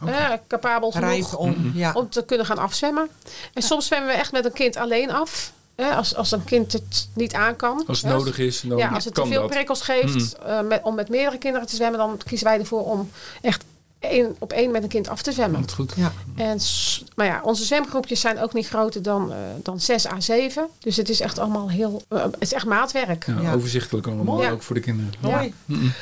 okay. 0.00 0.40
capabel 0.46 0.90
genoeg 0.90 1.36
om, 1.36 1.72
ja. 1.74 1.92
om 1.92 2.08
te 2.08 2.24
kunnen 2.24 2.46
gaan 2.46 2.58
afzwemmen. 2.58 3.08
En 3.54 3.62
soms 3.62 3.86
zwemmen 3.86 4.08
we 4.08 4.16
echt 4.16 4.32
met 4.32 4.44
een 4.44 4.52
kind 4.52 4.76
alleen 4.76 5.10
af. 5.10 5.52
als, 5.76 6.16
als 6.16 6.32
een 6.32 6.44
kind 6.44 6.72
het 6.72 7.08
niet 7.14 7.34
aan 7.34 7.56
kan. 7.56 7.84
Als 7.86 8.02
het 8.02 8.10
nodig 8.10 8.38
is. 8.38 8.60
Dan 8.60 8.78
ja, 8.78 8.88
als 8.88 9.04
het 9.04 9.14
te 9.14 9.26
veel 9.26 9.46
prikkels 9.46 9.80
geeft 9.80 10.36
mm. 10.46 10.66
met, 10.66 10.82
om 10.82 10.94
met 10.94 11.08
meerdere 11.08 11.38
kinderen 11.38 11.66
te 11.66 11.76
zwemmen, 11.76 11.98
dan 11.98 12.20
kiezen 12.26 12.46
wij 12.46 12.58
ervoor 12.58 12.84
om 12.84 13.10
echt 13.40 13.64
één, 14.02 14.36
op 14.38 14.52
één 14.52 14.70
met 14.70 14.82
een 14.82 14.88
kind 14.88 15.08
af 15.08 15.22
te 15.22 15.32
zwemmen. 15.32 15.60
Dat 15.60 15.72
goed. 15.72 15.92
Ja. 15.96 16.12
En, 16.36 16.58
maar 17.14 17.26
ja, 17.26 17.40
onze 17.44 17.64
zwemgroepjes 17.64 18.20
zijn 18.20 18.40
ook 18.40 18.52
niet 18.52 18.68
groter 18.68 19.02
dan, 19.02 19.30
uh, 19.30 19.36
dan 19.62 19.80
6 19.80 20.06
à 20.06 20.20
7. 20.20 20.66
Dus 20.78 20.96
het 20.96 21.08
is 21.08 21.20
echt 21.20 21.38
allemaal 21.38 21.70
heel, 21.70 22.02
uh, 22.08 22.22
het 22.22 22.36
is 22.38 22.52
echt 22.52 22.66
maatwerk. 22.66 23.26
Ja, 23.42 23.52
Overzichtelijk 23.52 24.06
allemaal, 24.06 24.46
ook 24.46 24.62
voor 24.62 24.74
de 24.74 24.80
kinderen. 24.80 25.12
Mooi. 25.20 25.54
Mm 25.64 25.92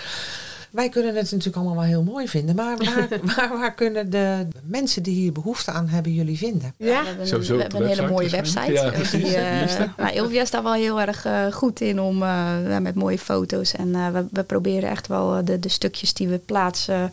wij 0.70 0.88
kunnen 0.88 1.14
het 1.14 1.30
natuurlijk 1.30 1.56
allemaal 1.56 1.74
wel 1.74 1.84
heel 1.84 2.02
mooi 2.02 2.28
vinden. 2.28 2.54
Maar 2.54 2.76
waar, 2.94 3.08
waar, 3.22 3.58
waar, 3.58 3.74
kunnen 3.74 4.10
de 4.10 4.46
mensen 4.62 5.02
die 5.02 5.14
hier 5.14 5.32
behoefte 5.32 5.70
aan 5.70 5.88
hebben 5.88 6.12
jullie 6.12 6.38
vinden? 6.38 6.74
Ja, 6.76 7.00
we 7.00 7.06
hebben, 7.06 7.34
een, 7.34 7.40
we 7.40 7.62
hebben 7.62 7.80
een 7.80 7.86
hele 7.86 8.08
mooie 8.08 8.28
website. 8.28 8.72
Ja. 8.72 8.90
Die, 8.90 9.26
uh, 9.26 9.96
nou, 9.96 10.12
Ilvia 10.14 10.42
is 10.42 10.50
daar 10.50 10.62
wel 10.62 10.72
heel 10.72 11.00
erg 11.00 11.26
uh, 11.26 11.52
goed 11.52 11.80
in 11.80 12.00
om 12.00 12.22
uh, 12.22 12.78
met 12.78 12.94
mooie 12.94 13.18
foto's. 13.18 13.74
En 13.74 14.12
we, 14.12 14.26
we, 14.30 14.42
proberen 14.42 14.90
echt 14.90 15.06
wel 15.06 15.44
de, 15.44 15.58
de 15.58 15.68
stukjes 15.68 16.14
die 16.14 16.28
we 16.28 16.38
plaatsen 16.38 17.12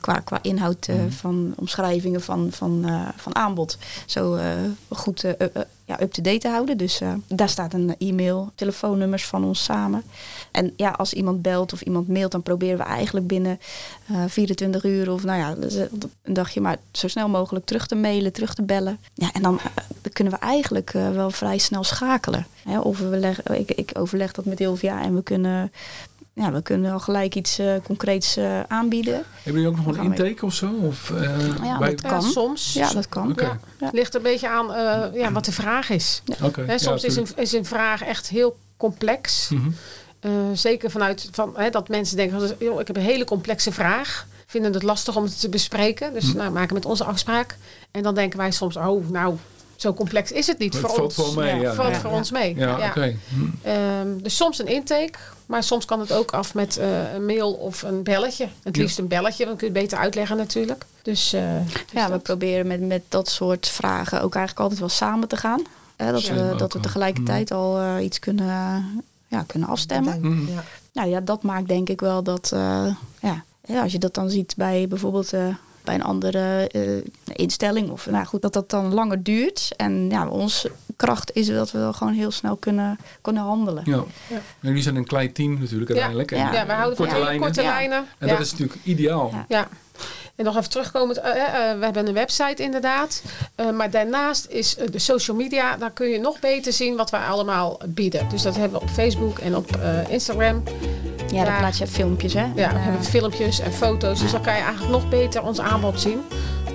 qua, 0.00 0.20
qua 0.20 0.38
inhoud 0.42 0.88
mm. 0.88 1.12
van 1.12 1.52
omschrijvingen 1.56 2.20
van, 2.20 2.48
van, 2.50 2.86
van 3.16 3.34
aanbod. 3.34 3.78
Zo 4.06 4.38
goed 4.88 5.24
ja, 5.88 6.02
up-to-date 6.02 6.38
te 6.38 6.48
houden. 6.48 6.76
Dus 6.76 7.00
uh, 7.00 7.12
daar 7.26 7.48
staat 7.48 7.72
een 7.72 7.94
e-mail, 7.98 8.52
telefoonnummers 8.54 9.26
van 9.26 9.44
ons 9.44 9.64
samen. 9.64 10.02
En 10.50 10.72
ja, 10.76 10.90
als 10.90 11.12
iemand 11.12 11.42
belt 11.42 11.72
of 11.72 11.80
iemand 11.80 12.08
mailt, 12.08 12.32
dan 12.32 12.42
proberen 12.42 12.78
we 12.78 12.84
eigenlijk 12.84 13.26
binnen 13.26 13.60
uh, 14.10 14.24
eh, 14.24 14.30
24 14.30 14.84
uur 14.84 15.12
of 15.12 15.24
nou 15.24 15.38
ja, 15.38 15.54
dus, 15.54 15.74
eh, 15.74 15.84
een 16.22 16.34
dagje 16.34 16.60
maar 16.60 16.78
zo 16.90 17.08
snel 17.08 17.28
mogelijk 17.28 17.66
terug 17.66 17.86
te 17.86 17.94
mailen, 17.94 18.32
terug 18.32 18.54
te 18.54 18.62
bellen. 18.62 18.98
Ja, 19.14 19.32
en 19.32 19.42
dan 19.42 19.60
kunnen 20.12 20.32
we 20.32 20.38
eigenlijk 20.38 20.90
wel 20.90 21.30
vrij 21.30 21.58
snel 21.58 21.84
schakelen. 21.84 22.46
Hè, 22.62 22.78
of 22.78 22.98
we 22.98 23.16
leggen, 23.16 23.58
ik, 23.58 23.70
ik 23.70 23.90
overleg 23.92 24.32
dat 24.32 24.44
met 24.44 24.60
Ilvia 24.60 25.02
en 25.02 25.14
we 25.14 25.22
kunnen 25.22 25.72
ja, 26.38 26.52
we 26.52 26.62
kunnen 26.62 26.92
al 26.92 26.98
gelijk 26.98 27.34
iets 27.34 27.60
uh, 27.60 27.72
concreets 27.84 28.38
uh, 28.38 28.60
aanbieden. 28.60 29.14
Hebben 29.14 29.62
jullie 29.62 29.68
ook 29.78 29.84
nog 29.84 29.96
een 29.96 30.04
intake 30.04 30.44
of 30.46 30.54
zo? 30.54 30.70
Of, 30.82 31.10
uh, 31.10 31.38
ja, 31.62 31.78
dat 31.78 32.00
kan. 32.00 32.22
soms. 32.22 32.72
Ja, 32.72 32.92
dat 32.92 33.08
kan. 33.08 33.30
Okay. 33.30 33.46
Ja. 33.46 33.58
Het 33.86 33.94
ligt 33.94 34.14
een 34.14 34.22
beetje 34.22 34.48
aan 34.48 34.66
ja, 35.14 35.32
wat 35.32 35.44
de 35.44 35.52
vraag 35.52 35.90
is. 35.90 36.22
Okay. 36.42 36.66
Hè, 36.66 36.78
soms 36.78 37.04
is, 37.04 37.16
een, 37.16 37.26
is 37.36 37.52
een 37.52 37.64
vraag 37.64 38.02
echt 38.02 38.28
heel 38.28 38.56
complex. 38.76 39.48
Mm 39.48 39.74
-hmm. 40.20 40.56
zeker 40.56 40.90
vanuit 40.90 41.28
van, 41.32 41.52
hè, 41.56 41.70
dat 41.70 41.88
mensen 41.88 42.16
denken, 42.16 42.56
joh, 42.58 42.80
ik 42.80 42.86
heb 42.86 42.96
een 42.96 43.02
hele 43.02 43.24
complexe 43.24 43.72
vraag. 43.72 44.26
Vinden 44.46 44.72
het 44.72 44.82
lastig 44.82 45.16
om 45.16 45.22
het 45.22 45.40
te 45.40 45.48
bespreken. 45.48 46.12
Dus 46.12 46.24
mm 46.24 46.30
-hmm. 46.30 46.38
nou, 46.38 46.52
maken 46.52 46.74
met 46.74 46.84
onze 46.84 47.04
afspraak. 47.04 47.56
En 47.90 48.02
dan 48.02 48.14
denken 48.14 48.38
wij 48.38 48.50
soms, 48.50 48.76
oh, 48.76 49.10
nou, 49.10 49.36
zo 49.80 49.94
complex 49.94 50.32
is 50.32 50.46
het 50.46 50.58
niet 50.58 50.72
het 50.72 50.82
voor 50.82 50.94
valt 50.94 51.18
ons. 51.18 51.34
Wel 51.34 51.44
mee, 51.44 51.60
ja. 51.60 51.74
Valt 51.74 51.96
voor 51.96 52.10
ons 52.10 52.30
mee. 52.30 52.56
Ja, 52.56 52.88
oké. 52.88 53.16
Um, 53.66 54.22
dus 54.22 54.36
soms 54.36 54.58
een 54.58 54.66
intake, 54.66 55.18
maar 55.46 55.62
soms 55.62 55.84
kan 55.84 56.00
het 56.00 56.12
ook 56.12 56.30
af 56.30 56.54
met 56.54 56.78
uh, 56.78 57.12
een 57.14 57.26
mail 57.26 57.52
of 57.52 57.82
een 57.82 58.02
belletje. 58.02 58.48
Het 58.62 58.76
liefst 58.76 58.98
een 58.98 59.08
belletje, 59.08 59.44
dan 59.44 59.56
kun 59.56 59.66
je 59.66 59.72
het 59.72 59.82
beter 59.82 59.98
uitleggen 59.98 60.36
natuurlijk. 60.36 60.84
Dus, 61.02 61.34
uh, 61.34 61.68
ja, 61.92 62.10
we 62.10 62.18
proberen 62.18 62.66
met, 62.66 62.80
met 62.80 63.02
dat 63.08 63.28
soort 63.28 63.68
vragen 63.68 64.22
ook 64.22 64.34
eigenlijk 64.34 64.60
altijd 64.60 64.80
wel 64.80 64.88
samen 64.88 65.28
te 65.28 65.36
gaan. 65.36 65.62
Hè, 65.96 66.12
dat, 66.12 66.26
we, 66.26 66.54
dat 66.56 66.72
we 66.72 66.80
tegelijkertijd 66.80 67.50
mm. 67.50 67.56
al 67.56 67.80
uh, 67.80 68.04
iets 68.04 68.18
kunnen, 68.18 68.84
ja, 69.26 69.44
kunnen 69.46 69.68
afstemmen. 69.68 70.18
Mm. 70.20 70.48
Ja. 70.48 70.64
Nou 70.92 71.08
ja, 71.08 71.20
dat 71.20 71.42
maakt 71.42 71.68
denk 71.68 71.88
ik 71.88 72.00
wel 72.00 72.22
dat, 72.22 72.48
ja, 73.20 73.44
ja, 73.66 73.82
als 73.82 73.92
je 73.92 73.98
dat 73.98 74.14
dan 74.14 74.30
ziet 74.30 74.54
bij 74.56 74.86
bijvoorbeeld 74.88 75.32
bij 75.88 75.96
een 75.96 76.02
andere 76.02 76.70
uh, 76.72 77.02
instelling. 77.26 77.90
Of 77.90 78.06
nou 78.06 78.24
goed, 78.24 78.42
dat 78.42 78.52
dat 78.52 78.70
dan 78.70 78.94
langer 78.94 79.22
duurt. 79.22 79.70
En 79.76 80.10
ja, 80.10 80.28
onze 80.28 80.70
kracht 80.96 81.34
is 81.34 81.46
dat 81.46 81.70
we 81.70 81.90
gewoon 81.92 82.12
heel 82.12 82.30
snel 82.30 82.56
kunnen, 82.56 82.98
kunnen 83.20 83.42
handelen. 83.42 83.82
Ja. 83.86 84.04
ja. 84.28 84.40
jullie 84.60 84.82
zijn 84.82 84.96
een 84.96 85.06
klein 85.06 85.32
team 85.32 85.58
natuurlijk 85.58 85.90
uiteindelijk. 85.90 86.30
Ja, 86.30 86.52
ja. 86.52 86.66
we 86.66 86.72
houden 86.72 86.96
korte 86.96 87.18
lijnen. 87.18 87.40
korte 87.40 87.62
lijnen. 87.62 88.06
En 88.18 88.28
dat 88.28 88.40
is 88.40 88.50
natuurlijk 88.50 88.80
ideaal. 88.84 89.44
Ja. 89.48 89.68
En 90.38 90.44
nog 90.44 90.56
even 90.56 90.70
terugkomen, 90.70 91.16
uh, 91.16 91.24
uh, 91.24 91.78
we 91.78 91.84
hebben 91.84 92.06
een 92.06 92.14
website 92.14 92.62
inderdaad. 92.62 93.22
Uh, 93.56 93.70
maar 93.70 93.90
daarnaast 93.90 94.46
is 94.48 94.76
de 94.90 94.98
social 94.98 95.36
media, 95.36 95.76
daar 95.76 95.90
kun 95.90 96.08
je 96.08 96.18
nog 96.18 96.40
beter 96.40 96.72
zien 96.72 96.96
wat 96.96 97.10
wij 97.10 97.20
allemaal 97.20 97.80
bieden. 97.86 98.28
Dus 98.28 98.42
dat 98.42 98.56
hebben 98.56 98.78
we 98.78 98.84
op 98.84 98.90
Facebook 98.90 99.38
en 99.38 99.56
op 99.56 99.78
Instagram. 100.08 100.62
Ja, 101.32 101.44
dan 101.44 101.56
plaats 101.58 101.78
je 101.78 101.86
filmpjes 101.86 102.32
hè? 102.32 102.44
Ja, 102.54 102.72
we 102.72 102.78
hebben 102.78 103.04
filmpjes 103.04 103.60
en 103.60 103.72
foto's. 103.72 104.20
Dus 104.20 104.32
dan 104.32 104.42
kan 104.42 104.54
je 104.54 104.60
eigenlijk 104.60 104.92
nog 104.92 105.08
beter 105.08 105.42
ons 105.42 105.60
aanbod 105.60 106.00
zien. 106.00 106.20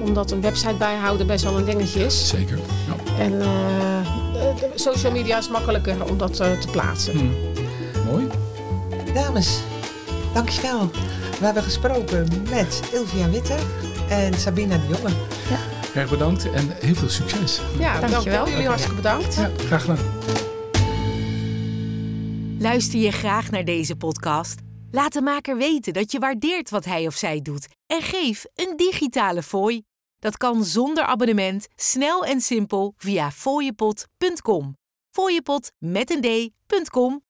Omdat 0.03 0.31
een 0.31 0.41
website 0.41 0.75
bijhouden 0.75 1.27
best 1.27 1.43
wel 1.43 1.57
een 1.57 1.65
dingetje 1.65 2.05
is. 2.05 2.27
Zeker, 2.27 2.57
ja. 2.57 3.23
En 3.23 3.39
de 3.39 4.71
social 4.75 5.11
media 5.11 5.37
is 5.37 5.49
makkelijker 5.49 6.09
om 6.09 6.17
dat 6.17 6.33
te 6.35 6.67
plaatsen. 6.71 7.17
Hmm. 7.17 7.35
Mooi. 8.11 8.27
Dames, 9.13 9.59
dankjewel. 10.33 10.89
We 11.43 11.49
hebben 11.49 11.71
gesproken 11.71 12.27
met 12.49 12.89
Ilvia 12.93 13.29
Witte 13.29 13.57
en 14.09 14.33
Sabina 14.33 14.77
de 14.77 14.87
Jonge. 14.87 15.09
Ja. 15.49 15.59
Erg 16.01 16.09
bedankt 16.09 16.51
en 16.51 16.69
heel 16.69 16.95
veel 16.95 17.09
succes. 17.09 17.61
Ja, 17.77 17.99
dankjewel. 17.99 18.49
Jullie 18.49 18.67
hartstikke 18.67 18.95
bedankt. 18.95 19.35
Ja, 19.35 19.51
graag 19.57 19.81
gedaan. 19.81 19.97
Luister 22.59 22.99
je 22.99 23.11
graag 23.11 23.51
naar 23.51 23.65
deze 23.65 23.95
podcast? 23.95 24.59
Laat 24.91 25.13
de 25.13 25.21
maker 25.21 25.57
weten 25.57 25.93
dat 25.93 26.11
je 26.11 26.19
waardeert 26.19 26.69
wat 26.69 26.85
hij 26.85 27.07
of 27.07 27.15
zij 27.15 27.41
doet 27.41 27.67
en 27.87 28.01
geef 28.01 28.45
een 28.55 28.73
digitale 28.77 29.43
fooi. 29.43 29.83
Dat 30.19 30.37
kan 30.37 30.63
zonder 30.63 31.03
abonnement, 31.03 31.67
snel 31.75 32.25
en 32.25 32.41
simpel 32.41 32.93
via 32.97 33.31
fooiepot.com. 33.31 34.77
Fooiepot 35.11 35.71
met 35.77 36.11
een 36.11 36.49
d.com 36.57 37.22